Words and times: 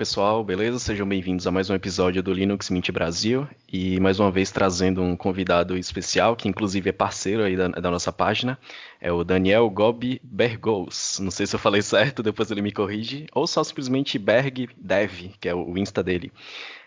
Pessoal, 0.00 0.42
beleza? 0.42 0.78
Sejam 0.78 1.06
bem-vindos 1.06 1.46
a 1.46 1.50
mais 1.50 1.68
um 1.68 1.74
episódio 1.74 2.22
do 2.22 2.32
Linux 2.32 2.70
Mint 2.70 2.90
Brasil 2.90 3.46
e 3.70 4.00
mais 4.00 4.18
uma 4.18 4.30
vez 4.30 4.50
trazendo 4.50 5.02
um 5.02 5.14
convidado 5.14 5.76
especial 5.76 6.34
que 6.34 6.48
inclusive 6.48 6.88
é 6.88 6.92
parceiro 6.92 7.42
aí 7.42 7.54
da, 7.54 7.68
da 7.68 7.90
nossa 7.90 8.10
página, 8.10 8.58
é 8.98 9.12
o 9.12 9.22
Daniel 9.22 9.68
Gobi 9.68 10.18
Bergos. 10.24 11.18
Não 11.20 11.30
sei 11.30 11.46
se 11.46 11.54
eu 11.54 11.60
falei 11.60 11.82
certo, 11.84 12.22
depois 12.22 12.50
ele 12.50 12.62
me 12.62 12.72
corrige, 12.72 13.26
ou 13.34 13.46
só 13.46 13.62
simplesmente 13.62 14.18
Berg 14.18 14.70
Dev, 14.74 15.32
que 15.38 15.50
é 15.50 15.54
o 15.54 15.76
Insta 15.76 16.02
dele. 16.02 16.32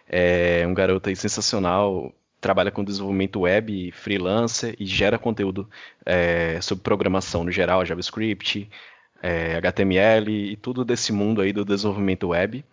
É 0.09 0.65
um 0.65 0.73
garoto 0.73 1.07
aí 1.07 1.15
sensacional, 1.15 2.11
trabalha 2.41 2.71
com 2.71 2.83
desenvolvimento 2.83 3.41
web, 3.41 3.91
freelancer 3.91 4.75
e 4.79 4.87
gera 4.87 5.19
conteúdo 5.19 5.69
é, 6.03 6.59
sobre 6.61 6.83
programação 6.83 7.43
no 7.43 7.51
geral, 7.51 7.85
JavaScript, 7.85 8.67
é, 9.21 9.57
HTML 9.57 10.31
e 10.31 10.55
tudo 10.55 10.83
desse 10.83 11.13
mundo 11.13 11.41
aí 11.41 11.53
do 11.53 11.63
desenvolvimento 11.63 12.29
web. 12.29 12.65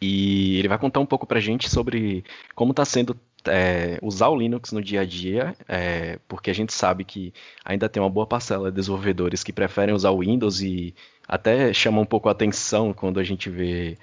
E 0.00 0.58
ele 0.58 0.68
vai 0.68 0.78
contar 0.78 1.00
um 1.00 1.06
pouco 1.06 1.26
pra 1.26 1.40
gente 1.40 1.70
sobre 1.70 2.24
como 2.54 2.72
está 2.72 2.84
sendo 2.84 3.18
é, 3.46 3.98
usar 4.02 4.28
o 4.28 4.36
Linux 4.36 4.72
no 4.72 4.82
dia 4.82 5.02
a 5.02 5.04
dia, 5.04 5.56
é, 5.68 6.18
porque 6.28 6.50
a 6.50 6.54
gente 6.54 6.72
sabe 6.72 7.04
que 7.04 7.32
ainda 7.64 7.88
tem 7.88 8.02
uma 8.02 8.10
boa 8.10 8.26
parcela 8.26 8.70
de 8.70 8.76
desenvolvedores 8.76 9.42
que 9.42 9.52
preferem 9.52 9.94
usar 9.94 10.10
o 10.10 10.20
Windows 10.20 10.60
e 10.60 10.94
até 11.28 11.72
chama 11.72 12.00
um 12.00 12.06
pouco 12.06 12.28
a 12.28 12.32
atenção 12.32 12.92
quando 12.92 13.20
a 13.20 13.24
gente 13.24 13.48
vê 13.48 13.96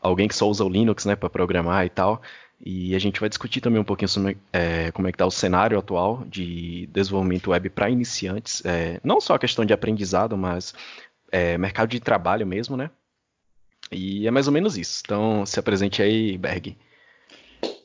alguém 0.00 0.28
que 0.28 0.34
só 0.34 0.48
usa 0.48 0.64
o 0.64 0.68
Linux 0.68 1.04
né, 1.04 1.16
para 1.16 1.30
programar 1.30 1.86
e 1.86 1.90
tal. 1.90 2.20
E 2.64 2.94
a 2.94 2.98
gente 2.98 3.18
vai 3.18 3.28
discutir 3.28 3.60
também 3.60 3.80
um 3.80 3.84
pouquinho 3.84 4.08
sobre 4.08 4.38
é, 4.52 4.92
como 4.92 5.08
é 5.08 5.12
que 5.12 5.16
está 5.16 5.26
o 5.26 5.30
cenário 5.30 5.78
atual 5.78 6.22
de 6.26 6.86
desenvolvimento 6.92 7.50
web 7.50 7.68
para 7.70 7.90
iniciantes. 7.90 8.62
É, 8.64 9.00
não 9.02 9.20
só 9.20 9.34
a 9.34 9.38
questão 9.38 9.64
de 9.64 9.72
aprendizado, 9.72 10.36
mas 10.36 10.72
é, 11.30 11.58
mercado 11.58 11.88
de 11.88 11.98
trabalho 11.98 12.46
mesmo, 12.46 12.76
né? 12.76 12.90
E 13.92 14.26
é 14.26 14.30
mais 14.30 14.46
ou 14.46 14.52
menos 14.52 14.76
isso. 14.76 15.02
Então, 15.04 15.44
se 15.46 15.58
apresente 15.58 16.02
aí, 16.02 16.36
Berg. 16.38 16.76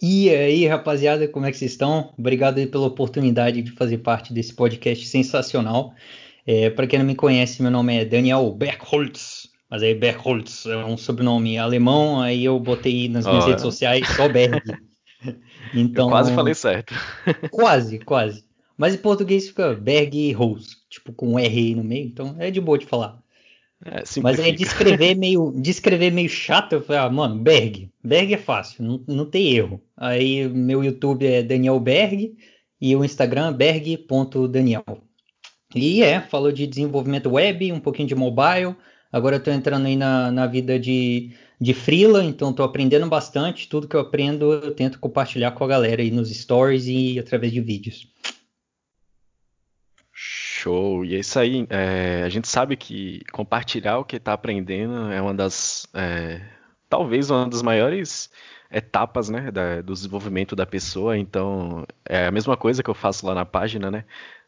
E 0.02 0.30
aí, 0.30 0.66
rapaziada, 0.68 1.28
como 1.28 1.46
é 1.46 1.52
que 1.52 1.58
vocês 1.58 1.72
estão? 1.72 2.14
Obrigado 2.18 2.58
aí 2.60 2.68
pela 2.68 2.88
oportunidade 2.88 3.62
de 3.62 3.72
fazer 3.72 4.00
parte 4.00 4.34
desse 4.34 4.54
podcast 4.54 5.06
sensacional. 5.06 5.94
É, 6.46 6.70
Para 6.70 6.88
quem 6.88 7.00
não 7.00 7.06
me 7.06 7.16
conhece, 7.16 7.62
meu 7.62 7.72
nome 7.72 7.98
é 7.98 8.06
Daniel 8.06 8.52
Bergholtz, 8.52 9.50
mas 9.70 9.84
aí 9.84 9.94
Bergholtz 9.94 10.66
é 10.66 10.78
um 10.78 10.96
sobrenome 10.96 11.58
alemão, 11.58 12.22
aí 12.22 12.46
eu 12.46 12.60
botei 12.60 13.10
nas 13.10 13.26
minhas 13.26 13.44
oh, 13.44 13.48
redes 13.48 13.62
sociais 13.62 14.08
só 14.16 14.28
Berg. 14.30 14.62
Então, 15.74 16.06
eu 16.06 16.12
quase 16.12 16.34
falei 16.34 16.54
certo. 16.54 16.94
quase, 17.52 18.00
quase. 18.00 18.46
Mas 18.78 18.94
em 18.94 19.00
português 19.00 19.48
fica 19.48 19.74
Berg 19.74 20.32
Rose, 20.32 20.78
tipo 20.90 21.12
com 21.12 21.38
R 21.38 21.76
no 21.76 21.84
meio, 21.84 22.06
então 22.06 22.36
é 22.38 22.52
de 22.52 22.62
boa 22.62 22.78
de 22.78 22.86
falar. 22.86 23.20
É, 23.86 24.04
Mas 24.22 24.40
aí 24.40 24.52
de 24.52 24.64
escrever 24.64 25.16
meio, 25.18 25.54
de 25.56 25.70
escrever 25.70 26.12
meio 26.12 26.30
chato, 26.30 26.74
eu 26.74 26.82
falei, 26.82 27.02
ah, 27.02 27.10
mano, 27.10 27.40
Berg. 27.40 27.92
Berg 28.04 28.34
é 28.34 28.38
fácil, 28.38 28.84
não, 28.84 29.04
não 29.08 29.26
tem 29.26 29.54
erro. 29.54 29.82
Aí 29.96 30.48
meu 30.48 30.84
YouTube 30.84 31.26
é 31.26 31.44
Daniel 31.44 31.80
Berg 31.80 32.36
e 32.82 32.96
o 32.96 33.04
Instagram 33.04 33.50
é 33.50 33.54
berg.daniel. 33.54 34.84
E 35.76 36.02
é, 36.02 36.22
falou 36.22 36.52
de 36.52 36.66
desenvolvimento 36.66 37.30
web, 37.30 37.72
um 37.72 37.80
pouquinho 37.80 38.08
de 38.08 38.16
mobile. 38.16 38.76
Agora 39.12 39.36
eu 39.36 39.44
tô 39.44 39.52
entrando 39.52 39.86
aí 39.86 39.96
na, 39.96 40.32
na 40.32 40.48
vida 40.48 40.80
de, 40.80 41.32
de 41.60 41.74
freela, 41.74 42.24
então 42.24 42.54
tô 42.54 42.64
aprendendo 42.64 43.08
bastante. 43.08 43.68
Tudo 43.68 43.88
que 43.88 43.96
eu 43.96 44.00
aprendo 44.00 44.54
eu 44.54 44.74
tento 44.74 45.00
compartilhar 45.00 45.52
com 45.52 45.64
a 45.64 45.68
galera 45.68 46.02
aí 46.02 46.12
nos 46.12 46.30
stories 46.30 46.88
e 46.88 47.20
através 47.20 47.52
de 47.52 47.62
vídeos. 47.62 48.08
Show. 50.58 51.06
E 51.06 51.16
é 51.16 51.20
isso 51.20 51.40
aí. 51.40 51.68
É, 51.70 52.24
a 52.24 52.30
gente 52.30 52.48
sabe 52.48 52.76
que 52.76 53.22
compartilhar 53.32 54.00
o 54.00 54.06
que 54.06 54.16
está 54.16 54.34
aprendendo 54.34 55.12
é 55.12 55.22
uma 55.22 55.34
das. 55.34 55.88
É, 55.94 56.42
talvez 56.90 57.30
uma 57.30 57.48
das 57.48 57.62
maiores 57.62 58.30
etapas 58.72 59.30
né, 59.30 59.52
da, 59.52 59.82
do 59.82 59.94
desenvolvimento 59.94 60.56
da 60.56 60.66
pessoa. 60.66 61.18
Então, 61.18 61.86
é 62.06 62.28
a 62.28 62.32
mesma 62.32 62.58
coisa 62.58 62.82
que 62.82 62.90
eu 62.90 62.94
faço 62.96 63.26
lá 63.26 63.36
na 63.36 63.46
página, 63.46 63.92
né? 63.92 64.06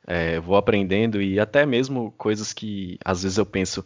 É, 0.08 0.40
vou 0.40 0.56
aprendendo 0.58 1.22
e 1.22 1.40
até 1.40 1.66
mesmo 1.66 2.12
coisas 2.14 2.54
que 2.54 2.98
às 3.06 3.22
vezes 3.24 3.38
eu 3.38 3.46
penso, 3.46 3.86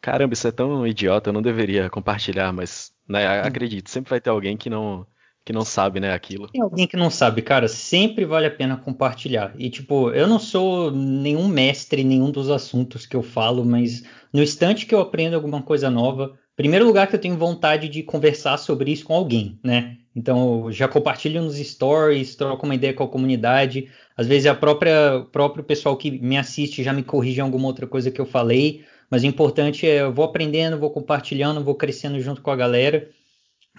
caramba, 0.00 0.34
isso 0.34 0.46
é 0.46 0.52
tão 0.52 0.86
idiota, 0.86 1.30
eu 1.30 1.32
não 1.32 1.42
deveria 1.42 1.90
compartilhar, 1.90 2.52
mas 2.52 2.92
né, 3.08 3.40
acredito, 3.40 3.90
sempre 3.90 4.10
vai 4.10 4.20
ter 4.20 4.30
alguém 4.30 4.56
que 4.56 4.70
não 4.70 5.06
que 5.48 5.52
não 5.54 5.64
sabe, 5.64 5.98
né, 5.98 6.12
aquilo. 6.12 6.46
Tem 6.48 6.60
alguém 6.60 6.86
que 6.86 6.94
não 6.94 7.08
sabe, 7.08 7.40
cara, 7.40 7.68
sempre 7.68 8.26
vale 8.26 8.44
a 8.44 8.50
pena 8.50 8.76
compartilhar. 8.76 9.54
E 9.56 9.70
tipo, 9.70 10.10
eu 10.10 10.26
não 10.26 10.38
sou 10.38 10.90
nenhum 10.90 11.48
mestre 11.48 12.02
em 12.02 12.04
nenhum 12.04 12.30
dos 12.30 12.50
assuntos 12.50 13.06
que 13.06 13.16
eu 13.16 13.22
falo, 13.22 13.64
mas 13.64 14.04
no 14.30 14.42
instante 14.42 14.84
que 14.84 14.94
eu 14.94 15.00
aprendo 15.00 15.36
alguma 15.36 15.62
coisa 15.62 15.88
nova, 15.88 16.38
primeiro 16.54 16.84
lugar 16.84 17.06
que 17.06 17.16
eu 17.16 17.18
tenho 17.18 17.34
vontade 17.34 17.88
de 17.88 18.02
conversar 18.02 18.58
sobre 18.58 18.92
isso 18.92 19.06
com 19.06 19.14
alguém, 19.14 19.58
né? 19.64 19.96
Então, 20.14 20.70
já 20.70 20.86
compartilho 20.86 21.40
nos 21.40 21.56
stories, 21.56 22.36
troco 22.36 22.66
uma 22.66 22.74
ideia 22.74 22.92
com 22.92 23.04
a 23.04 23.08
comunidade. 23.08 23.88
Às 24.14 24.26
vezes 24.26 24.46
a 24.46 24.54
própria 24.54 25.24
próprio 25.32 25.64
pessoal 25.64 25.96
que 25.96 26.10
me 26.10 26.36
assiste 26.36 26.82
já 26.82 26.92
me 26.92 27.02
corrige 27.02 27.40
em 27.40 27.42
alguma 27.42 27.68
outra 27.68 27.86
coisa 27.86 28.10
que 28.10 28.20
eu 28.20 28.26
falei, 28.26 28.84
mas 29.10 29.22
o 29.22 29.26
importante 29.26 29.86
é 29.86 30.02
eu 30.02 30.12
vou 30.12 30.26
aprendendo, 30.26 30.78
vou 30.78 30.90
compartilhando, 30.90 31.64
vou 31.64 31.74
crescendo 31.74 32.20
junto 32.20 32.42
com 32.42 32.50
a 32.50 32.56
galera. 32.56 33.08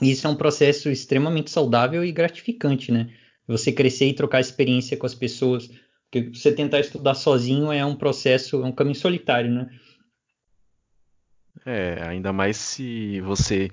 E 0.01 0.11
isso 0.11 0.27
é 0.27 0.29
um 0.29 0.35
processo 0.35 0.89
extremamente 0.89 1.51
saudável 1.51 2.03
e 2.03 2.11
gratificante, 2.11 2.91
né? 2.91 3.09
Você 3.47 3.71
crescer 3.71 4.07
e 4.07 4.13
trocar 4.13 4.39
experiência 4.39 4.95
com 4.95 5.05
as 5.05 5.15
pessoas. 5.15 5.69
Porque 6.09 6.29
você 6.33 6.51
tentar 6.51 6.79
estudar 6.79 7.13
sozinho 7.13 7.71
é 7.71 7.85
um 7.85 7.95
processo, 7.95 8.63
é 8.63 8.65
um 8.65 8.71
caminho 8.71 8.95
solitário, 8.95 9.51
né? 9.51 9.69
É, 11.65 12.01
ainda 12.03 12.31
mais 12.31 12.57
se 12.57 13.19
você 13.21 13.69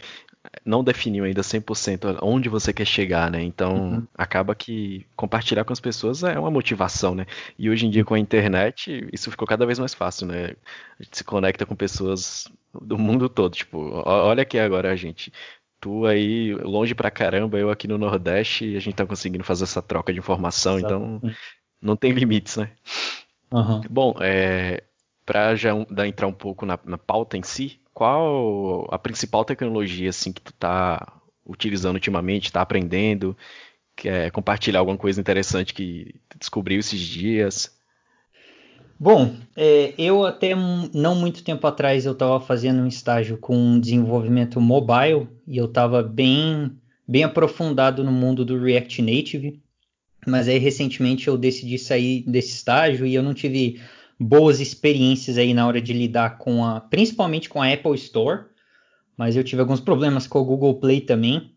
não 0.65 0.83
definiu 0.83 1.25
ainda 1.25 1.43
100% 1.43 2.19
onde 2.23 2.49
você 2.49 2.73
quer 2.73 2.85
chegar, 2.85 3.31
né? 3.31 3.43
Então, 3.43 3.75
uhum. 3.75 4.07
acaba 4.15 4.55
que 4.55 5.07
compartilhar 5.15 5.65
com 5.65 5.73
as 5.73 5.81
pessoas 5.81 6.23
é 6.23 6.39
uma 6.39 6.51
motivação, 6.51 7.15
né? 7.15 7.27
E 7.59 7.71
hoje 7.71 7.87
em 7.87 7.91
dia 7.91 8.05
com 8.05 8.15
a 8.15 8.19
internet, 8.19 9.09
isso 9.13 9.31
ficou 9.31 9.47
cada 9.47 9.67
vez 9.67 9.79
mais 9.79 9.95
fácil, 9.95 10.27
né? 10.27 10.55
A 10.99 11.03
gente 11.03 11.19
se 11.19 11.25
conecta 11.25 11.67
com 11.67 11.75
pessoas 11.75 12.49
do 12.81 12.99
mundo 12.99 13.29
todo, 13.29 13.55
tipo, 13.55 13.79
olha 14.05 14.43
aqui 14.43 14.59
agora 14.59 14.93
a 14.93 14.97
gente 14.97 15.33
tu 15.81 16.07
aí 16.07 16.55
longe 16.55 16.95
pra 16.95 17.11
caramba, 17.11 17.59
eu 17.59 17.71
aqui 17.71 17.87
no 17.87 17.99
Nordeste, 17.99 18.65
e 18.65 18.77
a 18.77 18.81
gente 18.81 18.95
tá 18.95 19.07
conseguindo 19.07 19.45
fazer 19.45 19.65
essa 19.65 19.83
troca 19.83 20.13
de 20.13 20.19
informação, 20.19 20.79
Exato. 20.79 20.95
então 20.95 21.33
não 21.81 21.97
tem 21.97 22.13
limites, 22.13 22.57
né? 22.57 22.71
Uhum. 23.51 23.81
Bom, 23.89 24.15
é, 24.21 24.83
para 25.25 25.55
já 25.55 25.73
entrar 26.07 26.27
um 26.27 26.33
pouco 26.33 26.67
na, 26.67 26.79
na, 26.85 26.99
pauta 26.99 27.37
em 27.37 27.43
si, 27.43 27.81
qual 27.93 28.89
a 28.91 28.99
principal 28.99 29.45
tecnologia 29.45 30.11
assim 30.11 30.33
que 30.33 30.41
tu 30.41 30.53
tá 30.53 31.21
utilizando 31.45 31.95
ultimamente, 31.95 32.53
tá 32.53 32.61
aprendendo, 32.61 33.37
quer 33.95 34.31
compartilhar 34.31 34.81
alguma 34.81 34.99
coisa 34.99 35.21
interessante 35.21 35.73
que 35.73 36.15
descobriu 36.39 36.81
esses 36.81 37.01
dias? 37.01 37.76
Bom, 38.99 39.37
é, 39.55 39.93
eu 39.99 40.25
até 40.25 40.55
não 40.55 41.15
muito 41.15 41.45
tempo 41.45 41.67
atrás 41.67 42.07
eu 42.07 42.13
estava 42.13 42.41
fazendo 42.41 42.81
um 42.81 42.87
estágio 42.87 43.37
com 43.37 43.79
desenvolvimento 43.79 44.59
mobile 44.59 45.29
e 45.47 45.59
eu 45.59 45.67
estava 45.67 46.03
bem, 46.03 46.73
bem 47.07 47.23
aprofundado 47.23 48.03
no 48.03 48.11
mundo 48.11 48.43
do 48.43 48.59
React 48.59 49.03
Native, 49.03 49.63
mas 50.27 50.49
aí 50.49 50.59
recentemente 50.59 51.29
eu 51.29 51.37
decidi 51.37 51.79
sair 51.79 52.25
desse 52.27 52.55
estágio 52.55 53.05
e 53.05 53.15
eu 53.15 53.23
não 53.23 53.35
tive 53.35 53.81
boas 54.19 54.61
experiências 54.61 55.37
aí 55.37 55.53
na 55.53 55.67
hora 55.67 55.81
de 55.81 55.93
lidar 55.93 56.39
com 56.39 56.65
a, 56.65 56.81
principalmente 56.81 57.51
com 57.51 57.61
a 57.61 57.71
Apple 57.71 57.95
Store, 57.97 58.47
mas 59.15 59.37
eu 59.37 59.45
tive 59.45 59.61
alguns 59.61 59.81
problemas 59.81 60.27
com 60.27 60.39
o 60.39 60.45
Google 60.45 60.81
Play 60.81 61.03
também. 61.03 61.55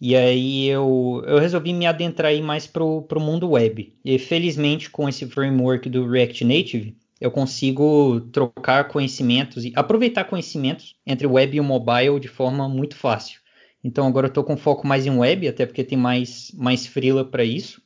E 0.00 0.14
aí 0.14 0.66
eu, 0.68 1.22
eu 1.26 1.38
resolvi 1.38 1.72
me 1.72 1.86
adentrar 1.86 2.30
aí 2.30 2.40
mais 2.40 2.66
para 2.66 2.84
o 2.84 3.20
mundo 3.20 3.50
web. 3.50 3.92
E 4.04 4.18
felizmente 4.18 4.88
com 4.90 5.08
esse 5.08 5.26
framework 5.26 5.88
do 5.88 6.08
React 6.08 6.44
Native, 6.44 6.96
eu 7.20 7.30
consigo 7.32 8.20
trocar 8.32 8.86
conhecimentos 8.88 9.64
e 9.64 9.72
aproveitar 9.74 10.24
conhecimentos 10.24 10.94
entre 11.04 11.26
o 11.26 11.32
web 11.32 11.56
e 11.56 11.60
o 11.60 11.64
mobile 11.64 12.20
de 12.20 12.28
forma 12.28 12.68
muito 12.68 12.96
fácil. 12.96 13.40
Então 13.82 14.06
agora 14.06 14.26
eu 14.26 14.30
estou 14.30 14.44
com 14.44 14.56
foco 14.56 14.86
mais 14.86 15.04
em 15.04 15.18
web, 15.18 15.48
até 15.48 15.66
porque 15.66 15.82
tem 15.82 15.98
mais, 15.98 16.52
mais 16.54 16.86
freela 16.86 17.24
para 17.24 17.44
isso. 17.44 17.82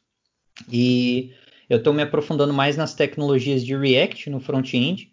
E 0.71 1.33
eu 1.69 1.79
estou 1.79 1.95
me 1.95 2.03
aprofundando 2.03 2.53
mais 2.53 2.77
nas 2.77 2.95
tecnologias 2.95 3.65
de 3.65 3.75
React 3.75 4.29
no 4.29 4.39
front-end 4.39 5.11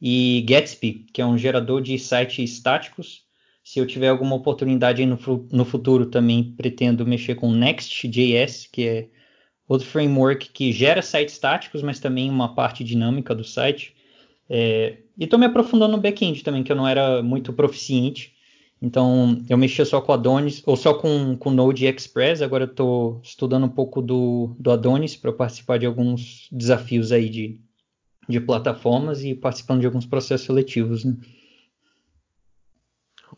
e 0.00 0.44
Gatsby, 0.46 1.06
que 1.12 1.22
é 1.22 1.26
um 1.26 1.38
gerador 1.38 1.80
de 1.80 1.98
sites 1.98 2.38
estáticos 2.50 3.24
se 3.64 3.78
eu 3.78 3.86
tiver 3.86 4.08
alguma 4.08 4.34
oportunidade 4.34 5.04
no, 5.06 5.18
no 5.52 5.64
futuro, 5.64 6.06
também 6.06 6.54
pretendo 6.56 7.06
mexer 7.06 7.36
com 7.36 7.52
Next.js, 7.52 8.68
que 8.70 8.86
é 8.86 9.08
outro 9.68 9.86
framework 9.86 10.50
que 10.50 10.72
gera 10.72 11.00
sites 11.00 11.34
estáticos, 11.34 11.82
mas 11.82 12.00
também 12.00 12.28
uma 12.28 12.54
parte 12.54 12.82
dinâmica 12.82 13.34
do 13.34 13.44
site. 13.44 13.94
É, 14.48 14.98
e 15.16 15.24
estou 15.24 15.38
me 15.38 15.46
aprofundando 15.46 15.96
no 15.96 16.02
back-end 16.02 16.42
também, 16.42 16.62
que 16.62 16.72
eu 16.72 16.76
não 16.76 16.86
era 16.86 17.22
muito 17.22 17.52
proficiente. 17.52 18.34
Então, 18.80 19.40
eu 19.48 19.56
mexia 19.56 19.84
só 19.84 20.00
com 20.00 20.12
Adonis, 20.12 20.60
ou 20.66 20.76
só 20.76 20.94
com, 20.94 21.36
com 21.36 21.50
Node 21.50 21.86
Express. 21.86 22.42
Agora 22.42 22.64
estou 22.64 23.20
estudando 23.22 23.64
um 23.64 23.68
pouco 23.68 24.02
do, 24.02 24.56
do 24.58 24.72
Adonis 24.72 25.14
para 25.14 25.32
participar 25.32 25.78
de 25.78 25.86
alguns 25.86 26.48
desafios 26.50 27.12
aí 27.12 27.28
de, 27.28 27.60
de 28.28 28.40
plataformas 28.40 29.22
e 29.22 29.36
participando 29.36 29.80
de 29.80 29.86
alguns 29.86 30.04
processos 30.04 30.46
seletivos. 30.46 31.04
Né? 31.04 31.16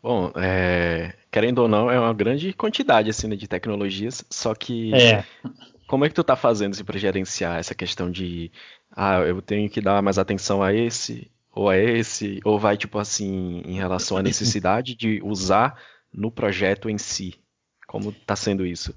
Bom, 0.05 0.31
é, 0.35 1.15
querendo 1.31 1.63
ou 1.63 1.67
não, 1.67 1.89
é 1.89 1.99
uma 1.99 2.13
grande 2.13 2.53
quantidade 2.53 3.09
assim, 3.09 3.27
né, 3.27 3.35
de 3.35 3.47
tecnologias, 3.47 4.23
só 4.29 4.53
que 4.53 4.93
é. 4.93 5.25
como 5.87 6.05
é 6.05 6.09
que 6.09 6.13
tu 6.13 6.23
tá 6.23 6.35
fazendo 6.35 6.73
assim, 6.73 6.83
para 6.83 6.99
gerenciar 6.99 7.57
essa 7.57 7.73
questão 7.73 8.11
de 8.11 8.51
ah, 8.91 9.21
eu 9.21 9.41
tenho 9.41 9.67
que 9.67 9.81
dar 9.81 10.03
mais 10.03 10.19
atenção 10.19 10.61
a 10.61 10.71
esse 10.71 11.31
ou 11.51 11.67
a 11.71 11.75
esse, 11.75 12.39
ou 12.45 12.59
vai 12.59 12.77
tipo 12.77 12.99
assim 12.99 13.63
em 13.65 13.77
relação 13.77 14.15
à 14.15 14.21
necessidade 14.21 14.93
de 14.93 15.19
usar 15.23 15.75
no 16.13 16.29
projeto 16.29 16.87
em 16.87 16.99
si? 16.99 17.33
Como 17.87 18.11
tá 18.11 18.35
sendo 18.35 18.63
isso? 18.63 18.93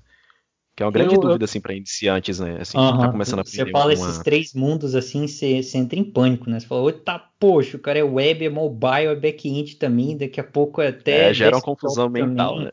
Que 0.78 0.84
é 0.84 0.86
uma 0.86 0.92
grande 0.92 1.16
eu, 1.16 1.20
dúvida, 1.20 1.44
assim, 1.44 1.60
para 1.60 1.74
iniciantes, 1.74 2.38
né? 2.38 2.58
Assim, 2.60 2.78
uh 2.78 2.82
-huh. 2.82 3.00
tá 3.00 3.10
começando 3.10 3.40
a 3.40 3.42
aprender. 3.42 3.64
Você 3.64 3.70
fala 3.72 3.92
esses 3.92 4.18
três 4.18 4.54
mundos, 4.54 4.94
assim, 4.94 5.26
você, 5.26 5.60
você 5.60 5.76
entra 5.76 5.98
em 5.98 6.04
pânico, 6.04 6.48
né? 6.48 6.60
Você 6.60 6.68
fala, 6.68 6.92
tá, 6.92 7.18
poxa, 7.18 7.76
o 7.76 7.80
cara 7.80 7.98
é 7.98 8.04
web, 8.04 8.44
é 8.44 8.48
mobile, 8.48 9.08
é 9.08 9.16
back-end 9.16 9.74
também, 9.74 10.16
daqui 10.16 10.38
a 10.38 10.44
pouco 10.44 10.80
é 10.80 10.86
até... 10.86 11.30
É, 11.30 11.34
gera 11.34 11.56
uma 11.56 11.62
confusão 11.62 12.04
também. 12.04 12.24
mental, 12.24 12.60
né? 12.60 12.70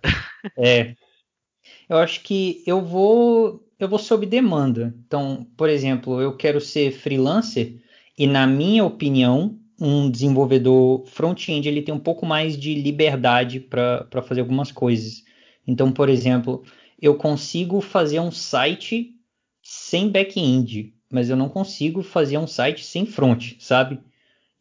É. 0.56 0.94
Eu 1.90 1.98
acho 1.98 2.22
que 2.22 2.64
eu 2.68 2.80
vou... 2.80 3.64
Eu 3.80 3.90
vou 3.90 3.98
sob 3.98 4.24
demanda. 4.28 4.94
Então, 5.08 5.48
por 5.58 5.68
exemplo, 5.68 6.22
eu 6.22 6.38
quero 6.38 6.62
ser 6.62 6.92
freelancer 6.92 7.78
e, 8.18 8.28
na 8.28 8.46
minha 8.46 8.86
opinião, 8.86 9.58
um 9.82 10.12
desenvolvedor 10.12 11.06
front-end 11.08 11.68
ele 11.68 11.82
tem 11.82 11.94
um 11.94 12.00
pouco 12.00 12.24
mais 12.24 12.56
de 12.56 12.76
liberdade 12.76 13.60
para 13.60 14.22
fazer 14.24 14.42
algumas 14.42 14.72
coisas. 14.72 15.24
Então, 15.68 15.92
por 15.92 16.08
exemplo 16.08 16.64
eu 17.02 17.16
consigo 17.16 17.82
fazer 17.82 18.20
um 18.20 18.32
site 18.32 19.16
sem 19.62 20.10
back-end, 20.10 20.94
mas 21.12 21.30
eu 21.30 21.36
não 21.36 21.50
consigo 21.50 22.02
fazer 22.02 22.38
um 22.38 22.48
site 22.48 22.84
sem 22.84 23.06
front, 23.06 23.54
sabe? 23.60 24.00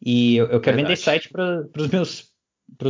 E 0.01 0.35
eu, 0.35 0.47
eu 0.47 0.59
quero 0.59 0.77
vender 0.77 0.95
site 0.97 1.29
para 1.29 1.67
os 1.77 1.87
meus, 1.87 2.31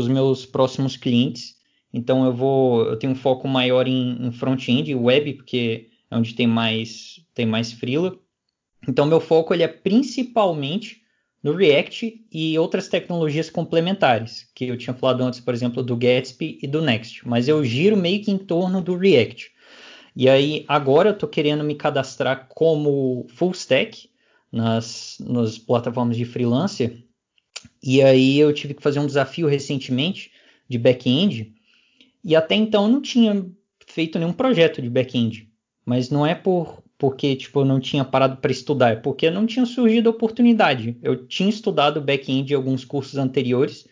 meus 0.07 0.45
próximos 0.45 0.97
clientes. 0.97 1.55
Então 1.93 2.25
eu 2.25 2.33
vou, 2.33 2.83
eu 2.83 2.97
tenho 2.97 3.13
um 3.13 3.15
foco 3.15 3.47
maior 3.47 3.87
em, 3.87 4.25
em 4.25 4.31
front-end, 4.31 4.93
web, 4.95 5.33
porque 5.35 5.89
é 6.09 6.17
onde 6.17 6.33
tem 6.33 6.47
mais 6.47 7.21
tem 7.33 7.45
mais 7.45 7.71
freela. 7.71 8.17
Então 8.87 9.05
meu 9.05 9.19
foco 9.19 9.53
ele 9.53 9.63
é 9.63 9.67
principalmente 9.67 11.01
no 11.45 11.53
React 11.53 12.25
e 12.31 12.57
outras 12.57 12.87
tecnologias 12.87 13.51
complementares, 13.51 14.49
que 14.55 14.65
eu 14.65 14.75
tinha 14.75 14.95
falado 14.95 15.21
antes, 15.21 15.39
por 15.39 15.53
exemplo, 15.53 15.83
do 15.83 15.95
Gatsby 15.95 16.57
e 16.59 16.65
do 16.65 16.81
Next, 16.81 17.21
mas 17.27 17.47
eu 17.47 17.63
giro 17.63 17.95
meio 17.95 18.19
que 18.23 18.31
em 18.31 18.37
torno 18.39 18.81
do 18.81 18.97
React. 18.97 19.51
E 20.15 20.27
aí, 20.27 20.65
agora 20.67 21.09
eu 21.09 21.13
estou 21.13 21.29
querendo 21.29 21.63
me 21.63 21.75
cadastrar 21.75 22.47
como 22.49 23.27
full 23.29 23.51
stack 23.51 24.09
nas, 24.51 25.17
nas 25.19 25.59
plataformas 25.59 26.17
de 26.17 26.25
freelancer, 26.25 27.03
e 27.83 28.01
aí 28.01 28.39
eu 28.39 28.51
tive 28.51 28.73
que 28.73 28.81
fazer 28.81 28.99
um 28.99 29.05
desafio 29.05 29.47
recentemente 29.47 30.31
de 30.67 30.79
back-end, 30.79 31.53
e 32.23 32.35
até 32.35 32.55
então 32.55 32.85
eu 32.85 32.89
não 32.89 33.01
tinha 33.03 33.45
feito 33.85 34.17
nenhum 34.17 34.33
projeto 34.33 34.81
de 34.81 34.89
back-end, 34.89 35.47
mas 35.85 36.09
não 36.09 36.25
é 36.25 36.33
por 36.33 36.81
porque 36.97 37.35
tipo 37.35 37.61
eu 37.61 37.65
não 37.65 37.79
tinha 37.79 38.05
parado 38.05 38.37
para 38.37 38.51
estudar, 38.51 38.91
é 38.91 38.95
porque 38.95 39.29
não 39.29 39.45
tinha 39.45 39.65
surgido 39.65 40.09
a 40.09 40.11
oportunidade. 40.11 40.97
Eu 41.03 41.27
tinha 41.27 41.49
estudado 41.49 42.01
back-end 42.01 42.53
em 42.53 42.55
alguns 42.55 42.85
cursos 42.85 43.17
anteriores, 43.17 43.87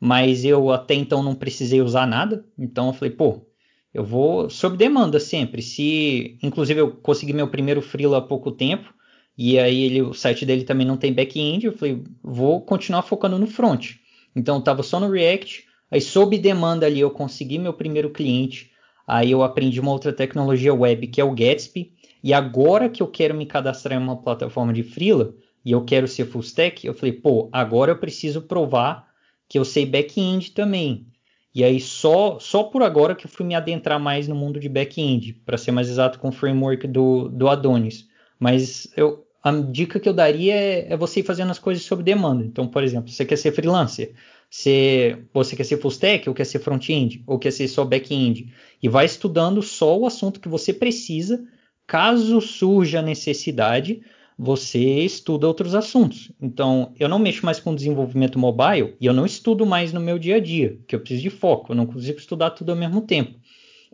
mas 0.00 0.44
eu 0.44 0.70
até 0.70 0.94
então 0.94 1.22
não 1.22 1.34
precisei 1.34 1.80
usar 1.80 2.06
nada. 2.06 2.44
Então 2.58 2.88
eu 2.88 2.92
falei, 2.92 3.14
pô, 3.14 3.46
eu 3.92 4.04
vou 4.04 4.50
sob 4.50 4.76
demanda 4.76 5.18
sempre. 5.20 5.62
Se 5.62 6.38
inclusive 6.42 6.80
eu 6.80 6.90
consegui 6.90 7.32
meu 7.32 7.48
primeiro 7.48 7.80
freela 7.80 8.18
há 8.18 8.22
pouco 8.22 8.52
tempo, 8.52 8.92
e 9.36 9.58
aí 9.58 9.82
ele, 9.82 10.02
o 10.02 10.14
site 10.14 10.46
dele 10.46 10.64
também 10.64 10.86
não 10.86 10.96
tem 10.96 11.12
back-end, 11.12 11.66
eu 11.66 11.72
falei, 11.72 12.02
vou 12.22 12.60
continuar 12.60 13.02
focando 13.02 13.38
no 13.38 13.46
front. 13.46 13.92
Então 14.34 14.56
eu 14.56 14.62
tava 14.62 14.82
só 14.82 15.00
no 15.00 15.10
React, 15.10 15.64
aí 15.90 16.00
sob 16.00 16.38
demanda 16.38 16.86
ali 16.86 17.00
eu 17.00 17.10
consegui 17.10 17.58
meu 17.58 17.72
primeiro 17.72 18.10
cliente, 18.10 18.70
aí 19.06 19.30
eu 19.30 19.42
aprendi 19.42 19.80
uma 19.80 19.92
outra 19.92 20.12
tecnologia 20.12 20.72
web 20.72 21.06
que 21.08 21.20
é 21.20 21.24
o 21.24 21.34
Gatsby, 21.34 21.93
e 22.24 22.32
agora 22.32 22.88
que 22.88 23.02
eu 23.02 23.06
quero 23.06 23.34
me 23.34 23.44
cadastrar 23.44 24.00
em 24.00 24.02
uma 24.02 24.16
plataforma 24.16 24.72
de 24.72 24.82
freela 24.82 25.34
e 25.62 25.72
eu 25.72 25.84
quero 25.84 26.08
ser 26.08 26.24
full 26.24 26.40
stack, 26.40 26.86
eu 26.86 26.94
falei, 26.94 27.12
pô, 27.12 27.50
agora 27.52 27.92
eu 27.92 27.98
preciso 27.98 28.40
provar 28.40 29.06
que 29.46 29.58
eu 29.58 29.64
sei 29.64 29.84
back-end 29.84 30.52
também. 30.52 31.06
E 31.54 31.62
aí 31.62 31.78
só 31.78 32.38
só 32.40 32.62
por 32.62 32.82
agora 32.82 33.14
que 33.14 33.26
eu 33.26 33.30
fui 33.30 33.44
me 33.44 33.54
adentrar 33.54 34.00
mais 34.00 34.26
no 34.26 34.34
mundo 34.34 34.58
de 34.58 34.70
back-end, 34.70 35.34
para 35.44 35.58
ser 35.58 35.70
mais 35.70 35.90
exato 35.90 36.18
com 36.18 36.30
o 36.30 36.32
framework 36.32 36.88
do, 36.88 37.28
do 37.28 37.46
Adonis. 37.46 38.08
Mas 38.40 38.90
eu, 38.96 39.26
a 39.42 39.52
dica 39.52 40.00
que 40.00 40.08
eu 40.08 40.14
daria 40.14 40.54
é, 40.54 40.94
é, 40.94 40.96
você 40.96 41.20
ir 41.20 41.24
fazendo 41.24 41.50
as 41.50 41.58
coisas 41.58 41.84
sob 41.84 42.02
demanda. 42.02 42.42
Então, 42.42 42.66
por 42.66 42.82
exemplo, 42.82 43.10
você 43.10 43.26
quer 43.26 43.36
ser 43.36 43.52
freelancer, 43.52 44.14
você, 44.48 45.18
você 45.30 45.54
quer 45.54 45.64
ser 45.64 45.76
full 45.76 45.90
stack, 45.90 46.26
ou 46.26 46.34
quer 46.34 46.46
ser 46.46 46.58
front-end, 46.60 47.22
ou 47.26 47.38
quer 47.38 47.50
ser 47.50 47.68
só 47.68 47.84
back-end. 47.84 48.50
E 48.82 48.88
vai 48.88 49.04
estudando 49.04 49.60
só 49.60 49.98
o 49.98 50.06
assunto 50.06 50.40
que 50.40 50.48
você 50.48 50.72
precisa 50.72 51.46
Caso 51.86 52.40
surja 52.40 53.02
necessidade, 53.02 54.02
você 54.38 55.00
estuda 55.00 55.46
outros 55.46 55.74
assuntos. 55.74 56.32
Então, 56.40 56.92
eu 56.98 57.08
não 57.08 57.18
mexo 57.18 57.44
mais 57.44 57.60
com 57.60 57.74
desenvolvimento 57.74 58.38
mobile 58.38 58.96
e 59.00 59.06
eu 59.06 59.12
não 59.12 59.24
estudo 59.24 59.64
mais 59.64 59.92
no 59.92 60.00
meu 60.00 60.18
dia 60.18 60.36
a 60.36 60.40
dia, 60.40 60.78
que 60.86 60.94
eu 60.94 61.00
preciso 61.00 61.22
de 61.22 61.30
foco, 61.30 61.72
eu 61.72 61.76
não 61.76 61.86
consigo 61.86 62.18
estudar 62.18 62.50
tudo 62.50 62.72
ao 62.72 62.78
mesmo 62.78 63.02
tempo. 63.02 63.38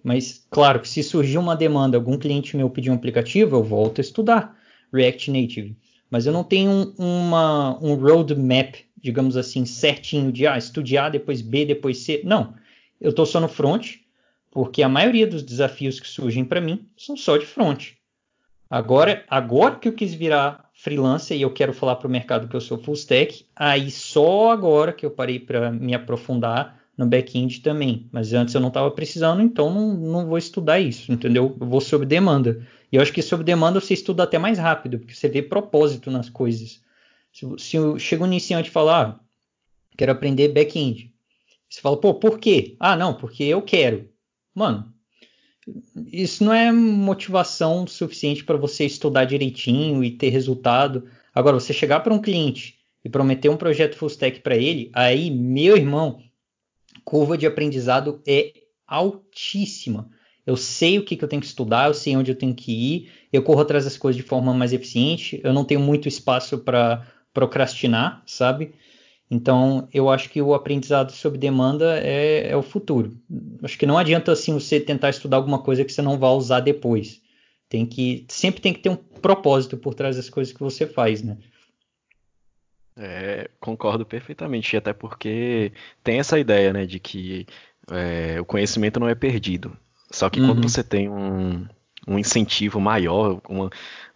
Mas, 0.02 0.46
claro 0.50 0.80
que 0.80 0.88
se 0.88 1.02
surgir 1.02 1.36
uma 1.36 1.54
demanda, 1.54 1.96
algum 1.96 2.16
cliente 2.16 2.56
meu 2.56 2.70
pedir 2.70 2.90
um 2.90 2.94
aplicativo, 2.94 3.56
eu 3.56 3.62
volto 3.62 4.00
a 4.00 4.02
estudar 4.02 4.56
React 4.92 5.30
Native. 5.30 5.76
Mas 6.10 6.26
eu 6.26 6.32
não 6.32 6.42
tenho 6.42 6.94
uma, 6.98 7.78
um 7.82 7.94
roadmap, 7.94 8.76
digamos 8.96 9.36
assim, 9.36 9.66
certinho 9.66 10.32
de 10.32 10.46
ah, 10.46 10.56
estude 10.56 10.96
A, 10.96 11.08
depois 11.08 11.42
B, 11.42 11.66
depois 11.66 11.98
C. 11.98 12.22
Não. 12.24 12.54
Eu 13.00 13.10
estou 13.10 13.26
só 13.26 13.40
no 13.40 13.48
front, 13.48 13.96
porque 14.50 14.82
a 14.82 14.88
maioria 14.88 15.26
dos 15.26 15.42
desafios 15.42 16.00
que 16.00 16.08
surgem 16.08 16.44
para 16.44 16.60
mim 16.60 16.86
são 16.96 17.16
só 17.16 17.36
de 17.36 17.46
front. 17.46 17.92
Agora, 18.68 19.24
agora 19.28 19.76
que 19.76 19.88
eu 19.88 19.92
quis 19.92 20.14
virar 20.14 20.70
freelancer 20.74 21.36
e 21.36 21.42
eu 21.42 21.52
quero 21.52 21.72
falar 21.72 21.96
para 21.96 22.06
o 22.08 22.10
mercado 22.10 22.48
que 22.48 22.54
eu 22.54 22.60
sou 22.60 22.78
full 22.78 22.94
stack, 22.94 23.44
aí 23.54 23.90
só 23.90 24.50
agora 24.50 24.92
que 24.92 25.04
eu 25.04 25.10
parei 25.10 25.38
para 25.38 25.70
me 25.70 25.94
aprofundar 25.94 26.80
no 26.96 27.06
back-end 27.06 27.60
também. 27.60 28.08
Mas 28.12 28.32
antes 28.32 28.54
eu 28.54 28.60
não 28.60 28.68
estava 28.68 28.90
precisando, 28.90 29.42
então 29.42 29.72
não, 29.72 29.94
não 29.94 30.26
vou 30.26 30.38
estudar 30.38 30.78
isso, 30.78 31.10
entendeu? 31.10 31.56
Eu 31.60 31.66
vou 31.66 31.80
sob 31.80 32.04
demanda. 32.06 32.66
E 32.92 32.96
eu 32.96 33.02
acho 33.02 33.12
que 33.12 33.22
sob 33.22 33.42
demanda 33.42 33.80
você 33.80 33.94
estuda 33.94 34.22
até 34.22 34.38
mais 34.38 34.58
rápido, 34.58 34.98
porque 34.98 35.14
você 35.14 35.28
vê 35.28 35.42
propósito 35.42 36.10
nas 36.10 36.28
coisas. 36.28 36.80
Se, 37.32 37.46
se 37.58 37.98
chega 37.98 38.22
um 38.22 38.26
iniciante 38.26 38.68
e 38.68 38.72
falar, 38.72 39.06
ah, 39.06 39.20
quero 39.96 40.12
aprender 40.12 40.48
back-end. 40.48 41.12
Você 41.68 41.80
fala, 41.80 41.96
pô, 41.96 42.14
por 42.14 42.38
quê? 42.38 42.76
Ah, 42.78 42.96
não, 42.96 43.14
porque 43.14 43.44
eu 43.44 43.62
quero. 43.62 44.09
Mano, 44.54 44.92
isso 46.12 46.44
não 46.44 46.52
é 46.52 46.72
motivação 46.72 47.86
suficiente 47.86 48.44
para 48.44 48.56
você 48.56 48.84
estudar 48.84 49.24
direitinho 49.24 50.02
e 50.02 50.10
ter 50.10 50.30
resultado. 50.30 51.06
Agora, 51.34 51.58
você 51.58 51.72
chegar 51.72 52.00
para 52.00 52.14
um 52.14 52.20
cliente 52.20 52.78
e 53.04 53.08
prometer 53.08 53.48
um 53.48 53.56
projeto 53.56 53.96
full 53.96 54.08
stack 54.08 54.40
para 54.40 54.56
ele, 54.56 54.90
aí, 54.92 55.30
meu 55.30 55.76
irmão, 55.76 56.20
curva 57.04 57.38
de 57.38 57.46
aprendizado 57.46 58.22
é 58.26 58.52
altíssima. 58.86 60.10
Eu 60.46 60.56
sei 60.56 60.98
o 60.98 61.04
que, 61.04 61.16
que 61.16 61.22
eu 61.22 61.28
tenho 61.28 61.40
que 61.40 61.46
estudar, 61.46 61.88
eu 61.88 61.94
sei 61.94 62.16
onde 62.16 62.32
eu 62.32 62.34
tenho 62.34 62.54
que 62.54 62.72
ir, 62.72 63.12
eu 63.32 63.42
corro 63.42 63.60
atrás 63.60 63.84
das 63.84 63.96
coisas 63.96 64.20
de 64.20 64.26
forma 64.26 64.52
mais 64.52 64.72
eficiente, 64.72 65.40
eu 65.44 65.52
não 65.52 65.64
tenho 65.64 65.80
muito 65.80 66.08
espaço 66.08 66.58
para 66.58 67.06
procrastinar, 67.32 68.22
sabe? 68.26 68.72
Então, 69.30 69.88
eu 69.94 70.10
acho 70.10 70.28
que 70.28 70.42
o 70.42 70.54
aprendizado 70.54 71.12
sob 71.12 71.38
demanda 71.38 72.00
é, 72.00 72.50
é, 72.50 72.56
o 72.56 72.62
futuro. 72.62 73.16
Acho 73.62 73.78
que 73.78 73.86
não 73.86 73.96
adianta 73.96 74.32
assim 74.32 74.52
você 74.52 74.80
tentar 74.80 75.10
estudar 75.10 75.36
alguma 75.36 75.60
coisa 75.60 75.84
que 75.84 75.92
você 75.92 76.02
não 76.02 76.18
vai 76.18 76.30
usar 76.30 76.58
depois. 76.58 77.22
Tem 77.68 77.86
que 77.86 78.26
sempre 78.28 78.60
tem 78.60 78.72
que 78.72 78.80
ter 78.80 78.88
um 78.88 78.96
propósito 78.96 79.76
por 79.76 79.94
trás 79.94 80.16
das 80.16 80.28
coisas 80.28 80.52
que 80.52 80.58
você 80.58 80.84
faz, 80.84 81.22
né? 81.22 81.38
É, 82.96 83.48
concordo 83.60 84.04
perfeitamente, 84.04 84.76
até 84.76 84.92
porque 84.92 85.72
tem 86.02 86.18
essa 86.18 86.38
ideia, 86.38 86.72
né, 86.72 86.84
de 86.84 86.98
que 86.98 87.46
é, 87.88 88.40
o 88.40 88.44
conhecimento 88.44 88.98
não 88.98 89.08
é 89.08 89.14
perdido. 89.14 89.76
Só 90.10 90.28
que 90.28 90.40
uhum. 90.40 90.48
quando 90.48 90.68
você 90.68 90.82
tem 90.82 91.08
um, 91.08 91.66
um 92.06 92.18
incentivo 92.18 92.80
maior, 92.80 93.40
uma, 93.48 93.70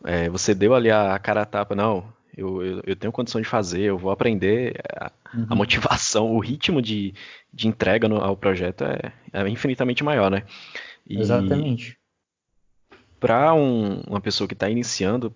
é, 0.04 0.28
você 0.28 0.54
deu 0.54 0.74
ali 0.74 0.90
a 0.90 1.16
cara 1.20 1.42
a 1.42 1.46
tapa, 1.46 1.74
não, 1.76 2.12
eu, 2.36 2.62
eu, 2.62 2.82
eu, 2.84 2.96
tenho 2.96 3.12
condição 3.12 3.40
de 3.40 3.46
fazer, 3.46 3.82
eu 3.82 3.98
vou 3.98 4.10
aprender. 4.10 4.74
A, 4.96 5.12
uhum. 5.34 5.46
a 5.50 5.54
motivação, 5.54 6.32
o 6.32 6.38
ritmo 6.38 6.82
de, 6.82 7.14
de 7.52 7.68
entrega 7.68 8.08
no, 8.08 8.16
ao 8.16 8.36
projeto 8.36 8.84
é, 8.84 9.12
é, 9.32 9.48
infinitamente 9.48 10.02
maior, 10.02 10.30
né? 10.30 10.44
E 11.06 11.18
Exatamente. 11.18 11.96
Para 13.20 13.54
um, 13.54 14.00
uma 14.00 14.20
pessoa 14.20 14.46
que 14.48 14.54
está 14.54 14.68
iniciando, 14.68 15.34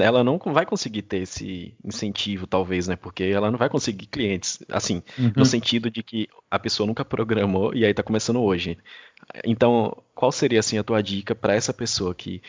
ela 0.00 0.22
não 0.22 0.38
vai 0.38 0.64
conseguir 0.64 1.02
ter 1.02 1.18
esse 1.18 1.74
incentivo, 1.84 2.46
talvez, 2.46 2.88
né? 2.88 2.96
Porque 2.96 3.24
ela 3.24 3.50
não 3.50 3.58
vai 3.58 3.68
conseguir 3.68 4.06
clientes, 4.06 4.62
assim, 4.68 5.02
uhum. 5.18 5.32
no 5.36 5.44
sentido 5.44 5.90
de 5.90 6.02
que 6.02 6.28
a 6.50 6.58
pessoa 6.58 6.86
nunca 6.86 7.04
programou 7.04 7.74
e 7.74 7.84
aí 7.84 7.90
está 7.90 8.02
começando 8.02 8.40
hoje. 8.40 8.78
Então, 9.44 9.96
qual 10.14 10.30
seria 10.30 10.60
assim 10.60 10.78
a 10.78 10.84
tua 10.84 11.02
dica 11.02 11.34
para 11.34 11.54
essa 11.54 11.72
pessoa 11.72 12.14
que 12.14 12.40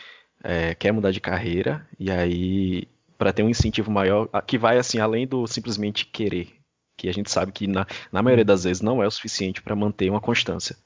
é, 0.42 0.74
quer 0.74 0.92
mudar 0.92 1.10
de 1.10 1.20
carreira 1.20 1.86
e 1.98 2.10
aí 2.10 2.88
para 3.16 3.32
ter 3.32 3.42
um 3.42 3.48
incentivo 3.48 3.90
maior 3.90 4.28
que 4.46 4.58
vai 4.58 4.78
assim 4.78 4.98
além 4.98 5.26
do 5.26 5.46
simplesmente 5.46 6.06
querer, 6.06 6.48
que 6.96 7.08
a 7.08 7.12
gente 7.12 7.30
sabe 7.30 7.52
que 7.52 7.66
na, 7.66 7.86
na 8.12 8.22
maioria 8.22 8.44
das 8.44 8.64
vezes 8.64 8.82
não 8.82 9.02
é 9.02 9.06
o 9.06 9.10
suficiente 9.10 9.62
para 9.62 9.76
manter 9.76 10.10
uma 10.10 10.20
constância. 10.20 10.76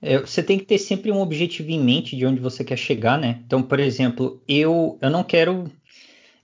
É, 0.00 0.18
você 0.18 0.42
tem 0.42 0.58
que 0.58 0.66
ter 0.66 0.78
sempre 0.78 1.10
um 1.10 1.20
objetivo 1.20 1.70
em 1.70 1.80
mente 1.80 2.16
de 2.16 2.26
onde 2.26 2.40
você 2.40 2.62
quer 2.62 2.76
chegar, 2.76 3.18
né? 3.18 3.40
Então, 3.46 3.62
por 3.62 3.80
exemplo, 3.80 4.42
eu, 4.46 4.98
eu 5.00 5.10
não 5.10 5.24
quero 5.24 5.70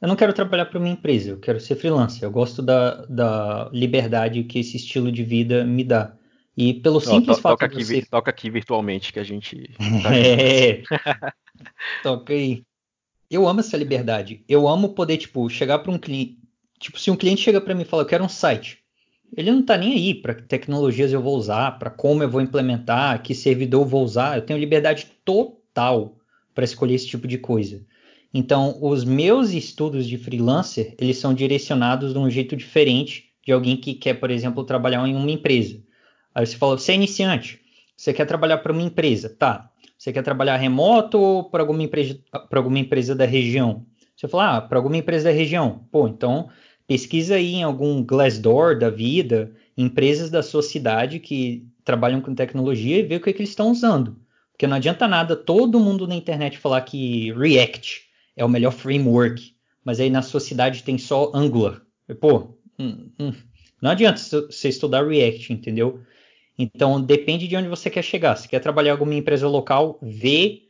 eu 0.01 0.09
não 0.09 0.17
quero 0.17 0.33
trabalhar 0.33 0.65
para 0.65 0.79
uma 0.79 0.89
empresa, 0.89 1.31
eu 1.31 1.39
quero 1.39 1.61
ser 1.61 1.77
freelancer. 1.77 2.25
Eu 2.25 2.31
gosto 2.31 2.63
da, 2.63 3.05
da 3.05 3.69
liberdade 3.71 4.45
que 4.45 4.59
esse 4.59 4.79
estilo 4.79 5.13
de 5.13 5.23
vida 5.23 5.63
me 5.63 5.85
dá. 5.85 6.17
E 6.57 6.75
pelo 6.75 7.01
simples 7.01 7.37
to, 7.37 7.43
fato 7.43 7.59
toca 7.59 7.69
de 7.69 7.85
você... 7.85 8.03
Toca 8.07 8.31
aqui 8.31 8.51
virtualmente 8.51 9.13
que 9.13 9.21
a 9.21 9.25
gente. 9.25 9.71
Tá 10.03 10.17
é. 10.17 10.83
toca 12.03 12.33
aí. 12.33 12.63
Eu 13.31 13.47
amo 13.47 13.61
essa 13.61 13.77
liberdade. 13.77 14.45
Eu 14.49 14.67
amo 14.67 14.89
poder, 14.89 15.17
tipo, 15.17 15.49
chegar 15.49 15.79
para 15.79 15.93
um 15.93 15.99
cliente. 15.99 16.39
Tipo, 16.81 16.99
se 16.99 17.11
um 17.13 17.17
cliente 17.17 17.43
chega 17.43 17.61
para 17.61 17.75
mim 17.75 17.83
e 17.83 17.85
fala, 17.85 18.03
eu 18.03 18.07
quero 18.07 18.25
um 18.25 18.29
site. 18.29 18.79
Ele 19.37 19.53
não 19.53 19.61
está 19.61 19.77
nem 19.77 19.93
aí 19.93 20.15
para 20.15 20.35
que 20.35 20.43
tecnologias 20.43 21.13
eu 21.13 21.23
vou 21.23 21.37
usar, 21.37 21.79
para 21.79 21.91
como 21.91 22.25
eu 22.25 22.29
vou 22.29 22.41
implementar, 22.41 23.23
que 23.23 23.33
servidor 23.33 23.83
eu 23.83 23.89
vou 23.89 24.03
usar. 24.03 24.37
Eu 24.37 24.45
tenho 24.45 24.59
liberdade 24.59 25.07
total 25.25 26.19
para 26.53 26.65
escolher 26.65 26.95
esse 26.95 27.07
tipo 27.07 27.29
de 27.29 27.39
coisa. 27.39 27.87
Então, 28.35 28.79
os 28.83 29.05
meus 29.05 29.53
estudos 29.53 30.09
de 30.09 30.19
freelancer, 30.19 30.97
eles 30.99 31.19
são 31.19 31.33
direcionados 31.33 32.13
de 32.13 32.19
um 32.19 32.29
jeito 32.29 32.57
diferente 32.57 33.31
de 33.47 33.53
alguém 33.53 33.77
que 33.77 33.95
quer, 33.95 34.15
por 34.15 34.31
exemplo, 34.31 34.65
trabalhar 34.65 35.07
em 35.07 35.15
uma 35.15 35.31
empresa. 35.31 35.81
Aí 36.35 36.45
você 36.45 36.57
fala, 36.57 36.77
você 36.77 36.93
é 36.93 36.95
iniciante, 36.97 37.61
você 37.97 38.13
quer 38.13 38.25
trabalhar 38.25 38.59
para 38.59 38.73
uma 38.73 38.83
empresa, 38.83 39.29
tá? 39.29 39.71
Você 40.01 40.15
quer 40.15 40.23
trabalhar 40.23 40.57
remoto 40.57 41.19
ou 41.19 41.51
para 41.51 41.63
alguma 41.63 41.83
empresa, 41.83 42.19
para 42.49 42.59
alguma 42.59 42.79
empresa 42.79 43.15
da 43.15 43.27
região? 43.27 43.85
Você 44.17 44.27
fala, 44.27 44.57
ah, 44.57 44.61
para 44.63 44.79
alguma 44.79 44.97
empresa 44.97 45.25
da 45.25 45.31
região. 45.31 45.87
Pô, 45.93 46.09
então 46.09 46.49
pesquisa 46.87 47.35
aí 47.35 47.57
em 47.57 47.63
algum 47.63 48.03
Glassdoor 48.03 48.79
da 48.79 48.89
vida, 48.89 49.53
empresas 49.77 50.31
da 50.31 50.43
sua 50.43 50.63
cidade 50.63 51.21
que 51.21 51.69
trabalham 51.85 52.23
com 52.23 52.35
tecnologia 52.35 52.99
e 52.99 53.03
vê 53.03 53.17
o 53.17 53.21
que, 53.21 53.29
é 53.29 53.33
que 53.35 53.41
eles 53.41 53.51
estão 53.51 53.71
usando. 53.71 54.17
Porque 54.53 54.67
não 54.67 54.79
adianta 54.79 55.07
nada 55.07 55.37
todo 55.37 55.79
mundo 55.79 56.09
na 56.09 56.15
internet 56.15 56.57
falar 56.57 56.81
que 56.81 57.31
React 57.35 58.01
é 58.35 58.43
o 58.43 58.49
melhor 58.49 58.73
framework, 58.73 59.55
mas 59.85 60.01
aí 60.01 60.09
na 60.09 60.23
sua 60.23 60.41
cidade 60.41 60.83
tem 60.83 60.97
só 60.97 61.31
Angular. 61.35 61.83
Pô, 62.19 62.59
hum, 62.79 63.11
hum, 63.21 63.35
não 63.83 63.91
adianta 63.91 64.19
você 64.19 64.71
estudar 64.71 65.07
React, 65.07 65.53
entendeu? 65.53 66.01
Então 66.63 67.01
depende 67.01 67.49
de 67.49 67.57
onde 67.57 67.69
você 67.69 67.89
quer 67.89 68.03
chegar. 68.03 68.37
Se 68.37 68.47
quer 68.47 68.61
trabalhar 68.61 68.93
alguma 68.93 69.15
empresa 69.15 69.49
local, 69.49 69.99
vê 70.03 70.65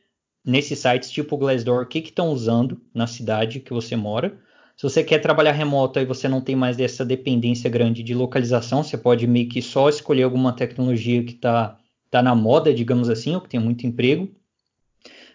nesses 0.44 0.78
sites 0.78 1.10
tipo 1.10 1.36
Glassdoor 1.36 1.82
o 1.82 1.86
que 1.86 1.98
estão 1.98 2.30
usando 2.30 2.80
na 2.94 3.08
cidade 3.08 3.58
que 3.58 3.72
você 3.72 3.96
mora. 3.96 4.38
Se 4.76 4.84
você 4.84 5.02
quer 5.02 5.18
trabalhar 5.18 5.50
remoto 5.50 5.98
e 5.98 6.04
você 6.04 6.28
não 6.28 6.40
tem 6.40 6.54
mais 6.54 6.76
dessa 6.76 7.04
dependência 7.04 7.68
grande 7.68 8.04
de 8.04 8.14
localização, 8.14 8.84
você 8.84 8.96
pode 8.96 9.26
meio 9.26 9.48
que 9.48 9.60
só 9.60 9.88
escolher 9.88 10.22
alguma 10.22 10.52
tecnologia 10.52 11.24
que 11.24 11.32
está 11.32 11.76
tá 12.08 12.22
na 12.22 12.36
moda, 12.36 12.72
digamos 12.72 13.10
assim, 13.10 13.34
ou 13.34 13.40
que 13.40 13.48
tem 13.48 13.58
muito 13.58 13.84
emprego. 13.84 14.30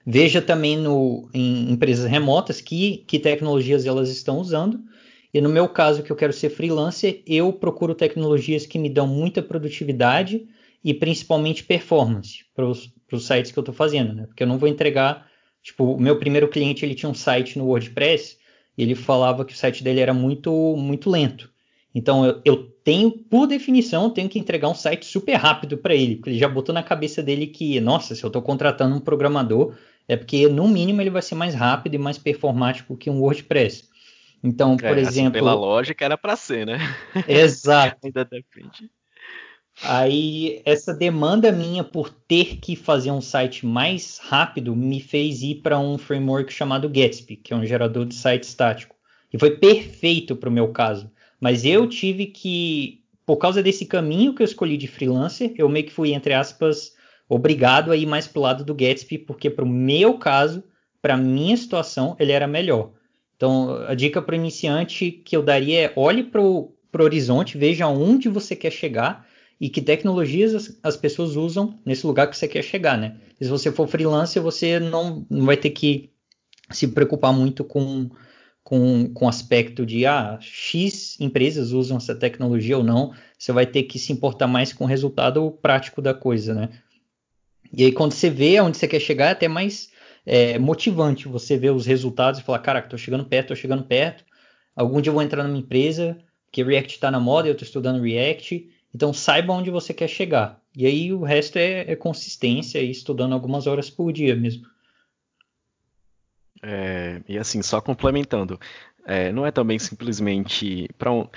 Veja 0.05 0.41
também 0.41 0.77
no, 0.77 1.29
em 1.33 1.69
empresas 1.69 2.09
remotas 2.09 2.61
que, 2.61 3.03
que 3.07 3.19
tecnologias 3.19 3.85
elas 3.85 4.09
estão 4.09 4.39
usando. 4.39 4.79
E 5.35 5.41
no 5.41 5.49
meu 5.49 5.67
caso, 5.67 6.01
que 6.01 6.09
eu 6.09 6.15
quero 6.15 6.31
ser 6.31 6.49
freelancer, 6.49 7.21
eu 7.27 7.51
procuro 7.51 7.93
tecnologias 7.93 8.65
que 8.65 8.79
me 8.79 8.89
dão 8.89 9.05
muita 9.05 9.43
produtividade 9.43 10.47
e 10.81 10.93
principalmente 10.93 11.61
performance 11.61 12.45
para 12.55 12.65
os 12.65 13.27
sites 13.27 13.51
que 13.51 13.59
eu 13.59 13.61
estou 13.61 13.75
fazendo, 13.75 14.13
né? 14.13 14.27
Porque 14.27 14.43
eu 14.43 14.47
não 14.47 14.57
vou 14.57 14.69
entregar, 14.69 15.27
tipo, 15.61 15.91
o 15.91 15.99
meu 15.99 16.17
primeiro 16.17 16.47
cliente 16.47 16.85
ele 16.85 16.95
tinha 16.95 17.09
um 17.09 17.13
site 17.13 17.59
no 17.59 17.65
WordPress 17.65 18.37
e 18.77 18.83
ele 18.83 18.95
falava 18.95 19.43
que 19.43 19.51
o 19.51 19.57
site 19.57 19.83
dele 19.83 19.99
era 19.99 20.13
muito 20.13 20.53
muito 20.77 21.09
lento. 21.09 21.51
Então 21.93 22.25
eu, 22.25 22.41
eu 22.45 22.55
tenho, 22.85 23.11
por 23.11 23.45
definição, 23.45 24.09
tenho 24.09 24.29
que 24.29 24.39
entregar 24.39 24.69
um 24.69 24.73
site 24.73 25.05
super 25.05 25.33
rápido 25.33 25.77
para 25.77 25.93
ele, 25.93 26.15
porque 26.15 26.29
ele 26.29 26.39
já 26.39 26.47
botou 26.47 26.73
na 26.73 26.81
cabeça 26.81 27.21
dele 27.21 27.47
que, 27.47 27.77
nossa, 27.81 28.15
se 28.15 28.23
eu 28.23 28.27
estou 28.27 28.41
contratando 28.41 28.95
um 28.95 29.01
programador, 29.01 29.75
é 30.07 30.15
porque 30.15 30.47
no 30.47 30.65
mínimo 30.69 31.01
ele 31.01 31.09
vai 31.09 31.21
ser 31.21 31.35
mais 31.35 31.53
rápido 31.53 31.95
e 31.95 31.97
mais 31.97 32.17
performático 32.17 32.95
que 32.95 33.09
um 33.09 33.19
WordPress. 33.19 33.93
Então, 34.45 34.73
é, 34.75 34.89
por 34.89 34.97
assim, 34.99 35.07
exemplo. 35.07 35.33
Pela 35.33 35.55
lógica 35.55 36.05
era 36.05 36.15
para 36.15 36.35
ser, 36.35 36.67
né? 36.67 36.77
Exato. 37.27 37.97
Ainda 38.05 38.23
depende. 38.23 38.91
Aí, 39.83 40.61
essa 40.63 40.93
demanda 40.93 41.51
minha 41.51 41.83
por 41.83 42.09
ter 42.09 42.57
que 42.57 42.75
fazer 42.75 43.11
um 43.11 43.19
site 43.19 43.65
mais 43.65 44.19
rápido 44.19 44.75
me 44.75 45.01
fez 45.01 45.41
ir 45.41 45.55
para 45.55 45.79
um 45.79 45.97
framework 45.97 46.53
chamado 46.53 46.87
Gatsby, 46.87 47.35
que 47.37 47.53
é 47.53 47.57
um 47.57 47.65
gerador 47.65 48.05
de 48.05 48.15
site 48.15 48.43
estático. 48.43 48.95
E 49.33 49.39
foi 49.39 49.57
perfeito 49.57 50.35
para 50.35 50.47
o 50.47 50.51
meu 50.51 50.69
caso. 50.69 51.11
Mas 51.41 51.65
eu 51.65 51.89
tive 51.89 52.27
que, 52.27 53.03
por 53.25 53.37
causa 53.37 53.61
desse 53.61 53.85
caminho 53.85 54.33
que 54.33 54.43
eu 54.43 54.45
escolhi 54.45 54.77
de 54.77 54.87
freelancer, 54.87 55.53
eu 55.57 55.67
meio 55.67 55.85
que 55.85 55.91
fui, 55.91 56.13
entre 56.13 56.33
aspas, 56.33 56.93
obrigado 57.27 57.91
a 57.91 57.97
ir 57.97 58.05
mais 58.05 58.27
pro 58.27 58.41
lado 58.41 58.63
do 58.63 58.75
Gatsby, 58.75 59.17
porque 59.17 59.49
para 59.49 59.65
o 59.65 59.67
meu 59.67 60.17
caso, 60.19 60.63
para 61.01 61.17
minha 61.17 61.57
situação, 61.57 62.15
ele 62.17 62.31
era 62.31 62.47
melhor. 62.47 62.91
Então, 63.35 63.83
a 63.87 63.93
dica 63.93 64.21
para 64.21 64.35
iniciante 64.35 65.11
que 65.11 65.35
eu 65.35 65.43
daria 65.43 65.81
é 65.81 65.93
olhe 65.95 66.23
para 66.23 66.41
o 66.41 66.73
horizonte, 66.97 67.57
veja 67.57 67.87
onde 67.87 68.29
você 68.29 68.55
quer 68.55 68.71
chegar 68.71 69.27
e 69.59 69.69
que 69.69 69.81
tecnologias 69.81 70.53
as, 70.53 70.79
as, 70.83 70.97
pessoas 70.97 71.35
usam 71.35 71.79
nesse 71.85 72.05
lugar 72.05 72.29
que 72.29 72.37
você 72.37 72.47
quer 72.47 72.61
chegar, 72.61 72.97
né? 72.97 73.17
Se 73.41 73.49
você 73.49 73.71
for 73.71 73.87
freelancer, 73.87 74.41
você 74.41 74.79
não, 74.79 75.25
não 75.29 75.45
vai 75.45 75.57
ter 75.57 75.69
que 75.69 76.09
se 76.71 76.87
preocupar 76.87 77.33
muito 77.33 77.63
com 77.63 78.09
com, 78.65 79.13
com 79.13 79.29
aspecto 79.29 79.85
de 79.85 80.07
ah, 80.07 80.39
X 80.41 81.15
empresas 81.19 81.71
usam 81.71 81.97
essa 81.97 82.15
tecnologia 82.15 82.75
ou 82.75 82.83
não, 82.83 83.13
você 83.37 83.51
vai 83.51 83.67
ter 83.67 83.83
que 83.83 83.99
se 83.99 84.11
importar 84.11 84.47
mais 84.47 84.73
com 84.73 84.85
o 84.85 84.87
resultado 84.87 85.51
prático 85.61 86.01
da 86.01 86.15
coisa, 86.15 86.51
né? 86.55 86.69
E 87.71 87.83
aí, 87.83 87.91
quando 87.91 88.13
você 88.13 88.27
vê 88.27 88.57
aonde 88.57 88.77
você 88.77 88.87
quer 88.87 88.99
chegar, 88.99 89.27
é 89.27 89.31
até 89.31 89.47
mais 89.47 89.91
é, 90.25 90.57
motivante 90.57 91.27
você 91.27 91.57
ver 91.57 91.71
os 91.71 91.85
resultados 91.85 92.39
e 92.39 92.43
falar: 92.43 92.59
caraca, 92.59 92.89
tô 92.89 92.97
chegando 92.97 93.25
perto, 93.25 93.49
tô 93.49 93.55
chegando 93.55 93.83
perto. 93.83 94.23
Algum 94.75 94.99
dia 94.99 95.09
eu 95.09 95.13
vou 95.13 95.23
entrar 95.23 95.43
numa 95.43 95.57
empresa, 95.57 96.17
que 96.51 96.63
React 96.63 96.95
está 96.95 97.11
na 97.11 97.19
moda, 97.19 97.47
eu 97.47 97.53
estou 97.53 97.65
estudando 97.65 98.01
React. 98.01 98.69
Então, 98.93 99.13
saiba 99.13 99.53
onde 99.53 99.69
você 99.69 99.93
quer 99.93 100.07
chegar. 100.07 100.61
E 100.75 100.85
aí, 100.85 101.13
o 101.13 101.21
resto 101.21 101.57
é, 101.57 101.91
é 101.91 101.95
consistência 101.95 102.79
e 102.79 102.89
estudando 102.89 103.33
algumas 103.33 103.67
horas 103.67 103.89
por 103.89 104.11
dia 104.11 104.35
mesmo. 104.35 104.65
É, 106.63 107.21
e 107.27 107.37
assim, 107.37 107.61
só 107.61 107.79
complementando, 107.79 108.59
é, 109.05 109.31
não 109.31 109.45
é 109.45 109.51
também 109.51 109.77
simplesmente 109.77 110.89
para 110.97 111.11
um, 111.11 111.27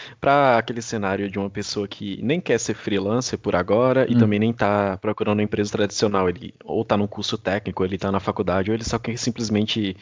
aquele 0.57 0.81
cenário 0.81 1.31
de 1.31 1.39
uma 1.39 1.51
pessoa 1.51 1.87
que 1.87 2.19
nem 2.23 2.41
quer 2.41 2.59
ser 2.59 2.75
freelancer 2.75 3.39
por 3.39 3.55
agora 3.55 4.07
hum. 4.09 4.13
e 4.13 4.19
também 4.19 4.39
nem 4.39 4.51
está 4.51 4.97
procurando 4.97 5.39
uma 5.39 5.43
empresa 5.43 5.73
tradicional. 5.73 6.29
Ele 6.29 6.55
ou 6.65 6.81
está 6.81 6.97
no 6.97 7.07
curso 7.07 7.37
técnico, 7.37 7.85
ele 7.85 7.97
está 7.97 8.11
na 8.11 8.21
faculdade, 8.21 8.71
ou 8.71 8.75
ele 8.75 8.85
só 8.85 8.99
quer 8.99 9.19
simplesmente 9.19 9.95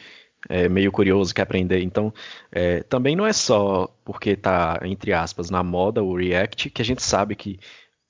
é, 0.47 0.69
meio 0.69 0.91
curioso, 0.93 1.35
quer 1.35 1.41
aprender. 1.41 1.81
Então, 1.81 2.13
é, 2.51 2.83
também 2.83 3.15
não 3.17 3.25
é 3.25 3.33
só 3.33 3.93
porque 4.05 4.31
está, 4.31 4.79
entre 4.83 5.11
aspas, 5.11 5.49
na 5.49 5.61
moda 5.61 6.01
o 6.01 6.15
React, 6.15 6.69
que 6.69 6.81
a 6.81 6.85
gente 6.85 7.03
sabe 7.03 7.35
que 7.35 7.59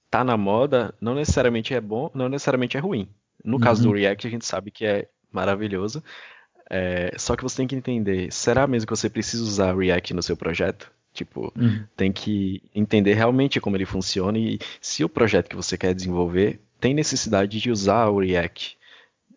tá 0.10 0.24
na 0.24 0.38
moda 0.38 0.94
não 1.02 1.16
necessariamente 1.16 1.74
é 1.74 1.82
bom, 1.82 2.12
não 2.14 2.30
necessariamente 2.30 2.78
é 2.78 2.80
ruim. 2.80 3.10
No 3.44 3.56
uhum. 3.56 3.60
caso 3.60 3.82
do 3.82 3.90
uhum. 3.90 3.96
React, 3.96 4.28
a 4.28 4.30
gente 4.30 4.46
sabe 4.46 4.70
que 4.70 4.86
é 4.86 5.08
maravilhoso, 5.32 6.04
é, 6.70 7.14
só 7.18 7.36
que 7.36 7.44
você 7.44 7.58
tem 7.58 7.68
que 7.68 7.76
entender, 7.76 8.32
será 8.32 8.68
mesmo 8.68 8.88
que 8.88 8.96
você 8.96 9.10
precisa 9.10 9.44
usar 9.44 9.78
React 9.78 10.14
no 10.14 10.24
seu 10.24 10.36
projeto? 10.36 10.92
Tipo, 11.14 11.52
uhum. 11.58 11.84
tem 11.96 12.12
que 12.12 12.62
entender 12.76 13.14
realmente 13.14 13.60
como 13.60 13.76
ele 13.76 13.86
funciona 13.86 14.38
e 14.38 14.60
se 14.80 15.04
o 15.04 15.10
projeto 15.10 15.50
que 15.50 15.56
você 15.56 15.78
quer 15.78 15.96
desenvolver 15.96 16.60
tem 16.80 16.94
necessidade 16.94 17.60
de 17.60 17.72
usar 17.72 18.10
o 18.10 18.20
React. 18.20 18.78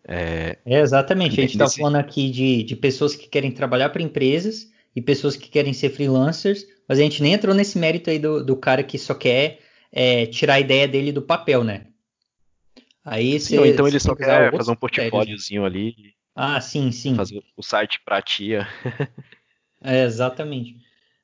É, 0.07 0.57
é 0.65 0.79
exatamente, 0.79 1.39
a 1.39 1.41
gente 1.41 1.53
está 1.53 1.69
falando 1.69 1.95
aqui 1.95 2.29
de, 2.29 2.63
de 2.63 2.75
pessoas 2.75 3.15
que 3.15 3.27
querem 3.27 3.51
trabalhar 3.51 3.89
para 3.89 4.01
empresas 4.01 4.69
e 4.95 5.01
pessoas 5.01 5.35
que 5.35 5.49
querem 5.49 5.73
ser 5.73 5.89
freelancers, 5.89 6.65
mas 6.87 6.99
a 6.99 7.01
gente 7.01 7.23
nem 7.23 7.33
entrou 7.33 7.55
nesse 7.55 7.79
mérito 7.79 8.09
aí 8.09 8.19
do, 8.19 8.43
do 8.43 8.55
cara 8.55 8.83
que 8.83 8.97
só 8.97 9.13
quer 9.13 9.59
é, 9.91 10.25
tirar 10.27 10.55
a 10.55 10.59
ideia 10.59 10.87
dele 10.87 11.11
do 11.11 11.21
papel, 11.21 11.63
né? 11.63 11.87
Aí 13.03 13.39
Sim, 13.39 13.57
cê, 13.57 13.67
então 13.69 13.87
ele 13.87 13.99
só 13.99 14.13
quer 14.15 14.51
fazer 14.51 14.71
um 14.71 14.75
portfóliozinho 14.75 15.65
ali 15.65 15.95
ah, 16.35 16.59
sim, 16.61 16.91
sim. 16.91 17.15
Fazer 17.15 17.43
o 17.55 17.63
site 17.63 17.99
pra 18.05 18.21
tia. 18.21 18.67
é, 19.83 20.03
exatamente. 20.03 20.77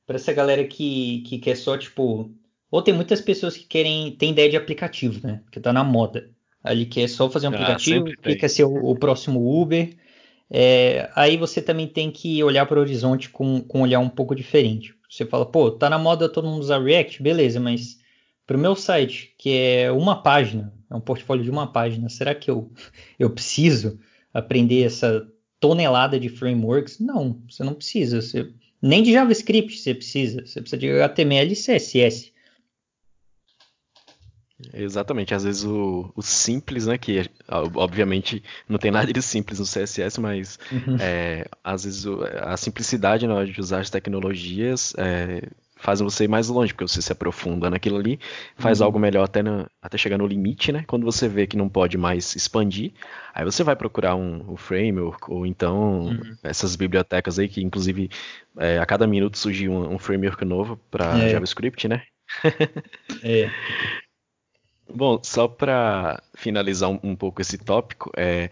Para 0.05 0.15
essa 0.15 0.33
galera 0.33 0.65
que, 0.65 1.21
que 1.21 1.39
quer 1.39 1.55
só, 1.55 1.77
tipo. 1.77 2.31
Ou 2.69 2.81
tem 2.81 2.93
muitas 2.93 3.21
pessoas 3.21 3.55
que 3.55 3.65
querem. 3.65 4.11
tem 4.11 4.31
ideia 4.31 4.49
de 4.49 4.57
aplicativo, 4.57 5.25
né? 5.25 5.41
Que 5.51 5.59
tá 5.59 5.71
na 5.71 5.83
moda. 5.83 6.29
Ali 6.63 6.85
quer 6.85 7.07
só 7.07 7.29
fazer 7.29 7.47
um 7.47 7.51
ah, 7.51 7.53
aplicativo, 7.53 8.05
que 8.05 8.35
quer 8.35 8.49
ser 8.49 8.65
o, 8.65 8.73
o 8.73 8.99
próximo 8.99 9.61
Uber. 9.61 9.95
É, 10.49 11.09
aí 11.15 11.37
você 11.37 11.61
também 11.61 11.87
tem 11.87 12.09
que 12.09 12.43
olhar 12.43 12.65
para 12.65 12.77
o 12.77 12.81
horizonte 12.81 13.29
com, 13.29 13.61
com 13.61 13.79
um 13.79 13.81
olhar 13.81 13.99
um 13.99 14.09
pouco 14.09 14.35
diferente. 14.35 14.93
Você 15.09 15.25
fala, 15.25 15.45
pô, 15.45 15.71
tá 15.71 15.89
na 15.89 15.97
moda 15.97 16.29
todo 16.29 16.47
mundo 16.47 16.61
usar 16.61 16.81
React, 16.81 17.21
beleza, 17.21 17.59
mas 17.59 17.97
para 18.45 18.57
o 18.57 18.59
meu 18.59 18.75
site, 18.75 19.33
que 19.37 19.57
é 19.57 19.91
uma 19.91 20.21
página, 20.21 20.73
é 20.89 20.95
um 20.95 21.01
portfólio 21.01 21.43
de 21.43 21.51
uma 21.51 21.71
página, 21.71 22.09
será 22.09 22.33
que 22.33 22.49
eu, 22.49 22.71
eu 23.19 23.29
preciso 23.29 23.99
aprender 24.37 24.83
essa 24.83 25.27
tonelada 25.59 26.19
de 26.19 26.29
frameworks. 26.29 26.99
Não, 26.99 27.41
você 27.49 27.63
não 27.63 27.73
precisa. 27.73 28.21
Você, 28.21 28.53
nem 28.81 29.01
de 29.01 29.11
JavaScript 29.11 29.77
você 29.77 29.95
precisa. 29.95 30.45
Você 30.45 30.61
precisa 30.61 30.77
de 30.77 30.91
HTML 30.91 31.51
e 31.51 31.55
CSS. 31.55 32.31
Exatamente, 34.73 35.35
às 35.35 35.43
vezes 35.43 35.63
o, 35.63 36.11
o, 36.15 36.21
simples, 36.23 36.87
né, 36.87 36.97
que 36.97 37.29
obviamente 37.75 38.43
não 38.67 38.79
tem 38.79 38.89
nada 38.89 39.13
de 39.13 39.21
simples 39.21 39.59
no 39.59 39.65
CSS, 39.65 40.19
mas 40.19 40.57
uhum. 40.71 40.97
é, 40.99 41.45
às 41.63 41.83
vezes 41.83 42.07
a 42.41 42.57
simplicidade 42.57 43.27
na 43.27 43.35
hora 43.35 43.45
de 43.45 43.59
usar 43.61 43.81
as 43.81 43.91
tecnologias 43.91 44.95
é, 44.97 45.47
faz 45.77 45.99
você 45.99 46.25
ir 46.25 46.27
mais 46.27 46.49
longe, 46.49 46.73
porque 46.73 46.87
você 46.87 47.01
se 47.01 47.11
aprofunda 47.11 47.69
naquilo 47.69 47.97
ali, 47.97 48.19
faz 48.57 48.79
uhum. 48.79 48.87
algo 48.87 48.99
melhor 48.99 49.23
até, 49.23 49.41
na, 49.43 49.67
até 49.81 49.97
chegar 49.97 50.17
no 50.17 50.27
limite, 50.27 50.71
né, 50.71 50.83
quando 50.87 51.05
você 51.05 51.27
vê 51.27 51.47
que 51.47 51.57
não 51.57 51.69
pode 51.69 51.97
mais 51.97 52.35
expandir, 52.35 52.91
aí 53.33 53.45
você 53.45 53.63
vai 53.63 53.75
procurar 53.75 54.15
um, 54.15 54.51
um 54.51 54.57
framework, 54.57 55.31
ou 55.31 55.45
então 55.45 56.07
uhum. 56.07 56.35
essas 56.43 56.75
bibliotecas 56.75 57.39
aí, 57.39 57.47
que 57.47 57.63
inclusive 57.63 58.09
é, 58.57 58.79
a 58.79 58.85
cada 58.85 59.07
minuto 59.07 59.37
surge 59.37 59.69
um, 59.69 59.93
um 59.93 59.99
framework 59.99 60.43
novo 60.43 60.79
para 60.89 61.17
é. 61.19 61.29
JavaScript, 61.29 61.87
né? 61.87 62.03
é. 63.23 63.49
Bom, 64.89 65.19
só 65.21 65.47
para 65.47 66.23
finalizar 66.33 66.89
um, 66.89 66.99
um, 67.03 67.15
pouco 67.15 67.41
esse 67.41 67.57
tópico, 67.57 68.09
é, 68.15 68.49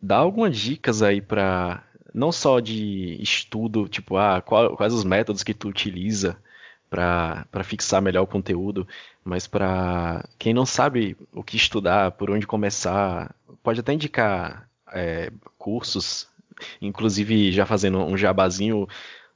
dá 0.00 0.16
algumas 0.16 0.56
dicas 0.56 1.02
aí 1.02 1.20
para 1.20 1.82
não 2.14 2.30
só 2.30 2.60
de 2.60 3.20
estudo, 3.20 3.88
tipo, 3.88 4.16
ah, 4.16 4.40
qual, 4.40 4.76
quais 4.76 4.94
os 4.94 5.02
métodos 5.02 5.42
que 5.42 5.52
tu 5.52 5.68
utiliza 5.68 6.38
para 6.94 7.64
fixar 7.64 8.00
melhor 8.00 8.22
o 8.22 8.26
conteúdo, 8.26 8.86
mas 9.24 9.48
para 9.48 10.24
quem 10.38 10.54
não 10.54 10.64
sabe 10.64 11.16
o 11.32 11.42
que 11.42 11.56
estudar, 11.56 12.12
por 12.12 12.30
onde 12.30 12.46
começar, 12.46 13.34
pode 13.64 13.80
até 13.80 13.92
indicar 13.92 14.68
é, 14.92 15.32
cursos, 15.58 16.28
inclusive 16.80 17.50
já 17.50 17.66
fazendo 17.66 17.98
um 17.98 18.16
jabazinho, 18.16 18.86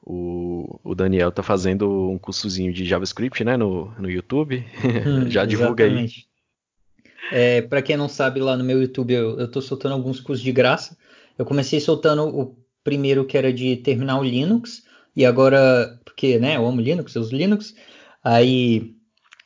o, 0.01 0.79
o 0.85 0.95
Daniel 0.95 1.33
tá 1.33 1.43
fazendo 1.43 2.09
um 2.09 2.17
cursozinho 2.17 2.73
de 2.73 2.85
JavaScript, 2.85 3.43
né, 3.43 3.57
no, 3.57 3.93
no 3.99 4.09
YouTube. 4.09 4.65
Hum, 5.05 5.29
Já 5.29 5.45
divulga 5.45 5.85
exatamente. 5.85 6.29
aí. 7.33 7.59
É, 7.59 7.63
para 7.63 7.83
quem 7.83 7.97
não 7.97 8.09
sabe, 8.09 8.41
lá 8.41 8.57
no 8.57 8.65
meu 8.65 8.81
YouTube 8.81 9.13
eu, 9.13 9.51
tô 9.51 9.61
soltando 9.61 9.93
alguns 9.93 10.21
cursos 10.21 10.43
de 10.43 10.53
graça. 10.53 10.97
Eu 11.37 11.45
comecei 11.45 11.81
soltando 11.81 12.25
o 12.25 12.57
primeiro 12.85 13.27
que 13.27 13.37
era 13.37 13.53
de 13.53 13.77
terminal 13.77 14.23
Linux, 14.23 14.85
e 15.19 15.27
agora, 15.27 16.01
porque, 16.05 16.39
né, 16.39 16.55
eu 16.55 16.65
amo 16.65 16.81
Linux, 16.81 17.13
eu 17.13 17.23
uso 17.23 17.35
Linux, 17.35 17.75
aí 18.23 18.95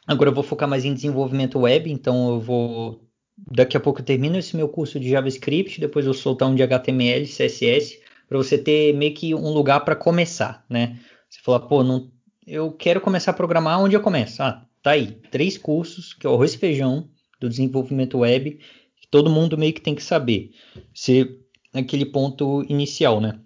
agora 0.07 0.29
eu 0.29 0.35
vou 0.35 0.45
focar 0.45 0.69
mais 0.69 0.85
em 0.85 0.93
desenvolvimento 0.93 1.61
web, 1.61 1.91
então 1.91 2.35
eu 2.35 2.41
vou, 2.41 3.09
daqui 3.39 3.75
a 3.75 3.81
pouco 3.81 4.01
eu 4.01 4.05
termino 4.05 4.37
esse 4.37 4.55
meu 4.55 4.69
curso 4.69 5.01
de 5.01 5.09
JavaScript, 5.09 5.81
depois 5.81 6.05
eu 6.05 6.13
soltar 6.13 6.47
um 6.47 6.55
de 6.55 6.63
HTML, 6.63 7.25
CSS, 7.25 7.99
para 8.29 8.37
você 8.37 8.59
ter 8.59 8.93
meio 8.93 9.15
que 9.15 9.35
um 9.35 9.49
lugar 9.49 9.81
para 9.81 9.97
começar, 9.97 10.63
né? 10.69 11.01
Você 11.31 11.41
fala, 11.43 11.67
pô, 11.67 11.83
não, 11.83 12.13
eu 12.47 12.71
quero 12.73 13.01
começar 13.01 13.31
a 13.31 13.35
programar, 13.35 13.81
onde 13.81 13.97
eu 13.97 14.03
começo? 14.03 14.43
Ah, 14.43 14.67
tá 14.83 14.91
aí, 14.91 15.13
três 15.31 15.57
cursos, 15.57 16.13
que 16.13 16.27
é 16.27 16.29
o 16.29 16.35
arroz 16.35 16.53
e 16.53 16.59
feijão 16.59 17.09
do 17.41 17.49
desenvolvimento 17.49 18.19
web, 18.19 18.59
que 19.01 19.09
todo 19.11 19.31
mundo 19.31 19.57
meio 19.57 19.73
que 19.73 19.81
tem 19.81 19.95
que 19.95 20.03
saber. 20.03 20.51
Ser 20.93 21.41
aquele 21.73 22.05
ponto 22.05 22.63
inicial, 22.69 23.23
né? 23.23 23.41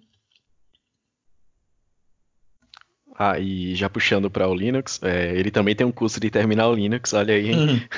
Ah, 3.17 3.39
e 3.39 3.73
já 3.75 3.89
puxando 3.89 4.29
para 4.29 4.47
o 4.47 4.53
Linux, 4.53 5.01
é, 5.01 5.35
ele 5.35 5.49
também 5.49 5.75
tem 5.75 5.87
um 5.87 5.91
curso 5.91 6.19
de 6.19 6.29
terminal 6.29 6.73
Linux, 6.73 7.13
olha 7.13 7.33
aí. 7.33 7.51
Uhum. 7.51 7.81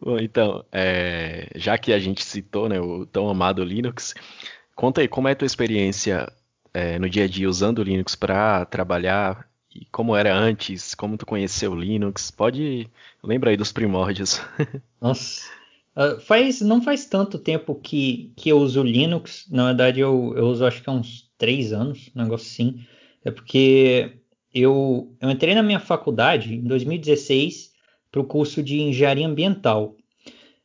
Bom, 0.00 0.18
então, 0.18 0.64
é, 0.70 1.48
já 1.54 1.78
que 1.78 1.92
a 1.92 1.98
gente 1.98 2.24
citou 2.24 2.68
né, 2.68 2.80
o 2.80 3.06
tão 3.06 3.28
amado 3.28 3.64
Linux, 3.64 4.14
Conta 4.74 5.00
aí, 5.00 5.08
como 5.08 5.28
é 5.28 5.32
a 5.32 5.36
tua 5.36 5.46
experiência 5.46 6.30
é, 6.72 6.98
no 6.98 7.08
dia 7.08 7.24
a 7.24 7.28
dia 7.28 7.48
usando 7.48 7.78
o 7.78 7.82
Linux 7.82 8.16
para 8.16 8.64
trabalhar 8.64 9.48
e 9.72 9.84
como 9.86 10.16
era 10.16 10.36
antes, 10.36 10.94
como 10.94 11.16
tu 11.16 11.24
conheceu 11.24 11.72
o 11.72 11.80
Linux? 11.80 12.30
Pode, 12.30 12.90
lembra 13.22 13.50
aí 13.50 13.56
dos 13.56 13.72
primórdios. 13.72 14.40
Nossa, 15.00 15.42
uh, 15.96 16.20
faz, 16.20 16.60
não 16.60 16.82
faz 16.82 17.06
tanto 17.06 17.38
tempo 17.38 17.74
que, 17.76 18.32
que 18.36 18.48
eu 18.48 18.58
uso 18.58 18.82
Linux, 18.82 19.46
na 19.48 19.66
verdade 19.66 20.00
eu, 20.00 20.34
eu 20.36 20.46
uso 20.46 20.66
acho 20.66 20.82
que 20.82 20.90
há 20.90 20.92
uns 20.92 21.30
três 21.38 21.72
anos, 21.72 22.10
um 22.14 22.22
negócio 22.22 22.46
assim, 22.46 22.84
é 23.24 23.30
porque 23.30 24.12
eu, 24.52 25.14
eu 25.20 25.30
entrei 25.30 25.54
na 25.54 25.62
minha 25.62 25.80
faculdade 25.80 26.54
em 26.54 26.62
2016 26.62 27.72
para 28.10 28.20
o 28.20 28.24
curso 28.24 28.62
de 28.62 28.80
engenharia 28.80 29.26
ambiental. 29.26 29.96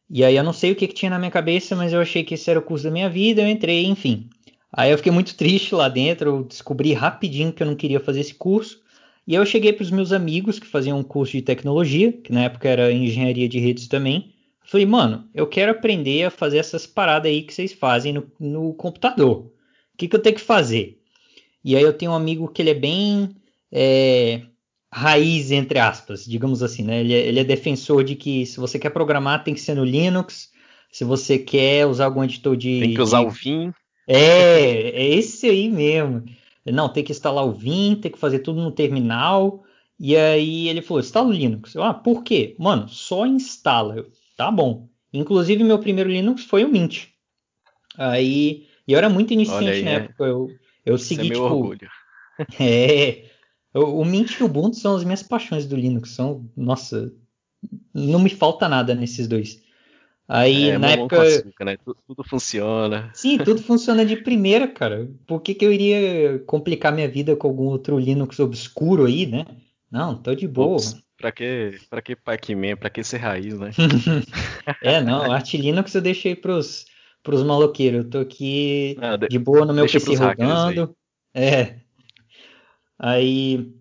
E 0.10 0.24
aí 0.24 0.36
eu 0.36 0.44
não 0.44 0.54
sei 0.54 0.72
o 0.72 0.76
que, 0.76 0.88
que, 0.88 0.94
tinha 0.94 1.10
na 1.10 1.20
minha 1.20 1.32
cabeça, 1.32 1.76
mas 1.76 1.94
eu 1.94 2.02
achei 2.02 2.24
que 2.24 2.34
esse 2.34 2.50
era 2.50 2.60
o 2.60 2.64
curso 2.64 2.84
da 2.84 2.92
minha 2.92 3.10
vida, 3.10 3.42
eu 3.42 3.48
entrei, 3.48 3.86
enfim. 3.86 4.30
Aí 4.72 4.92
eu 4.92 4.98
fiquei 4.98 5.12
muito 5.12 5.36
triste 5.36 5.74
lá 5.74 5.90
dentro, 5.90 6.30
eu 6.30 6.44
descobri 6.44 6.94
rapidinho 6.94 7.54
que 7.54 7.64
eu 7.64 7.68
não 7.68 7.76
queria 7.76 8.00
fazer 8.00 8.20
esse 8.20 8.34
curso. 8.34 8.82
E 9.26 9.36
aí 9.36 9.42
eu 9.42 9.46
cheguei 9.46 9.74
para 9.74 9.84
os 9.84 9.92
meus 9.92 10.12
amigos 10.12 10.60
que 10.60 10.68
faziam 10.68 11.00
um 11.00 11.04
curso 11.04 11.34
de 11.34 11.42
tecnologia, 11.42 12.12
que 12.12 12.32
na 12.32 12.44
época 12.44 12.68
era 12.68 12.92
engenharia 12.92 13.48
de 13.48 13.60
redes 13.60 13.88
também. 13.88 14.34
Falei, 14.64 14.86
mano, 14.86 15.28
eu 15.34 15.48
quero 15.48 15.72
aprender 15.72 16.26
a 16.26 16.30
fazer 16.30 16.60
essas 16.60 16.86
paradas 16.86 17.32
aí 17.32 17.42
que 17.42 17.54
vocês 17.54 17.74
fazem 17.74 18.14
no, 18.14 18.32
no 18.40 18.74
computador. 18.76 19.52
O 19.94 19.98
que, 19.98 20.08
que 20.08 20.16
eu 20.16 20.22
tenho 20.22 20.36
que 20.36 20.42
fazer? 20.42 20.99
E 21.64 21.76
aí 21.76 21.84
eu 21.84 21.94
tenho 21.94 22.12
um 22.12 22.16
amigo 22.16 22.48
que 22.48 22.62
ele 22.62 22.70
é 22.70 22.76
bem 22.76 23.36
é, 23.72 24.42
raiz, 24.92 25.52
entre 25.52 25.80
aspas, 25.80 26.26
digamos 26.26 26.64
assim, 26.64 26.84
né? 26.84 27.02
Ele 27.02 27.14
é, 27.14 27.28
ele 27.28 27.40
é, 27.40 27.44
defensor 27.44 28.04
de 28.04 28.16
que 28.16 28.46
se 28.46 28.60
você 28.60 28.80
quer 28.80 28.90
programar, 28.90 29.44
tem 29.44 29.54
que 29.54 29.62
ser 29.62 29.76
no 29.76 29.84
Linux. 29.84 30.50
Se 30.92 31.04
você 31.04 31.38
quer 31.38 31.86
usar 31.86 32.06
algum 32.06 32.24
editor 32.24 32.56
de. 32.56 32.80
Tem 32.80 32.94
que 32.94 33.02
usar 33.02 33.22
de... 33.22 33.28
o 33.28 33.30
Vim. 33.30 33.74
É, 34.08 34.90
é 34.90 35.08
esse 35.16 35.48
aí 35.48 35.70
mesmo. 35.70 36.24
Não, 36.66 36.90
tem 36.90 37.04
que 37.04 37.12
instalar 37.12 37.46
o 37.46 37.52
Vim, 37.52 37.96
tem 37.96 38.12
que 38.12 38.18
fazer 38.18 38.40
tudo 38.40 38.62
no 38.62 38.72
terminal. 38.72 39.64
E 40.00 40.16
aí 40.16 40.68
ele 40.68 40.82
falou: 40.82 41.02
instala 41.02 41.28
o 41.28 41.32
Linux. 41.32 41.76
Eu, 41.76 41.84
ah, 41.84 41.94
por 41.94 42.24
quê? 42.24 42.56
Mano, 42.58 42.88
só 42.88 43.26
instala. 43.26 43.98
Eu, 43.98 44.08
tá 44.36 44.50
bom. 44.50 44.88
Inclusive, 45.14 45.64
meu 45.64 45.80
primeiro 45.80 46.10
Linux 46.10 46.44
foi 46.44 46.64
o 46.64 46.70
Mint. 46.70 47.08
Aí. 47.98 48.68
E 48.88 48.94
eu 48.94 48.98
era 48.98 49.10
muito 49.10 49.34
iniciante 49.34 49.70
aí, 49.70 49.84
na 49.84 49.92
é. 49.92 49.96
época. 49.96 50.24
Eu, 50.24 50.48
eu 50.92 50.98
segui, 50.98 51.28
é 51.28 51.30
meu 51.30 51.44
tipo. 51.44 51.56
Orgulho. 51.56 51.90
É. 52.60 53.26
O, 53.74 54.02
o 54.02 54.06
Mint 54.06 54.40
e 54.40 54.44
o 54.44 54.46
Ubuntu 54.46 54.78
são 54.78 54.96
as 54.96 55.04
minhas 55.04 55.22
paixões 55.22 55.66
do 55.66 55.76
Linux. 55.76 56.12
São, 56.12 56.50
nossa, 56.56 57.14
não 57.94 58.20
me 58.20 58.30
falta 58.30 58.70
nada 58.70 58.96
nesses 58.96 59.28
dois. 59.28 59.62
Aí 60.28 60.70
é, 60.70 60.78
na 60.78 60.92
época. 60.92 61.22
Açúcar, 61.22 61.66
né? 61.66 61.78
tudo, 61.84 61.98
tudo, 62.08 62.24
funciona. 62.24 63.10
Sim, 63.14 63.40
tudo 63.40 63.62
funciona 63.62 64.06
de 64.06 64.16
primeira, 64.16 64.68
cara. 64.68 65.10
Por 65.26 65.42
que, 65.42 65.56
que 65.56 65.66
eu 65.66 65.74
iria 65.74 66.40
complicar 66.46 66.94
minha 66.94 67.10
vida 67.10 67.36
com 67.36 67.48
algum 67.48 67.66
outro 67.66 67.98
Linux 67.98 68.40
obscuro 68.40 69.06
aí, 69.06 69.26
né? 69.26 69.46
Não, 69.92 70.16
tô 70.16 70.36
de 70.36 70.48
boa. 70.48 70.76
Ops, 70.76 71.02
pra 71.18 71.32
que, 71.32 71.80
pra 71.90 72.02
que 72.02 72.16
Pac-Man? 72.16 72.78
Pra 72.78 72.92
que 72.92 73.04
ser 73.04 73.18
raiz, 73.18 73.58
né? 73.58 73.72
é, 74.84 75.02
não, 75.02 75.32
Art 75.32 75.52
Linux 75.56 75.96
eu 75.96 76.02
deixei 76.02 76.36
pros, 76.36 76.86
pros 77.24 77.44
maloqueiros. 77.44 78.06
Eu 78.06 78.10
tô 78.10 78.20
aqui 78.20 78.98
não, 79.00 79.18
de 79.18 79.40
boa 79.40 79.66
no 79.66 79.74
meu 79.74 79.86
PC 79.86 80.16
rodando. 80.16 80.96
É, 81.34 81.76
Aí 83.00 83.72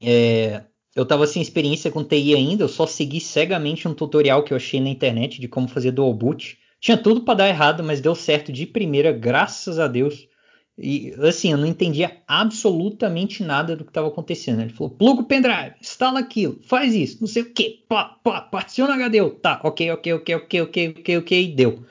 é, 0.00 0.62
eu 0.94 1.04
tava 1.04 1.26
sem 1.26 1.42
experiência 1.42 1.90
com 1.90 2.04
TI 2.04 2.34
ainda, 2.34 2.62
eu 2.62 2.68
só 2.68 2.86
segui 2.86 3.20
cegamente 3.20 3.88
um 3.88 3.94
tutorial 3.94 4.44
que 4.44 4.52
eu 4.52 4.56
achei 4.56 4.80
na 4.80 4.88
internet 4.88 5.40
de 5.40 5.48
como 5.48 5.66
fazer 5.66 5.90
dual 5.90 6.14
boot. 6.14 6.56
Tinha 6.80 6.96
tudo 6.96 7.22
para 7.22 7.34
dar 7.34 7.48
errado, 7.48 7.82
mas 7.82 8.00
deu 8.00 8.14
certo 8.14 8.52
de 8.52 8.66
primeira, 8.66 9.10
graças 9.12 9.80
a 9.80 9.88
Deus. 9.88 10.28
E 10.78 11.12
assim, 11.18 11.52
eu 11.52 11.58
não 11.58 11.66
entendia 11.66 12.18
absolutamente 12.26 13.42
nada 13.42 13.76
do 13.76 13.84
que 13.84 13.90
estava 13.90 14.08
acontecendo. 14.08 14.60
Ele 14.60 14.72
falou: 14.72 14.90
pluga 14.90 15.22
o 15.22 15.26
pendrive, 15.26 15.74
instala 15.80 16.20
aquilo, 16.20 16.58
faz 16.62 16.94
isso, 16.94 17.18
não 17.20 17.26
sei 17.26 17.42
o 17.42 17.52
que, 17.52 17.84
pá, 17.88 18.04
pá, 18.22 18.40
particiona 18.40 18.94
HD. 18.94 19.20
Eu, 19.20 19.30
tá, 19.30 19.60
ok, 19.64 19.90
ok, 19.90 20.14
ok, 20.14 20.34
ok, 20.34 20.60
ok, 20.62 20.94
ok, 20.98 21.18
ok, 21.18 21.54
deu. 21.54 21.84